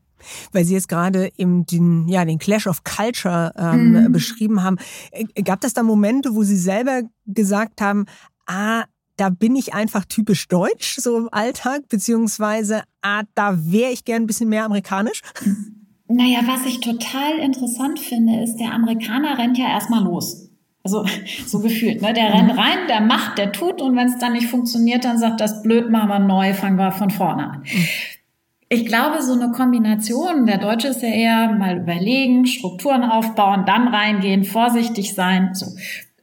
Weil 0.52 0.66
Sie 0.66 0.74
jetzt 0.74 0.90
gerade 0.90 1.32
eben 1.38 1.66
den, 1.66 2.08
ja, 2.08 2.26
den 2.26 2.40
Clash 2.40 2.68
of 2.68 2.84
Culture 2.84 3.54
ähm, 3.58 3.92
mhm. 3.92 4.12
beschrieben 4.12 4.64
haben. 4.64 4.78
Äh, 5.12 5.26
gab 5.44 5.62
das 5.62 5.74
da 5.74 5.84
Momente, 5.84 6.36
wo 6.36 6.44
Sie 6.44 6.58
selber 6.58 7.02
gesagt 7.26 7.82
haben, 7.82 8.06
ah, 8.46 8.84
da 9.18 9.30
bin 9.30 9.56
ich 9.56 9.74
einfach 9.74 10.06
typisch 10.06 10.48
deutsch, 10.48 10.98
so 10.98 11.18
im 11.18 11.30
Alltag, 11.32 11.88
beziehungsweise, 11.90 12.84
ah, 13.02 13.24
da 13.36 13.56
wäre 13.56 13.92
ich 13.92 14.04
gern 14.04 14.24
ein 14.24 14.28
bisschen 14.28 14.50
mehr 14.50 14.66
amerikanisch? 14.66 15.22
Naja, 16.08 16.40
was 16.46 16.66
ich 16.66 16.80
total 16.80 17.38
interessant 17.40 18.00
finde, 18.00 18.44
ist, 18.44 18.58
der 18.58 18.74
Amerikaner 18.74 19.38
rennt 19.38 19.58
ja 19.58 19.70
erstmal 19.70 20.04
los. 20.04 20.50
Also 20.84 21.06
so 21.46 21.60
gefühlt, 21.60 22.02
ne? 22.02 22.14
Der 22.14 22.30
mhm. 22.30 22.36
rennt 22.36 22.58
rein, 22.58 22.88
der 22.88 23.02
macht, 23.02 23.38
der 23.38 23.52
tut 23.52 23.82
und 23.82 23.96
wenn 23.96 24.08
es 24.08 24.18
dann 24.18 24.34
nicht 24.34 24.48
funktioniert, 24.48 25.06
dann 25.06 25.18
sagt 25.18 25.40
das 25.40 25.62
blöd, 25.62 25.90
machen 25.90 26.10
wir 26.10 26.20
neu, 26.20 26.54
fangen 26.54 26.78
wir 26.78 26.92
von 26.92 27.12
vorne 27.12 27.52
an. 27.52 27.60
Mhm. 27.60 27.86
Ich 28.74 28.86
glaube, 28.86 29.22
so 29.22 29.34
eine 29.34 29.52
Kombination, 29.52 30.46
der 30.46 30.58
Deutsche 30.58 30.88
ist 30.88 31.02
ja 31.02 31.10
eher 31.10 31.52
mal 31.52 31.80
überlegen, 31.80 32.46
Strukturen 32.46 33.04
aufbauen, 33.04 33.66
dann 33.66 33.90
reingehen, 33.90 34.46
vorsichtig 34.46 35.14
sein. 35.14 35.50
So. 35.52 35.66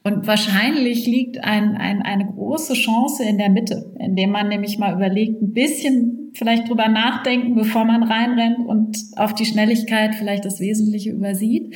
Und 0.01 0.25
wahrscheinlich 0.25 1.05
liegt 1.05 1.43
ein, 1.43 1.77
ein, 1.77 2.01
eine 2.01 2.25
große 2.25 2.73
Chance 2.73 3.23
in 3.23 3.37
der 3.37 3.51
Mitte, 3.51 3.93
indem 3.99 4.31
man 4.31 4.47
nämlich 4.47 4.79
mal 4.79 4.95
überlegt, 4.95 5.39
ein 5.43 5.53
bisschen 5.53 6.31
vielleicht 6.33 6.67
drüber 6.67 6.87
nachdenken, 6.87 7.53
bevor 7.53 7.85
man 7.85 8.01
reinrennt 8.01 8.67
und 8.67 8.97
auf 9.15 9.35
die 9.35 9.45
Schnelligkeit 9.45 10.15
vielleicht 10.15 10.43
das 10.43 10.59
Wesentliche 10.59 11.11
übersieht. 11.11 11.75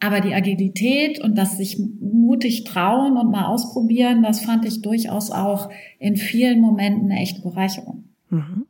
Aber 0.00 0.22
die 0.22 0.32
Agilität 0.32 1.20
und 1.22 1.36
das 1.36 1.58
sich 1.58 1.78
mutig 2.00 2.64
trauen 2.64 3.18
und 3.18 3.30
mal 3.30 3.44
ausprobieren, 3.44 4.22
das 4.22 4.40
fand 4.40 4.64
ich 4.64 4.80
durchaus 4.80 5.30
auch 5.30 5.68
in 5.98 6.16
vielen 6.16 6.62
Momenten 6.62 7.10
eine 7.10 7.20
echte 7.20 7.42
Bereicherung. 7.42 8.04
Mhm. 8.30 8.64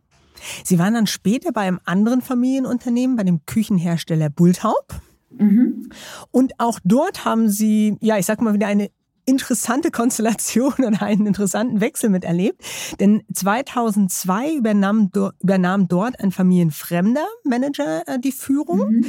Sie 0.64 0.78
waren 0.78 0.94
dann 0.94 1.06
später 1.06 1.52
bei 1.52 1.62
einem 1.62 1.80
anderen 1.84 2.22
Familienunternehmen, 2.22 3.16
bei 3.16 3.24
dem 3.24 3.44
Küchenhersteller 3.46 4.30
Bulthaup. 4.30 5.00
Mhm. 5.30 5.90
Und 6.30 6.58
auch 6.58 6.78
dort 6.84 7.24
haben 7.24 7.48
Sie, 7.48 7.96
ja, 8.00 8.18
ich 8.18 8.26
sag 8.26 8.40
mal 8.40 8.54
wieder 8.54 8.66
eine 8.66 8.90
interessante 9.26 9.90
Konstellation 9.90 10.72
und 10.78 11.02
einen 11.02 11.26
interessanten 11.26 11.80
Wechsel 11.80 12.08
miterlebt. 12.08 12.62
Denn 13.00 13.22
2002 13.32 14.54
übernahm, 14.54 15.10
übernahm 15.42 15.88
dort 15.88 16.18
ein 16.20 16.32
familienfremder 16.32 17.26
Manager 17.44 18.06
äh, 18.06 18.18
die 18.18 18.32
Führung, 18.32 18.88
mhm. 18.88 19.04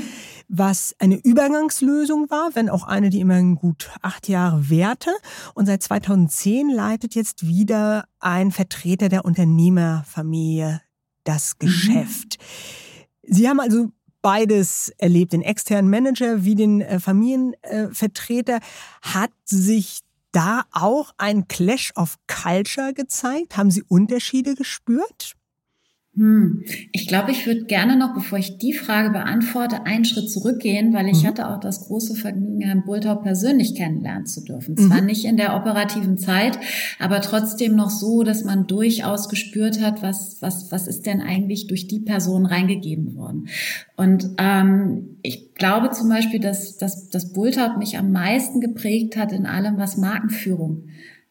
was 0.49 0.95
eine 0.99 1.17
Übergangslösung 1.23 2.29
war, 2.29 2.49
wenn 2.55 2.69
auch 2.69 2.83
eine, 2.83 3.09
die 3.09 3.21
immerhin 3.21 3.55
gut 3.55 3.91
acht 4.01 4.27
Jahre 4.27 4.69
währte. 4.69 5.11
Und 5.53 5.67
seit 5.67 5.83
2010 5.83 6.69
leitet 6.69 7.15
jetzt 7.15 7.47
wieder 7.47 8.05
ein 8.19 8.51
Vertreter 8.51 9.07
der 9.09 9.23
Unternehmerfamilie 9.23 10.81
das 11.27 11.55
mhm. 11.55 11.65
Geschäft. 11.65 12.37
Mhm. 12.39 13.33
Sie 13.35 13.49
haben 13.49 13.59
also 13.59 13.91
beides 14.21 14.91
erlebt, 14.97 15.33
den 15.33 15.41
externen 15.41 15.89
Manager 15.89 16.43
wie 16.43 16.55
den 16.55 16.81
äh, 16.81 16.99
Familienvertreter. 16.99 18.59
Hat 19.01 19.31
sich 19.45 20.01
da 20.31 20.63
auch 20.71 21.13
ein 21.17 21.47
Clash 21.47 21.91
of 21.95 22.17
Culture 22.27 22.93
gezeigt? 22.93 23.57
Haben 23.57 23.71
Sie 23.71 23.83
Unterschiede 23.83 24.55
gespürt? 24.55 25.35
Hm. 26.17 26.63
Ich 26.93 27.07
glaube, 27.07 27.29
ich 27.29 27.45
würde 27.45 27.65
gerne 27.65 27.95
noch, 27.95 28.15
bevor 28.15 28.39
ich 28.39 28.57
die 28.57 28.73
Frage 28.73 29.11
beantworte, 29.11 29.85
einen 29.85 30.03
Schritt 30.03 30.31
zurückgehen, 30.31 30.91
weil 30.91 31.07
ich 31.07 31.21
mhm. 31.21 31.27
hatte 31.27 31.47
auch 31.47 31.59
das 31.59 31.81
große 31.85 32.15
Vergnügen, 32.15 32.61
Herrn 32.61 32.85
Bultau 32.85 33.15
persönlich 33.15 33.75
kennenlernen 33.75 34.25
zu 34.25 34.43
dürfen. 34.43 34.73
Mhm. 34.73 34.87
Zwar 34.87 35.01
nicht 35.01 35.25
in 35.25 35.37
der 35.37 35.55
operativen 35.55 36.17
Zeit, 36.17 36.57
aber 36.97 37.21
trotzdem 37.21 37.75
noch 37.75 37.91
so, 37.91 38.23
dass 38.23 38.43
man 38.43 38.65
durchaus 38.65 39.29
gespürt 39.29 39.79
hat, 39.79 40.01
was, 40.01 40.37
was, 40.41 40.71
was 40.71 40.87
ist 40.87 41.05
denn 41.05 41.21
eigentlich 41.21 41.67
durch 41.67 41.87
die 41.87 41.99
Person 41.99 42.47
reingegeben 42.47 43.15
worden. 43.15 43.49
Und 43.95 44.31
ähm, 44.39 45.17
ich 45.21 45.53
glaube 45.53 45.91
zum 45.91 46.09
Beispiel, 46.09 46.39
dass, 46.39 46.77
dass, 46.77 47.09
dass 47.09 47.31
Bultau 47.31 47.77
mich 47.77 47.95
am 47.95 48.11
meisten 48.11 48.59
geprägt 48.59 49.17
hat 49.17 49.31
in 49.31 49.45
allem, 49.45 49.77
was 49.77 49.97
Markenführung 49.97 50.85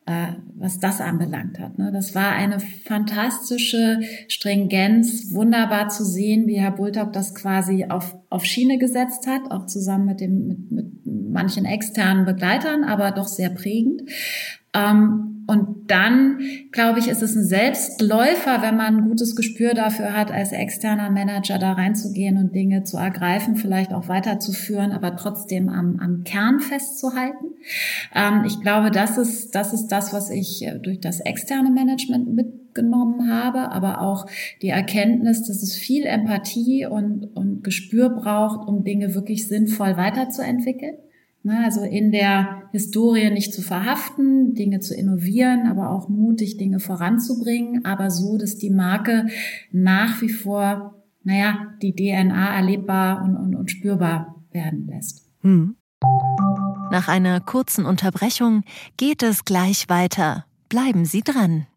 äh, 0.06 0.28
was 0.54 0.78
das 0.78 1.00
anbelangt 1.00 1.58
hat. 1.58 1.78
Ne? 1.78 1.90
Das 1.92 2.14
war 2.14 2.32
eine 2.32 2.60
fantastische 2.60 4.00
Stringenz, 4.28 5.32
wunderbar 5.32 5.88
zu 5.88 6.04
sehen, 6.04 6.46
wie 6.46 6.58
Herr 6.60 6.70
Bultop 6.70 7.12
das 7.12 7.34
quasi 7.34 7.86
auf, 7.88 8.16
auf 8.30 8.44
Schiene 8.44 8.78
gesetzt 8.78 9.26
hat, 9.26 9.50
auch 9.50 9.66
zusammen 9.66 10.06
mit, 10.06 10.20
dem, 10.20 10.46
mit, 10.46 10.72
mit 10.72 10.86
manchen 11.06 11.64
externen 11.64 12.24
Begleitern, 12.24 12.84
aber 12.84 13.10
doch 13.10 13.26
sehr 13.26 13.50
prägend. 13.50 14.02
Ähm, 14.72 15.35
und 15.46 15.90
dann, 15.90 16.40
glaube 16.72 16.98
ich, 16.98 17.06
ist 17.06 17.22
es 17.22 17.36
ein 17.36 17.44
Selbstläufer, 17.44 18.62
wenn 18.62 18.76
man 18.76 18.96
ein 18.96 19.08
gutes 19.08 19.36
Gespür 19.36 19.74
dafür 19.74 20.12
hat, 20.12 20.32
als 20.32 20.50
externer 20.50 21.10
Manager 21.10 21.58
da 21.58 21.72
reinzugehen 21.72 22.36
und 22.36 22.52
Dinge 22.52 22.82
zu 22.82 22.96
ergreifen, 22.96 23.54
vielleicht 23.54 23.92
auch 23.92 24.08
weiterzuführen, 24.08 24.90
aber 24.90 25.14
trotzdem 25.14 25.68
am, 25.68 26.00
am 26.00 26.24
Kern 26.24 26.58
festzuhalten. 26.58 27.46
Ähm, 28.12 28.42
ich 28.44 28.60
glaube, 28.60 28.90
das 28.90 29.18
ist, 29.18 29.54
das 29.54 29.72
ist 29.72 29.86
das, 29.88 30.12
was 30.12 30.30
ich 30.30 30.66
äh, 30.66 30.80
durch 30.80 30.98
das 30.98 31.20
externe 31.20 31.70
Management 31.70 32.34
mitgenommen 32.34 33.30
habe, 33.30 33.70
aber 33.70 34.00
auch 34.00 34.26
die 34.62 34.70
Erkenntnis, 34.70 35.46
dass 35.46 35.62
es 35.62 35.76
viel 35.76 36.06
Empathie 36.06 36.86
und, 36.86 37.24
und 37.36 37.62
Gespür 37.62 38.10
braucht, 38.10 38.68
um 38.68 38.82
Dinge 38.82 39.14
wirklich 39.14 39.46
sinnvoll 39.46 39.96
weiterzuentwickeln. 39.96 40.96
Ne, 41.46 41.62
also 41.64 41.82
in 41.82 42.10
der 42.10 42.64
Historie 42.72 43.30
nicht 43.30 43.54
zu 43.54 43.62
verhaften, 43.62 44.54
Dinge 44.54 44.80
zu 44.80 44.96
innovieren, 44.96 45.68
aber 45.68 45.90
auch 45.90 46.08
mutig 46.08 46.56
Dinge 46.56 46.80
voranzubringen, 46.80 47.84
aber 47.84 48.10
so, 48.10 48.36
dass 48.36 48.56
die 48.56 48.70
Marke 48.70 49.28
nach 49.70 50.20
wie 50.22 50.28
vor, 50.28 51.04
naja, 51.22 51.68
die 51.80 51.94
DNA 51.94 52.56
erlebbar 52.56 53.22
und, 53.22 53.36
und, 53.36 53.54
und 53.54 53.70
spürbar 53.70 54.42
werden 54.50 54.88
lässt. 54.88 55.24
Hm. 55.42 55.76
Nach 56.90 57.06
einer 57.06 57.38
kurzen 57.38 57.86
Unterbrechung 57.86 58.64
geht 58.96 59.22
es 59.22 59.44
gleich 59.44 59.88
weiter. 59.88 60.46
Bleiben 60.68 61.04
Sie 61.04 61.22
dran. 61.22 61.68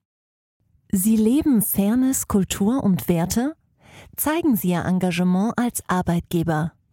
Sie 0.92 1.16
leben 1.16 1.62
Fairness, 1.62 2.28
Kultur 2.28 2.84
und 2.84 3.08
Werte? 3.08 3.54
Zeigen 4.16 4.56
Sie 4.56 4.70
Ihr 4.70 4.86
Engagement 4.86 5.54
als 5.58 5.84
Arbeitgeber 5.88 6.72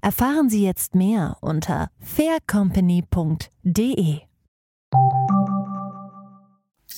Erfahren 0.00 0.48
Sie 0.48 0.64
jetzt 0.64 0.94
mehr 0.94 1.36
unter 1.40 1.90
faircompany.de. 2.00 4.20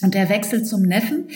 Und 0.03 0.15
der 0.15 0.29
Wechsel 0.29 0.65
zum 0.65 0.83
Neffen, 0.83 1.29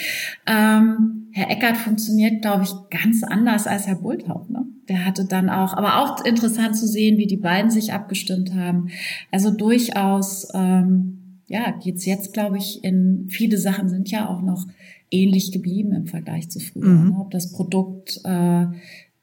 ähm, 0.46 1.28
Herr 1.32 1.50
Eckert 1.50 1.76
funktioniert, 1.76 2.42
glaube 2.42 2.64
ich, 2.64 2.72
ganz 2.90 3.22
anders 3.22 3.66
als 3.66 3.86
Herr 3.86 3.96
Bulthaupt. 3.96 4.50
Ne? 4.50 4.66
Der 4.88 5.04
hatte 5.04 5.24
dann 5.24 5.48
auch, 5.48 5.74
aber 5.74 6.02
auch 6.02 6.24
interessant 6.24 6.76
zu 6.76 6.86
sehen, 6.86 7.18
wie 7.18 7.26
die 7.26 7.36
beiden 7.36 7.70
sich 7.70 7.92
abgestimmt 7.92 8.54
haben. 8.54 8.88
Also 9.30 9.50
durchaus, 9.50 10.48
ähm, 10.54 11.40
ja, 11.46 11.72
geht's 11.82 12.04
jetzt, 12.04 12.34
glaube 12.34 12.58
ich, 12.58 12.84
in 12.84 13.26
viele 13.30 13.58
Sachen 13.58 13.88
sind 13.88 14.10
ja 14.10 14.28
auch 14.28 14.42
noch 14.42 14.66
ähnlich 15.10 15.52
geblieben 15.52 15.92
im 15.92 16.06
Vergleich 16.06 16.50
zu 16.50 16.60
früher. 16.60 16.88
Mhm. 16.88 17.10
Ne? 17.10 17.16
Ob 17.18 17.30
das 17.30 17.52
Produkt 17.52 18.20
äh, 18.24 18.66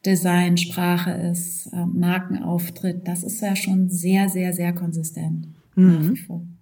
Design, 0.06 0.58
Sprache 0.58 1.12
ist, 1.12 1.68
äh, 1.68 1.86
Markenauftritt, 1.86 3.08
das 3.08 3.24
ist 3.24 3.42
ja 3.42 3.56
schon 3.56 3.90
sehr, 3.90 4.30
sehr, 4.30 4.54
sehr 4.54 4.74
konsistent. 4.74 5.48
Mhm. 5.76 6.18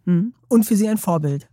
Mhm. 0.05 0.33
Und 0.47 0.65
für 0.65 0.75
Sie 0.75 0.87
ein 0.87 0.97
Vorbild, 0.97 1.47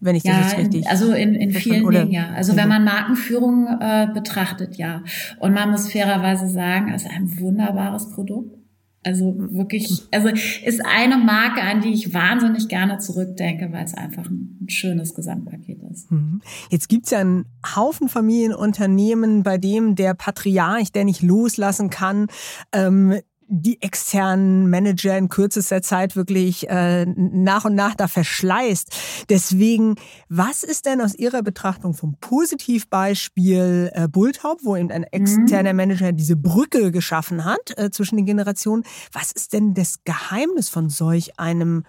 wenn 0.00 0.16
ich 0.16 0.22
das 0.22 0.32
ja, 0.32 0.42
jetzt 0.42 0.58
richtig. 0.58 0.88
Also 0.88 1.12
in, 1.12 1.34
in 1.34 1.52
vielen 1.52 1.88
Dingen, 1.88 2.10
ja. 2.10 2.30
Also 2.30 2.56
wenn 2.56 2.68
man 2.68 2.84
Markenführung 2.84 3.66
äh, 3.80 4.08
betrachtet, 4.12 4.76
ja. 4.76 5.02
Und 5.38 5.54
man 5.54 5.70
muss 5.70 5.90
fairerweise 5.90 6.48
sagen, 6.48 6.92
es 6.92 7.02
ist 7.02 7.10
ein 7.10 7.38
wunderbares 7.38 8.10
Produkt. 8.10 8.61
Also 9.04 9.34
wirklich, 9.36 10.02
also 10.12 10.28
ist 10.28 10.80
eine 10.84 11.16
Marke, 11.18 11.60
an 11.60 11.80
die 11.80 11.92
ich 11.92 12.14
wahnsinnig 12.14 12.68
gerne 12.68 12.98
zurückdenke, 12.98 13.72
weil 13.72 13.84
es 13.84 13.94
einfach 13.94 14.26
ein 14.30 14.66
schönes 14.68 15.14
Gesamtpaket 15.14 15.82
ist. 15.90 16.10
Mhm. 16.10 16.40
Jetzt 16.70 16.88
gibt's 16.88 17.10
ja 17.10 17.18
einen 17.18 17.46
Haufen 17.74 18.08
Familienunternehmen, 18.08 19.42
bei 19.42 19.58
dem 19.58 19.96
der 19.96 20.14
Patriarch, 20.14 20.92
der 20.92 21.04
nicht 21.04 21.22
loslassen 21.22 21.90
kann, 21.90 22.28
ähm, 22.72 23.18
die 23.54 23.82
externen 23.82 24.70
Manager 24.70 25.16
in 25.18 25.28
kürzester 25.28 25.82
Zeit 25.82 26.16
wirklich 26.16 26.70
äh, 26.70 27.04
nach 27.04 27.66
und 27.66 27.74
nach 27.74 27.94
da 27.94 28.08
verschleißt. 28.08 29.26
Deswegen, 29.28 29.96
was 30.30 30.62
ist 30.62 30.86
denn 30.86 31.02
aus 31.02 31.14
Ihrer 31.14 31.42
Betrachtung 31.42 31.92
vom 31.92 32.16
Positivbeispiel 32.18 33.90
äh, 33.92 34.08
Bulthaupt, 34.08 34.64
wo 34.64 34.74
eben 34.74 34.90
ein 34.90 35.04
externer 35.04 35.74
mhm. 35.74 35.76
Manager 35.76 36.12
diese 36.12 36.36
Brücke 36.36 36.90
geschaffen 36.92 37.44
hat 37.44 37.76
äh, 37.76 37.90
zwischen 37.90 38.16
den 38.16 38.24
Generationen, 38.24 38.84
was 39.12 39.32
ist 39.32 39.52
denn 39.52 39.74
das 39.74 40.02
Geheimnis 40.04 40.70
von 40.70 40.88
solch 40.88 41.38
einem 41.38 41.84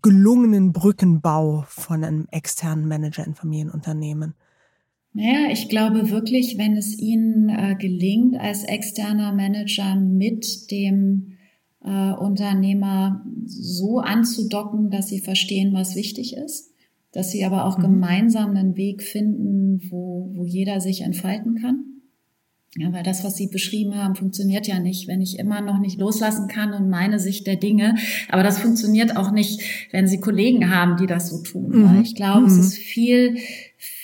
gelungenen 0.00 0.72
Brückenbau 0.72 1.66
von 1.68 2.02
einem 2.02 2.28
externen 2.30 2.88
Manager 2.88 3.26
in 3.26 3.34
Familienunternehmen? 3.34 4.34
Naja, 5.18 5.50
ich 5.50 5.68
glaube 5.68 6.10
wirklich, 6.10 6.58
wenn 6.58 6.76
es 6.76 6.96
Ihnen 6.96 7.48
äh, 7.48 7.74
gelingt, 7.74 8.36
als 8.38 8.62
externer 8.62 9.32
Manager 9.32 9.96
mit 9.96 10.70
dem 10.70 11.32
äh, 11.84 12.12
Unternehmer 12.12 13.26
so 13.44 13.98
anzudocken, 13.98 14.90
dass 14.90 15.08
Sie 15.08 15.18
verstehen, 15.18 15.72
was 15.72 15.96
wichtig 15.96 16.36
ist, 16.36 16.70
dass 17.10 17.32
Sie 17.32 17.44
aber 17.44 17.64
auch 17.64 17.78
mhm. 17.78 17.82
gemeinsam 17.82 18.54
einen 18.54 18.76
Weg 18.76 19.02
finden, 19.02 19.90
wo, 19.90 20.30
wo 20.34 20.44
jeder 20.44 20.80
sich 20.80 21.00
entfalten 21.00 21.56
kann. 21.56 21.82
Ja, 22.76 22.92
weil 22.92 23.02
das, 23.02 23.24
was 23.24 23.36
Sie 23.36 23.48
beschrieben 23.48 23.96
haben, 23.96 24.14
funktioniert 24.14 24.68
ja 24.68 24.78
nicht, 24.78 25.08
wenn 25.08 25.20
ich 25.20 25.40
immer 25.40 25.60
noch 25.60 25.80
nicht 25.80 25.98
loslassen 25.98 26.46
kann 26.46 26.72
und 26.74 26.90
meine 26.90 27.18
Sicht 27.18 27.48
der 27.48 27.56
Dinge. 27.56 27.96
Aber 28.28 28.44
das 28.44 28.60
funktioniert 28.60 29.16
auch 29.16 29.32
nicht, 29.32 29.88
wenn 29.90 30.06
Sie 30.06 30.20
Kollegen 30.20 30.72
haben, 30.72 30.96
die 30.96 31.06
das 31.06 31.28
so 31.28 31.42
tun. 31.42 31.70
Mhm. 31.70 32.02
Ich 32.02 32.14
glaube, 32.14 32.42
mhm. 32.42 32.46
es 32.46 32.58
ist 32.58 32.76
viel 32.76 33.38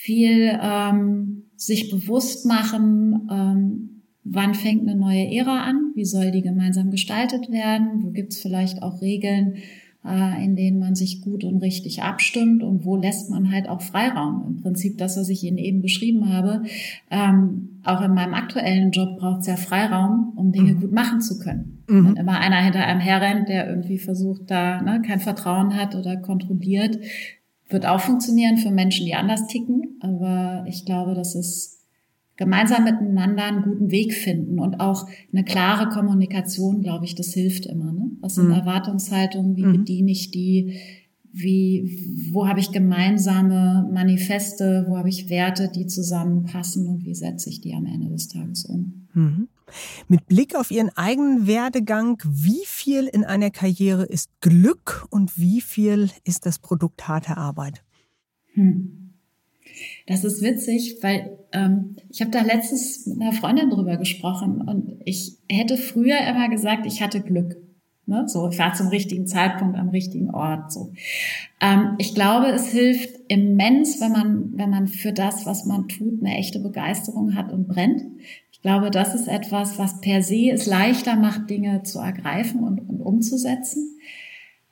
viel 0.05 0.59
ähm, 0.61 1.45
sich 1.57 1.91
bewusst 1.91 2.45
machen, 2.45 3.27
ähm, 3.33 4.03
wann 4.23 4.55
fängt 4.55 4.83
eine 4.83 4.99
neue 4.99 5.35
Ära 5.35 5.65
an, 5.65 5.93
wie 5.95 6.05
soll 6.05 6.31
die 6.31 6.43
gemeinsam 6.43 6.91
gestaltet 6.91 7.51
werden, 7.51 8.03
wo 8.03 8.11
gibt 8.11 8.35
es 8.35 8.43
vielleicht 8.43 8.83
auch 8.83 9.01
Regeln, 9.01 9.57
äh, 10.05 10.45
in 10.45 10.57
denen 10.57 10.79
man 10.79 10.95
sich 10.95 11.23
gut 11.23 11.43
und 11.43 11.63
richtig 11.63 12.03
abstimmt 12.03 12.63
und 12.63 12.85
wo 12.85 12.97
lässt 12.97 13.31
man 13.31 13.51
halt 13.51 13.67
auch 13.67 13.81
Freiraum. 13.81 14.45
Im 14.47 14.57
Prinzip 14.61 14.99
das, 14.99 15.17
was 15.17 15.31
ich 15.31 15.43
Ihnen 15.43 15.57
eben 15.57 15.81
beschrieben 15.81 16.31
habe, 16.31 16.65
ähm, 17.11 17.81
auch 17.83 18.03
in 18.03 18.13
meinem 18.13 18.35
aktuellen 18.35 18.91
Job 18.91 19.19
braucht 19.19 19.41
es 19.41 19.47
ja 19.47 19.57
Freiraum, 19.57 20.35
um 20.37 20.53
Dinge 20.53 20.75
mhm. 20.75 20.81
gut 20.83 20.93
machen 20.93 21.23
zu 21.23 21.39
können. 21.39 21.83
Mhm. 21.89 22.09
Wenn 22.09 22.17
immer 22.17 22.39
einer 22.41 22.63
hinter 22.63 22.85
einem 22.85 23.01
herrennt, 23.01 23.49
der 23.49 23.71
irgendwie 23.71 23.99
versucht, 23.99 24.51
da 24.51 24.83
ne, 24.83 25.01
kein 25.01 25.21
Vertrauen 25.21 25.75
hat 25.75 25.95
oder 25.95 26.19
kontrolliert, 26.19 26.99
wird 27.75 27.85
auch 27.85 28.01
funktionieren 28.01 28.57
für 28.57 28.71
Menschen, 28.71 29.05
die 29.05 29.15
anders 29.15 29.47
ticken. 29.49 29.99
Aber 30.01 30.65
ich 30.67 30.87
glaube, 30.87 31.15
dass 31.15 31.35
es 31.35 31.85
gemeinsam 32.37 32.85
miteinander 32.85 33.45
einen 33.45 33.63
guten 33.63 33.91
Weg 33.91 34.15
finden 34.15 34.59
und 34.59 34.81
auch 34.81 35.07
eine 35.33 35.45
klare 35.45 35.89
Kommunikation, 35.89 36.81
glaube 36.81 37.05
ich, 37.05 37.15
das 37.15 37.35
hilft 37.35 37.67
immer. 37.67 37.93
Ne? 37.93 38.13
Was 38.21 38.37
sind 38.37 38.47
mhm. 38.47 38.55
Erwartungshaltungen? 38.55 39.57
Wie 39.57 39.67
mhm. 39.67 39.73
bediene 39.73 40.13
ich 40.13 40.31
die? 40.31 40.79
Wie, 41.33 42.31
wo 42.33 42.47
habe 42.47 42.61
ich 42.61 42.71
gemeinsame 42.71 43.91
Manifeste? 43.93 44.87
Wo 44.89 44.97
habe 44.97 45.09
ich 45.09 45.29
Werte, 45.29 45.69
die 45.69 45.87
zusammenpassen? 45.87 46.87
Und 46.87 47.05
wie 47.05 47.15
setze 47.15 47.51
ich 47.51 47.61
die 47.61 47.75
am 47.75 47.87
Ende 47.87 48.09
des 48.09 48.29
Tages 48.29 48.65
um? 48.65 49.09
Mhm. 49.15 49.49
Mit 50.09 50.27
Blick 50.27 50.55
auf 50.57 50.71
Ihren 50.71 50.91
eigenen 50.97 51.47
Werdegang, 51.47 52.23
wie 52.25 52.65
viel 52.67 53.07
in 53.07 53.25
einer 53.25 53.51
Karriere 53.51 54.05
ist 54.05 54.31
Glück 54.41 55.07
und 55.11 55.39
wie 55.39 55.61
viel 55.61 56.11
ist 56.25 56.47
das 56.47 56.59
Produkt 56.59 57.09
harte 57.09 57.37
Arbeit? 57.37 57.83
Hm. 58.55 59.01
Das 60.07 60.25
ist 60.25 60.43
witzig, 60.43 60.99
weil 61.03 61.39
ähm, 61.53 61.97
ich 62.11 62.21
habe 62.21 62.31
da 62.31 62.43
letztens 62.43 63.07
mit 63.07 63.21
einer 63.21 63.33
Freundin 63.33 63.71
drüber 63.71 63.97
gesprochen 63.97 64.61
und 64.61 65.01
ich 65.05 65.39
hätte 65.51 65.77
früher 65.77 66.19
immer 66.29 66.49
gesagt, 66.49 66.87
ich 66.87 67.03
hatte 67.03 67.21
Glück. 67.21 67.57
Ne? 68.07 68.25
So, 68.29 68.49
ich 68.51 68.59
war 68.59 68.75
zum 68.75 68.89
richtigen 68.89 69.27
Zeitpunkt 69.27 69.79
am 69.79 69.89
richtigen 69.89 70.31
Ort. 70.31 70.71
So, 70.71 70.93
ähm, 71.61 71.95
ich 71.99 72.15
glaube, 72.15 72.49
es 72.49 72.69
hilft 72.69 73.19
immens, 73.29 74.01
wenn 74.01 74.13
man, 74.13 74.53
wenn 74.57 74.71
man 74.71 74.89
für 74.89 75.13
das, 75.13 75.47
was 75.47 75.65
man 75.65 75.89
tut, 75.89 76.21
eine 76.23 76.37
echte 76.37 76.61
Begeisterung 76.61 77.35
hat 77.35 77.51
und 77.51 77.67
brennt. 77.67 78.03
Ich 78.65 78.71
glaube, 78.71 78.91
das 78.91 79.15
ist 79.15 79.29
etwas, 79.29 79.79
was 79.79 80.01
per 80.01 80.23
se 80.23 80.49
es 80.51 80.65
leichter 80.65 81.17
macht, 81.17 81.51
Dinge 81.51 81.83
zu 81.83 81.99
ergreifen 81.99 82.61
und, 82.61 82.79
und 82.81 83.03
umzusetzen. 83.03 83.99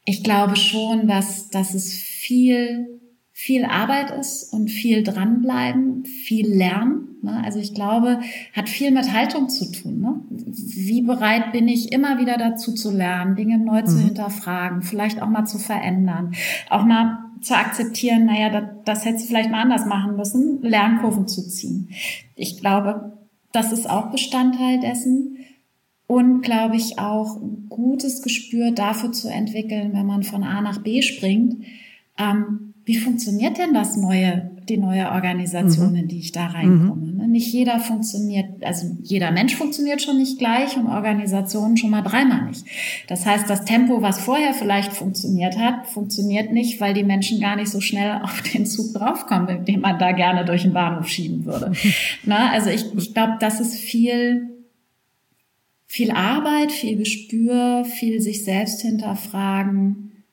Ich 0.06 0.24
glaube 0.24 0.56
schon, 0.56 1.06
dass, 1.06 1.50
dass 1.50 1.74
es 1.74 1.92
viel 1.92 3.00
viel 3.42 3.64
Arbeit 3.64 4.12
ist 4.12 4.52
und 4.52 4.68
viel 4.70 5.02
dranbleiben, 5.02 6.04
viel 6.04 6.46
lernen. 6.46 7.16
Ne? 7.22 7.42
Also 7.44 7.58
ich 7.58 7.74
glaube, 7.74 8.20
hat 8.52 8.68
viel 8.68 8.92
mit 8.92 9.12
Haltung 9.12 9.48
zu 9.48 9.72
tun. 9.72 10.00
Ne? 10.00 10.20
Wie 10.30 11.02
bereit 11.02 11.50
bin 11.50 11.66
ich, 11.66 11.92
immer 11.92 12.20
wieder 12.20 12.36
dazu 12.36 12.72
zu 12.72 12.92
lernen, 12.92 13.34
Dinge 13.34 13.58
neu 13.58 13.80
mhm. 13.80 13.86
zu 13.86 13.98
hinterfragen, 13.98 14.82
vielleicht 14.82 15.20
auch 15.20 15.28
mal 15.28 15.44
zu 15.44 15.58
verändern, 15.58 16.34
auch 16.70 16.84
mal 16.84 17.18
zu 17.40 17.56
akzeptieren, 17.56 18.26
naja, 18.26 18.48
das, 18.48 18.64
das 18.84 19.04
hättest 19.04 19.24
du 19.24 19.28
vielleicht 19.28 19.50
mal 19.50 19.62
anders 19.62 19.86
machen 19.86 20.14
müssen, 20.14 20.62
Lernkurven 20.62 21.26
zu 21.26 21.48
ziehen. 21.48 21.88
Ich 22.36 22.60
glaube, 22.60 23.11
das 23.52 23.72
ist 23.72 23.88
auch 23.88 24.10
Bestandteil 24.10 24.80
dessen. 24.80 25.38
Und 26.06 26.42
glaube 26.42 26.76
ich 26.76 26.98
auch 26.98 27.36
ein 27.36 27.66
gutes 27.70 28.22
Gespür 28.22 28.70
dafür 28.70 29.12
zu 29.12 29.28
entwickeln, 29.28 29.92
wenn 29.94 30.04
man 30.04 30.24
von 30.24 30.42
A 30.42 30.60
nach 30.60 30.82
B 30.82 31.00
springt, 31.00 31.64
ähm, 32.18 32.74
wie 32.84 32.98
funktioniert 32.98 33.56
denn 33.56 33.72
das 33.72 33.96
neue, 33.96 34.50
die 34.68 34.78
neue 34.78 35.10
Organisation, 35.10 35.90
mhm. 35.90 35.96
in 35.96 36.08
die 36.08 36.18
ich 36.18 36.32
da 36.32 36.46
reinkomme? 36.46 37.12
Mhm. 37.12 37.30
Nicht 37.30 37.52
jeder 37.52 37.78
funktioniert, 37.78 38.62
also 38.64 38.96
jeder 39.02 39.30
Mensch 39.30 39.54
funktioniert 39.54 40.02
schon 40.02 40.18
nicht 40.18 40.38
gleich 40.38 40.76
und 40.76 40.86
Organisationen 40.86 41.76
schon 41.76 41.90
mal 41.90 42.02
dreimal 42.02 42.46
nicht. 42.46 42.64
Das 43.08 43.24
heißt, 43.26 43.48
das 43.48 43.64
Tempo, 43.64 44.02
was 44.02 44.20
vorher 44.20 44.54
vielleicht 44.54 44.92
funktioniert 44.92 45.58
hat, 45.58 45.86
funktioniert 45.86 46.52
nicht, 46.52 46.80
weil 46.80 46.94
die 46.94 47.04
Menschen 47.04 47.40
gar 47.40 47.56
nicht 47.56 47.70
so 47.70 47.80
schnell 47.80 48.20
auf 48.22 48.42
den 48.42 48.66
Zug 48.66 48.92
draufkommen, 48.94 49.64
den 49.64 49.80
man 49.80 49.98
da 49.98 50.12
gerne 50.12 50.44
durch 50.44 50.62
den 50.62 50.72
Bahnhof 50.72 51.08
schieben 51.08 51.44
würde. 51.44 51.72
Na, 52.24 52.50
also 52.50 52.70
ich, 52.70 52.84
ich 52.96 53.14
glaube, 53.14 53.36
das 53.40 53.60
ist 53.60 53.76
viel, 53.76 54.48
viel 55.86 56.10
Arbeit, 56.10 56.72
viel 56.72 56.96
Gespür, 56.96 57.84
viel 57.84 58.20
sich 58.20 58.44
selbst 58.44 58.82
hinterfragen 58.82 60.24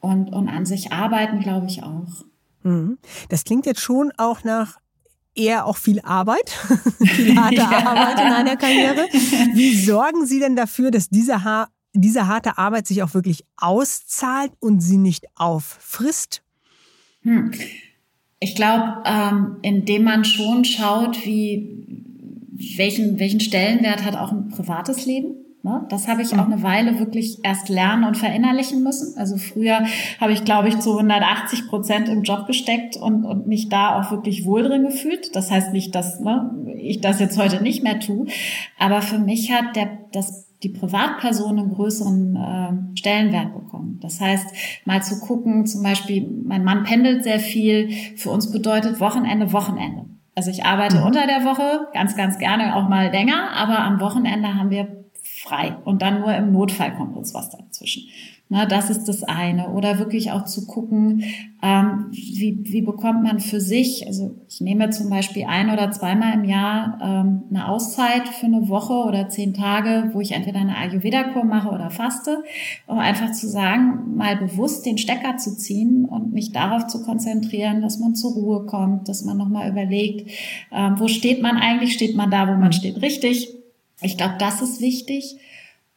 und, 0.00 0.32
und 0.32 0.48
an 0.48 0.66
sich 0.66 0.92
arbeiten, 0.92 1.40
glaube 1.40 1.66
ich 1.66 1.82
auch. 1.82 2.24
Mhm. 2.66 2.98
Das 3.28 3.44
klingt 3.44 3.64
jetzt 3.64 3.80
schon 3.80 4.12
auch 4.16 4.42
nach 4.42 4.78
eher 5.36 5.66
auch 5.66 5.76
viel 5.76 6.00
Arbeit, 6.00 6.50
viel 7.04 7.36
harte 7.40 7.54
ja. 7.54 7.86
Arbeit 7.86 8.20
in 8.20 8.32
einer 8.32 8.56
Karriere. 8.56 9.06
Wie 9.54 9.76
sorgen 9.76 10.26
Sie 10.26 10.40
denn 10.40 10.56
dafür, 10.56 10.90
dass 10.90 11.08
diese, 11.08 11.44
ha 11.44 11.68
diese 11.92 12.26
harte 12.26 12.58
Arbeit 12.58 12.86
sich 12.86 13.02
auch 13.02 13.14
wirklich 13.14 13.44
auszahlt 13.56 14.52
und 14.60 14.80
sie 14.80 14.98
nicht 14.98 15.26
auffrisst? 15.34 16.42
Hm. 17.22 17.52
Ich 18.38 18.54
glaube, 18.54 19.02
ähm, 19.06 19.56
indem 19.62 20.04
man 20.04 20.24
schon 20.24 20.64
schaut, 20.64 21.24
wie, 21.24 21.86
welchen, 22.76 23.18
welchen 23.18 23.40
Stellenwert 23.40 24.04
hat 24.04 24.14
auch 24.14 24.32
ein 24.32 24.48
privates 24.48 25.06
Leben. 25.06 25.45
Ne? 25.66 25.84
Das 25.88 26.06
habe 26.06 26.22
ich 26.22 26.32
auch 26.34 26.46
eine 26.46 26.62
Weile 26.62 27.00
wirklich 27.00 27.44
erst 27.44 27.68
lernen 27.68 28.04
und 28.04 28.16
verinnerlichen 28.16 28.84
müssen. 28.84 29.18
Also 29.18 29.36
früher 29.36 29.80
habe 30.20 30.32
ich, 30.32 30.44
glaube 30.44 30.68
ich, 30.68 30.78
zu 30.78 30.92
180 30.92 31.66
Prozent 31.66 32.08
im 32.08 32.22
Job 32.22 32.46
gesteckt 32.46 32.96
und, 32.96 33.24
und 33.24 33.48
mich 33.48 33.68
da 33.68 33.98
auch 33.98 34.12
wirklich 34.12 34.44
wohl 34.44 34.62
drin 34.62 34.84
gefühlt. 34.84 35.34
Das 35.34 35.50
heißt 35.50 35.72
nicht, 35.72 35.92
dass 35.96 36.20
ne, 36.20 36.52
ich 36.76 37.00
das 37.00 37.18
jetzt 37.18 37.36
heute 37.36 37.60
nicht 37.64 37.82
mehr 37.82 37.98
tue. 37.98 38.26
Aber 38.78 39.02
für 39.02 39.18
mich 39.18 39.50
hat 39.50 39.74
der, 39.74 39.88
das 40.12 40.46
die 40.62 40.68
Privatperson 40.68 41.58
einen 41.58 41.74
größeren 41.74 42.36
äh, 42.36 42.96
Stellenwert 42.96 43.52
bekommen. 43.52 43.98
Das 44.00 44.20
heißt, 44.20 44.46
mal 44.84 45.02
zu 45.02 45.18
gucken, 45.18 45.66
zum 45.66 45.82
Beispiel, 45.82 46.30
mein 46.44 46.62
Mann 46.62 46.84
pendelt 46.84 47.24
sehr 47.24 47.40
viel. 47.40 47.90
Für 48.14 48.30
uns 48.30 48.52
bedeutet 48.52 49.00
Wochenende 49.00 49.52
Wochenende. 49.52 50.04
Also 50.36 50.52
ich 50.52 50.64
arbeite 50.64 50.98
mhm. 50.98 51.06
unter 51.06 51.26
der 51.26 51.44
Woche 51.44 51.88
ganz, 51.92 52.16
ganz 52.16 52.38
gerne 52.38 52.76
auch 52.76 52.88
mal 52.88 53.10
länger, 53.10 53.50
aber 53.56 53.80
am 53.80 53.98
Wochenende 53.98 54.54
haben 54.54 54.70
wir 54.70 55.05
frei. 55.36 55.76
Und 55.84 56.00
dann 56.00 56.20
nur 56.20 56.34
im 56.34 56.52
Notfall 56.52 56.94
kommt 56.96 57.16
uns 57.16 57.34
was 57.34 57.50
dazwischen. 57.50 58.04
Na, 58.48 58.64
das 58.64 58.90
ist 58.90 59.06
das 59.06 59.24
eine. 59.24 59.70
Oder 59.70 59.98
wirklich 59.98 60.30
auch 60.30 60.44
zu 60.44 60.66
gucken, 60.66 61.24
ähm, 61.62 62.06
wie, 62.12 62.60
wie 62.62 62.80
bekommt 62.80 63.24
man 63.24 63.40
für 63.40 63.60
sich, 63.60 64.06
also 64.06 64.36
ich 64.48 64.60
nehme 64.60 64.88
zum 64.90 65.10
Beispiel 65.10 65.44
ein 65.46 65.68
oder 65.68 65.90
zweimal 65.90 66.32
im 66.32 66.44
Jahr 66.44 66.98
ähm, 67.02 67.42
eine 67.50 67.68
Auszeit 67.68 68.28
für 68.28 68.46
eine 68.46 68.68
Woche 68.68 68.92
oder 68.92 69.28
zehn 69.28 69.52
Tage, 69.52 70.10
wo 70.12 70.20
ich 70.20 70.32
entweder 70.32 70.60
eine 70.60 70.76
Ayurveda-Kur 70.76 71.44
mache 71.44 71.70
oder 71.70 71.90
faste, 71.90 72.44
um 72.86 72.98
einfach 72.98 73.32
zu 73.32 73.48
sagen, 73.48 74.16
mal 74.16 74.36
bewusst 74.36 74.86
den 74.86 74.96
Stecker 74.96 75.36
zu 75.38 75.56
ziehen 75.56 76.04
und 76.04 76.32
mich 76.32 76.52
darauf 76.52 76.86
zu 76.86 77.02
konzentrieren, 77.02 77.82
dass 77.82 77.98
man 77.98 78.14
zur 78.14 78.32
Ruhe 78.32 78.66
kommt, 78.66 79.08
dass 79.08 79.24
man 79.24 79.36
nochmal 79.36 79.68
überlegt, 79.68 80.30
ähm, 80.72 80.94
wo 80.98 81.08
steht 81.08 81.42
man 81.42 81.56
eigentlich, 81.56 81.92
steht 81.92 82.16
man 82.16 82.30
da, 82.30 82.46
wo 82.46 82.52
man 82.52 82.72
steht, 82.72 83.02
richtig 83.02 83.48
ich 84.00 84.16
glaube, 84.16 84.34
das 84.38 84.62
ist 84.62 84.80
wichtig. 84.80 85.36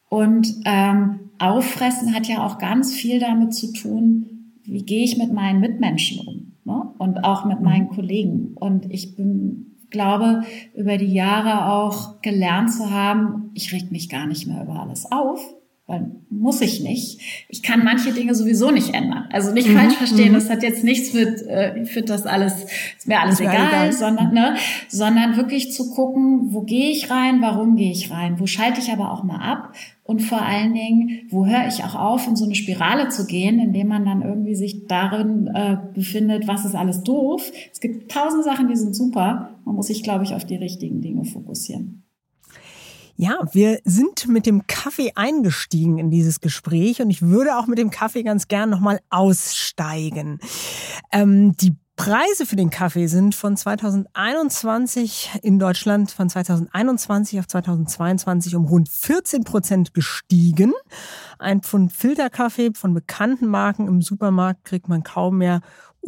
Und 0.09 0.55
ähm, 0.65 1.31
Auffressen 1.37 2.15
hat 2.15 2.27
ja 2.27 2.45
auch 2.45 2.57
ganz 2.57 2.93
viel 2.93 3.19
damit 3.19 3.53
zu 3.53 3.71
tun, 3.73 4.53
wie 4.63 4.83
gehe 4.83 5.03
ich 5.03 5.17
mit 5.17 5.31
meinen 5.31 5.59
Mitmenschen 5.59 6.27
um 6.27 6.53
ne? 6.65 6.93
und 6.97 7.23
auch 7.23 7.45
mit 7.45 7.61
meinen 7.61 7.85
mhm. 7.85 7.95
Kollegen. 7.95 8.53
Und 8.55 8.91
ich 8.91 9.15
bin, 9.15 9.77
glaube, 9.89 10.43
über 10.75 10.97
die 10.97 11.13
Jahre 11.13 11.71
auch 11.71 12.21
gelernt 12.21 12.71
zu 12.71 12.91
haben, 12.91 13.51
ich 13.53 13.73
reg 13.73 13.91
mich 13.91 14.09
gar 14.09 14.27
nicht 14.27 14.47
mehr 14.47 14.63
über 14.63 14.79
alles 14.79 15.11
auf, 15.11 15.41
weil 15.89 16.11
muss 16.29 16.61
ich 16.61 16.81
nicht. 16.81 17.19
Ich 17.49 17.63
kann 17.63 17.83
manche 17.83 18.13
Dinge 18.13 18.35
sowieso 18.35 18.69
nicht 18.69 18.93
ändern. 18.93 19.27
Also 19.31 19.51
nicht 19.51 19.67
mhm, 19.67 19.75
falsch 19.75 19.95
verstehen, 19.95 20.29
mhm. 20.29 20.35
das 20.35 20.49
hat 20.49 20.61
jetzt 20.61 20.83
nichts 20.83 21.13
mit, 21.13 21.41
äh, 21.47 21.83
finde 21.85 22.13
das 22.13 22.25
alles, 22.25 22.53
ist 22.97 23.07
mir 23.07 23.19
alles 23.19 23.39
egal, 23.39 23.67
egal, 23.67 23.91
sondern, 23.91 24.33
ne, 24.33 24.55
sondern 24.87 25.35
wirklich 25.35 25.73
zu 25.73 25.89
gucken, 25.89 26.53
wo 26.53 26.61
gehe 26.61 26.91
ich 26.91 27.09
rein, 27.09 27.41
warum 27.41 27.75
gehe 27.75 27.91
ich 27.91 28.11
rein, 28.11 28.39
wo 28.39 28.45
schalte 28.45 28.79
ich 28.79 28.91
aber 28.91 29.11
auch 29.11 29.23
mal 29.23 29.41
ab 29.41 29.73
und 30.03 30.21
vor 30.21 30.41
allen 30.41 30.73
Dingen, 30.73 31.21
wo 31.29 31.45
höre 31.45 31.67
ich 31.67 31.83
auch 31.83 31.95
auf, 31.95 32.27
in 32.27 32.35
so 32.35 32.45
eine 32.45 32.55
Spirale 32.55 33.09
zu 33.09 33.25
gehen, 33.25 33.59
indem 33.59 33.87
man 33.87 34.05
dann 34.05 34.21
irgendwie 34.21 34.55
sich 34.55 34.85
darin 34.87 35.47
äh, 35.53 35.77
befindet, 35.93 36.47
was 36.47 36.65
ist 36.65 36.75
alles 36.75 37.03
doof. 37.03 37.51
Es 37.71 37.79
gibt 37.79 38.11
tausend 38.11 38.43
Sachen, 38.43 38.67
die 38.67 38.75
sind 38.75 38.95
super. 38.95 39.55
Man 39.65 39.75
muss 39.75 39.87
sich, 39.87 40.03
glaube 40.03 40.23
ich, 40.23 40.33
auf 40.33 40.45
die 40.45 40.55
richtigen 40.55 41.01
Dinge 41.01 41.25
fokussieren. 41.25 42.03
Ja, 43.21 43.41
wir 43.51 43.81
sind 43.83 44.29
mit 44.29 44.45
dem 44.45 44.65
Kaffee 44.65 45.11
eingestiegen 45.13 45.97
in 45.97 46.09
dieses 46.09 46.39
Gespräch 46.39 47.01
und 47.01 47.09
ich 47.09 47.21
würde 47.21 47.57
auch 47.57 47.67
mit 47.67 47.77
dem 47.77 47.89
Kaffee 47.89 48.23
ganz 48.23 48.47
gern 48.47 48.69
nochmal 48.69 49.01
aussteigen. 49.09 50.39
Ähm, 51.11 51.53
die 51.57 51.75
Preise 51.97 52.45
für 52.45 52.55
den 52.55 52.69
Kaffee 52.69 53.07
sind 53.07 53.35
von 53.35 53.57
2021 53.57 55.31
in 55.43 55.59
Deutschland 55.59 56.11
von 56.11 56.29
2021 56.29 57.39
auf 57.39 57.47
2022 57.47 58.55
um 58.55 58.63
rund 58.63 58.87
14 58.87 59.43
Prozent 59.43 59.93
gestiegen. 59.93 60.71
Ein 61.39 61.61
Pfund 61.61 61.91
Filterkaffee 61.91 62.71
von 62.73 62.93
bekannten 62.93 63.47
Marken 63.47 63.89
im 63.89 64.01
Supermarkt 64.01 64.63
kriegt 64.63 64.87
man 64.87 65.03
kaum 65.03 65.39
mehr 65.39 65.59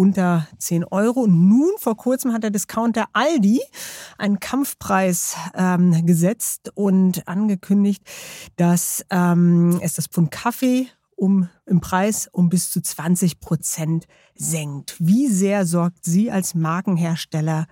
unter 0.02 0.48
10 0.58 0.84
Euro. 0.86 1.22
Und 1.22 1.48
nun 1.48 1.70
vor 1.78 1.96
kurzem 1.96 2.34
hat 2.34 2.42
der 2.42 2.50
Discounter 2.50 3.06
Aldi 3.14 3.62
einen 4.18 4.40
Kampfpreis 4.40 5.36
ähm, 5.54 6.08
gesetzt 6.08 6.72
und 6.74 7.28
angekündigt, 7.28 8.04
dass 8.56 9.06
ähm, 9.12 9.80
es 9.84 9.94
das 9.94 10.08
Pfund 10.08 10.32
Kaffee 10.32 10.88
um, 11.16 11.50
im 11.68 11.82
Preis 11.82 12.28
um 12.32 12.50
bis 12.50 12.72
zu 12.72 12.82
20 12.82 13.40
Prozent 13.40 14.08
senkt. 14.34 14.96
Wie 14.98 15.28
sehr 15.28 15.68
sorgt 15.68 16.04
Sie 16.04 16.32
als 16.32 16.56
Markenhersteller 16.56 17.68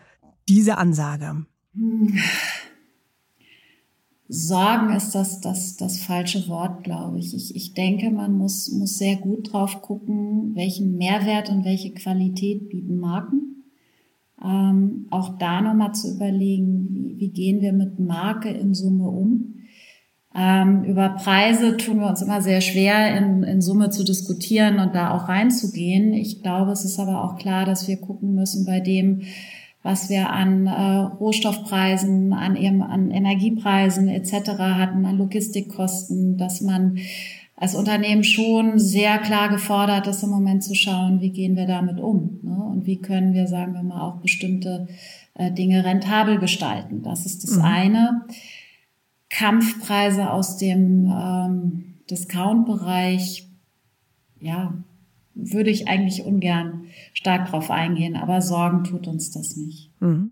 diese 0.47 0.77
Ansage? 0.77 1.47
Sorgen 4.31 4.95
ist 4.95 5.15
das, 5.15 5.41
das, 5.41 5.75
das 5.75 5.97
falsche 5.97 6.47
Wort, 6.47 6.83
glaube 6.83 7.17
ich. 7.17 7.33
ich. 7.33 7.55
Ich 7.55 7.73
denke, 7.73 8.11
man 8.11 8.37
muss, 8.37 8.71
muss 8.71 8.99
sehr 8.99 9.15
gut 9.15 9.51
drauf 9.51 9.81
gucken, 9.81 10.51
welchen 10.53 10.97
Mehrwert 10.97 11.49
und 11.49 11.65
welche 11.65 11.91
Qualität 11.95 12.69
bieten 12.69 12.99
Marken. 12.99 13.65
Ähm, 14.43 15.07
auch 15.09 15.39
da 15.39 15.61
nochmal 15.61 15.95
zu 15.95 16.13
überlegen, 16.13 16.89
wie, 16.91 17.19
wie 17.19 17.29
gehen 17.29 17.61
wir 17.61 17.73
mit 17.73 17.99
Marke 17.99 18.49
in 18.49 18.75
Summe 18.75 19.09
um. 19.09 19.55
Ähm, 20.35 20.83
über 20.83 21.09
Preise 21.09 21.75
tun 21.77 21.99
wir 21.99 22.07
uns 22.07 22.21
immer 22.21 22.43
sehr 22.43 22.61
schwer, 22.61 23.17
in, 23.17 23.41
in 23.41 23.61
Summe 23.61 23.89
zu 23.89 24.03
diskutieren 24.03 24.77
und 24.77 24.93
da 24.93 25.09
auch 25.09 25.27
reinzugehen. 25.27 26.13
Ich 26.13 26.43
glaube, 26.43 26.71
es 26.71 26.85
ist 26.85 26.99
aber 26.99 27.23
auch 27.23 27.35
klar, 27.37 27.65
dass 27.65 27.87
wir 27.87 27.97
gucken 27.97 28.35
müssen 28.35 28.63
bei 28.63 28.79
dem, 28.79 29.23
was 29.81 30.09
wir 30.09 30.29
an 30.29 30.67
äh, 30.67 30.99
Rohstoffpreisen, 31.19 32.33
an, 32.33 32.57
an 32.81 33.11
Energiepreisen 33.11 34.09
etc. 34.09 34.57
hatten, 34.59 35.05
an 35.05 35.17
Logistikkosten, 35.17 36.37
dass 36.37 36.61
man 36.61 36.97
als 37.55 37.75
Unternehmen 37.75 38.23
schon 38.23 38.79
sehr 38.79 39.17
klar 39.17 39.49
gefordert 39.49 40.07
ist, 40.07 40.23
im 40.23 40.29
Moment 40.29 40.63
zu 40.63 40.75
schauen, 40.75 41.19
wie 41.19 41.31
gehen 41.31 41.57
wir 41.57 41.65
damit 41.65 41.99
um 41.99 42.39
ne? 42.41 42.55
und 42.55 42.85
wie 42.85 43.01
können 43.01 43.33
wir, 43.33 43.47
sagen 43.47 43.73
wir 43.73 43.83
mal, 43.83 44.01
auch 44.01 44.21
bestimmte 44.21 44.87
äh, 45.33 45.51
Dinge 45.51 45.83
rentabel 45.83 46.39
gestalten. 46.39 47.03
Das 47.03 47.25
ist 47.25 47.43
das 47.43 47.57
mhm. 47.57 47.63
eine. 47.63 48.21
Kampfpreise 49.29 50.31
aus 50.31 50.57
dem 50.57 51.05
ähm, 51.05 51.95
Discount-Bereich, 52.09 53.47
ja, 54.39 54.73
würde 55.35 55.69
ich 55.69 55.87
eigentlich 55.87 56.23
ungern 56.23 56.78
stark 57.19 57.49
drauf 57.49 57.69
eingehen, 57.69 58.15
aber 58.15 58.41
Sorgen 58.41 58.85
tut 58.85 59.07
uns 59.07 59.31
das 59.31 59.57
nicht. 59.57 59.91
Mhm. 59.99 60.31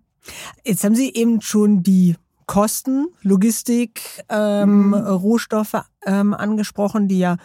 Jetzt 0.63 0.85
haben 0.85 0.95
Sie 0.95 1.13
eben 1.13 1.41
schon 1.41 1.83
die 1.83 2.15
Kosten, 2.45 3.07
Logistik, 3.23 4.01
ähm, 4.29 4.87
mhm. 4.87 4.93
Rohstoffe 4.93 5.83
ähm, 6.05 6.33
angesprochen, 6.33 7.09
die 7.09 7.19
ja 7.19 7.35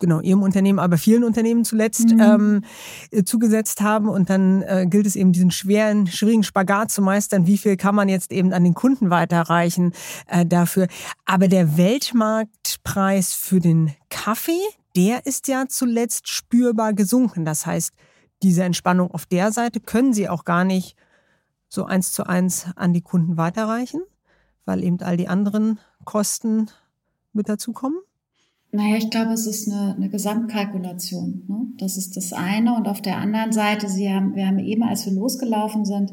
genau 0.00 0.20
Ihrem 0.20 0.42
Unternehmen, 0.42 0.80
aber 0.80 0.98
vielen 0.98 1.22
Unternehmen 1.22 1.64
zuletzt 1.64 2.10
mhm. 2.10 2.20
ähm, 2.20 2.64
äh, 3.12 3.22
zugesetzt 3.22 3.80
haben. 3.80 4.08
Und 4.08 4.28
dann 4.28 4.62
äh, 4.62 4.86
gilt 4.90 5.06
es 5.06 5.14
eben, 5.14 5.30
diesen 5.30 5.52
schweren, 5.52 6.08
schwierigen 6.08 6.42
Spagat 6.42 6.90
zu 6.90 7.00
meistern. 7.00 7.46
Wie 7.46 7.58
viel 7.58 7.76
kann 7.76 7.94
man 7.94 8.08
jetzt 8.08 8.32
eben 8.32 8.52
an 8.52 8.64
den 8.64 8.74
Kunden 8.74 9.10
weiterreichen 9.10 9.92
äh, 10.26 10.44
dafür? 10.44 10.88
Aber 11.26 11.46
der 11.46 11.76
Weltmarktpreis 11.76 13.34
für 13.34 13.60
den 13.60 13.92
Kaffee, 14.08 14.62
der 14.96 15.26
ist 15.26 15.46
ja 15.46 15.66
zuletzt 15.68 16.28
spürbar 16.28 16.92
gesunken. 16.92 17.44
Das 17.44 17.66
heißt, 17.66 17.92
diese 18.42 18.64
Entspannung 18.64 19.10
auf 19.10 19.26
der 19.26 19.52
Seite 19.52 19.80
können 19.80 20.12
Sie 20.12 20.28
auch 20.28 20.44
gar 20.44 20.64
nicht 20.64 20.96
so 21.68 21.84
eins 21.84 22.12
zu 22.12 22.26
eins 22.26 22.66
an 22.76 22.92
die 22.92 23.02
Kunden 23.02 23.36
weiterreichen, 23.36 24.02
weil 24.64 24.82
eben 24.82 25.00
all 25.00 25.16
die 25.16 25.28
anderen 25.28 25.78
Kosten 26.04 26.70
mit 27.32 27.48
dazukommen? 27.48 28.00
Naja, 28.72 28.96
ich 28.96 29.10
glaube, 29.10 29.32
es 29.32 29.48
ist 29.48 29.68
eine, 29.68 29.96
eine 29.96 30.08
Gesamtkalkulation. 30.08 31.42
Ne? 31.48 31.66
Das 31.78 31.96
ist 31.96 32.16
das 32.16 32.32
eine. 32.32 32.76
Und 32.76 32.86
auf 32.86 33.02
der 33.02 33.16
anderen 33.16 33.50
Seite, 33.50 33.88
Sie 33.88 34.12
haben, 34.12 34.36
wir 34.36 34.46
haben 34.46 34.60
eben, 34.60 34.84
als 34.84 35.06
wir 35.06 35.12
losgelaufen 35.12 35.84
sind, 35.84 36.12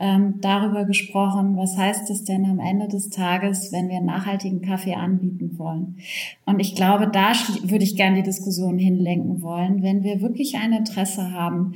ähm, 0.00 0.40
darüber 0.40 0.86
gesprochen, 0.86 1.56
was 1.56 1.76
heißt 1.76 2.10
es 2.10 2.24
denn 2.24 2.46
am 2.46 2.58
Ende 2.58 2.88
des 2.88 3.10
Tages, 3.10 3.70
wenn 3.70 3.88
wir 3.88 4.00
nachhaltigen 4.00 4.60
Kaffee 4.60 4.94
anbieten 4.94 5.56
wollen. 5.56 5.98
Und 6.46 6.58
ich 6.58 6.74
glaube, 6.74 7.06
da 7.06 7.32
würde 7.62 7.84
ich 7.84 7.94
gerne 7.94 8.16
die 8.16 8.22
Diskussion 8.24 8.76
hinlenken 8.76 9.40
wollen, 9.40 9.84
wenn 9.84 10.02
wir 10.02 10.20
wirklich 10.20 10.56
ein 10.56 10.72
Interesse 10.72 11.30
haben, 11.30 11.74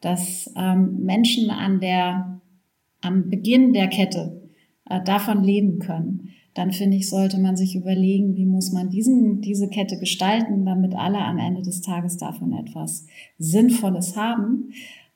dass 0.00 0.52
ähm, 0.56 1.04
Menschen 1.04 1.48
an 1.50 1.78
der, 1.78 2.40
am 3.02 3.30
Beginn 3.30 3.72
der 3.72 3.86
Kette 3.86 4.42
äh, 4.88 5.00
davon 5.04 5.44
leben 5.44 5.78
können 5.78 6.19
dann 6.60 6.72
finde 6.72 6.98
ich, 6.98 7.08
sollte 7.08 7.40
man 7.40 7.56
sich 7.56 7.74
überlegen, 7.74 8.36
wie 8.36 8.44
muss 8.44 8.70
man 8.70 8.90
diesen, 8.90 9.40
diese 9.40 9.68
Kette 9.68 9.98
gestalten, 9.98 10.66
damit 10.66 10.94
alle 10.94 11.18
am 11.18 11.38
Ende 11.38 11.62
des 11.62 11.80
Tages 11.80 12.18
davon 12.18 12.52
etwas 12.52 13.06
Sinnvolles 13.38 14.14
haben. 14.14 14.74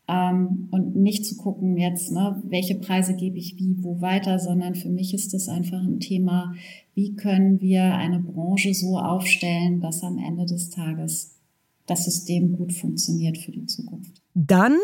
Ähm, 0.09 0.69
und 0.71 0.97
nicht 0.97 1.27
zu 1.27 1.37
gucken 1.37 1.77
jetzt, 1.77 2.11
ne, 2.13 2.43
welche 2.47 2.77
Preise 2.77 3.15
gebe 3.15 3.37
ich 3.37 3.59
wie, 3.59 3.77
wo 3.83 4.01
weiter, 4.01 4.39
sondern 4.39 4.75
für 4.75 4.89
mich 4.89 5.13
ist 5.13 5.35
das 5.35 5.49
einfach 5.49 5.83
ein 5.83 6.01
Thema, 6.01 6.55
wie 6.95 7.15
können 7.15 7.61
wir 7.61 7.95
eine 7.95 8.21
Branche 8.21 8.73
so 8.73 8.99
aufstellen, 8.99 9.83
dass 9.83 10.03
am 10.03 10.17
Ende 10.17 10.47
des 10.47 10.71
Tages 10.71 11.37
das 11.85 12.07
System 12.07 12.57
gut 12.57 12.73
funktioniert 12.73 13.37
für 13.37 13.53
die 13.53 13.67
Zukunft. 13.67 14.23
Dann 14.33 14.79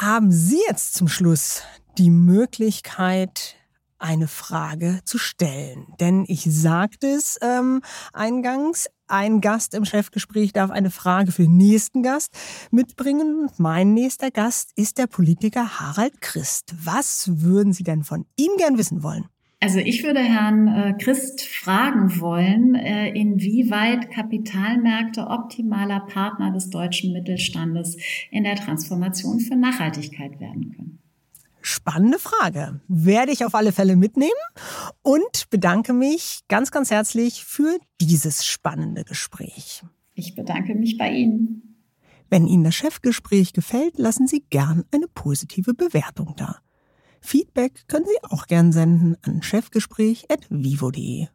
haben 0.00 0.30
Sie 0.30 0.60
jetzt 0.68 0.94
zum 0.94 1.08
Schluss 1.08 1.62
die 1.98 2.10
Möglichkeit, 2.10 3.56
eine 4.04 4.28
Frage 4.28 5.00
zu 5.06 5.16
stellen. 5.16 5.86
Denn 5.98 6.24
ich 6.28 6.44
sagte 6.44 7.06
es 7.06 7.38
ähm, 7.40 7.80
eingangs, 8.12 8.90
ein 9.08 9.40
Gast 9.40 9.74
im 9.74 9.86
Chefgespräch 9.86 10.52
darf 10.52 10.70
eine 10.70 10.90
Frage 10.90 11.32
für 11.32 11.44
den 11.44 11.56
nächsten 11.56 12.02
Gast 12.02 12.36
mitbringen. 12.70 13.48
Mein 13.56 13.94
nächster 13.94 14.30
Gast 14.30 14.72
ist 14.76 14.98
der 14.98 15.06
Politiker 15.06 15.80
Harald 15.80 16.20
Christ. 16.20 16.74
Was 16.84 17.42
würden 17.42 17.72
Sie 17.72 17.82
denn 17.82 18.04
von 18.04 18.26
ihm 18.36 18.50
gern 18.58 18.76
wissen 18.76 19.02
wollen? 19.02 19.24
Also 19.60 19.78
ich 19.78 20.04
würde 20.04 20.20
Herrn 20.20 20.68
äh, 20.68 20.92
Christ 21.02 21.40
fragen 21.42 22.20
wollen, 22.20 22.74
äh, 22.74 23.08
inwieweit 23.08 24.10
Kapitalmärkte 24.10 25.28
optimaler 25.28 26.00
Partner 26.00 26.52
des 26.52 26.68
deutschen 26.68 27.14
Mittelstandes 27.14 27.96
in 28.30 28.44
der 28.44 28.56
Transformation 28.56 29.40
für 29.40 29.56
Nachhaltigkeit 29.56 30.38
werden 30.40 30.74
können. 30.76 31.03
Spannende 31.66 32.18
Frage. 32.18 32.82
Werde 32.88 33.32
ich 33.32 33.42
auf 33.42 33.54
alle 33.54 33.72
Fälle 33.72 33.96
mitnehmen 33.96 34.30
und 35.00 35.48
bedanke 35.48 35.94
mich 35.94 36.40
ganz, 36.46 36.70
ganz 36.70 36.90
herzlich 36.90 37.42
für 37.46 37.78
dieses 38.02 38.44
spannende 38.44 39.02
Gespräch. 39.02 39.82
Ich 40.12 40.34
bedanke 40.34 40.74
mich 40.74 40.98
bei 40.98 41.10
Ihnen. 41.10 41.78
Wenn 42.28 42.46
Ihnen 42.46 42.64
das 42.64 42.74
Chefgespräch 42.74 43.54
gefällt, 43.54 43.96
lassen 43.96 44.26
Sie 44.26 44.44
gern 44.50 44.84
eine 44.92 45.06
positive 45.08 45.72
Bewertung 45.72 46.34
da. 46.36 46.58
Feedback 47.22 47.88
können 47.88 48.04
Sie 48.04 48.24
auch 48.28 48.46
gern 48.46 48.70
senden 48.70 49.16
an 49.22 49.40
chefgespräch.vivo.de. 49.40 51.28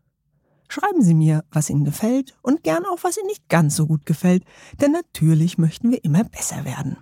Schreiben 0.67 1.01
Sie 1.01 1.15
mir, 1.15 1.43
was 1.51 1.71
Ihnen 1.71 1.85
gefällt 1.85 2.37
und 2.43 2.61
gern 2.61 2.85
auch, 2.85 2.99
was 3.03 3.17
Ihnen 3.17 3.25
nicht 3.25 3.49
ganz 3.49 3.75
so 3.75 3.87
gut 3.87 4.05
gefällt, 4.05 4.43
denn 4.79 4.91
natürlich 4.91 5.57
möchten 5.57 5.89
wir 5.89 6.03
immer 6.03 6.23
besser 6.23 6.65
werden 6.65 6.97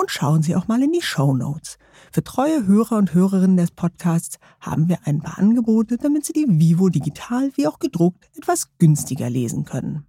und 0.00 0.10
schauen 0.10 0.42
Sie 0.42 0.56
auch 0.56 0.66
mal 0.66 0.82
in 0.82 0.92
die 0.92 1.02
Show 1.02 1.34
Notes. 1.34 1.78
Für 2.10 2.24
treue 2.24 2.66
Hörer 2.66 2.96
und 2.96 3.12
Hörerinnen 3.12 3.58
des 3.58 3.70
Podcasts 3.70 4.38
haben 4.58 4.88
wir 4.88 4.98
ein 5.04 5.20
paar 5.20 5.38
Angebote, 5.38 5.98
damit 5.98 6.24
Sie 6.24 6.32
die 6.32 6.46
Vivo 6.48 6.88
digital 6.88 7.50
wie 7.54 7.66
auch 7.66 7.78
gedruckt 7.78 8.28
etwas 8.34 8.68
günstiger 8.78 9.28
lesen 9.28 9.64
können. 9.64 10.06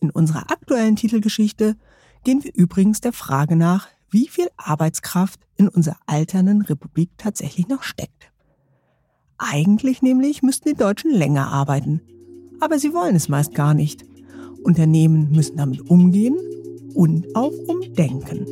In 0.00 0.10
unserer 0.10 0.50
aktuellen 0.50 0.96
Titelgeschichte 0.96 1.76
gehen 2.24 2.44
wir 2.44 2.54
übrigens 2.54 3.00
der 3.00 3.12
Frage 3.12 3.56
nach, 3.56 3.88
wie 4.10 4.28
viel 4.28 4.48
Arbeitskraft 4.56 5.40
in 5.56 5.68
unserer 5.68 5.98
alternden 6.06 6.62
Republik 6.62 7.10
tatsächlich 7.16 7.68
noch 7.68 7.82
steckt. 7.82 8.30
Eigentlich 9.38 10.02
nämlich 10.02 10.42
müssten 10.42 10.68
die 10.68 10.76
Deutschen 10.76 11.12
länger 11.12 11.48
arbeiten. 11.48 12.02
Aber 12.60 12.78
sie 12.78 12.92
wollen 12.92 13.16
es 13.16 13.28
meist 13.28 13.54
gar 13.54 13.72
nicht. 13.72 14.04
Unternehmen 14.62 15.30
müssen 15.30 15.56
damit 15.56 15.88
umgehen 15.88 16.36
und 16.94 17.26
auch 17.34 17.52
umdenken. 17.66 18.46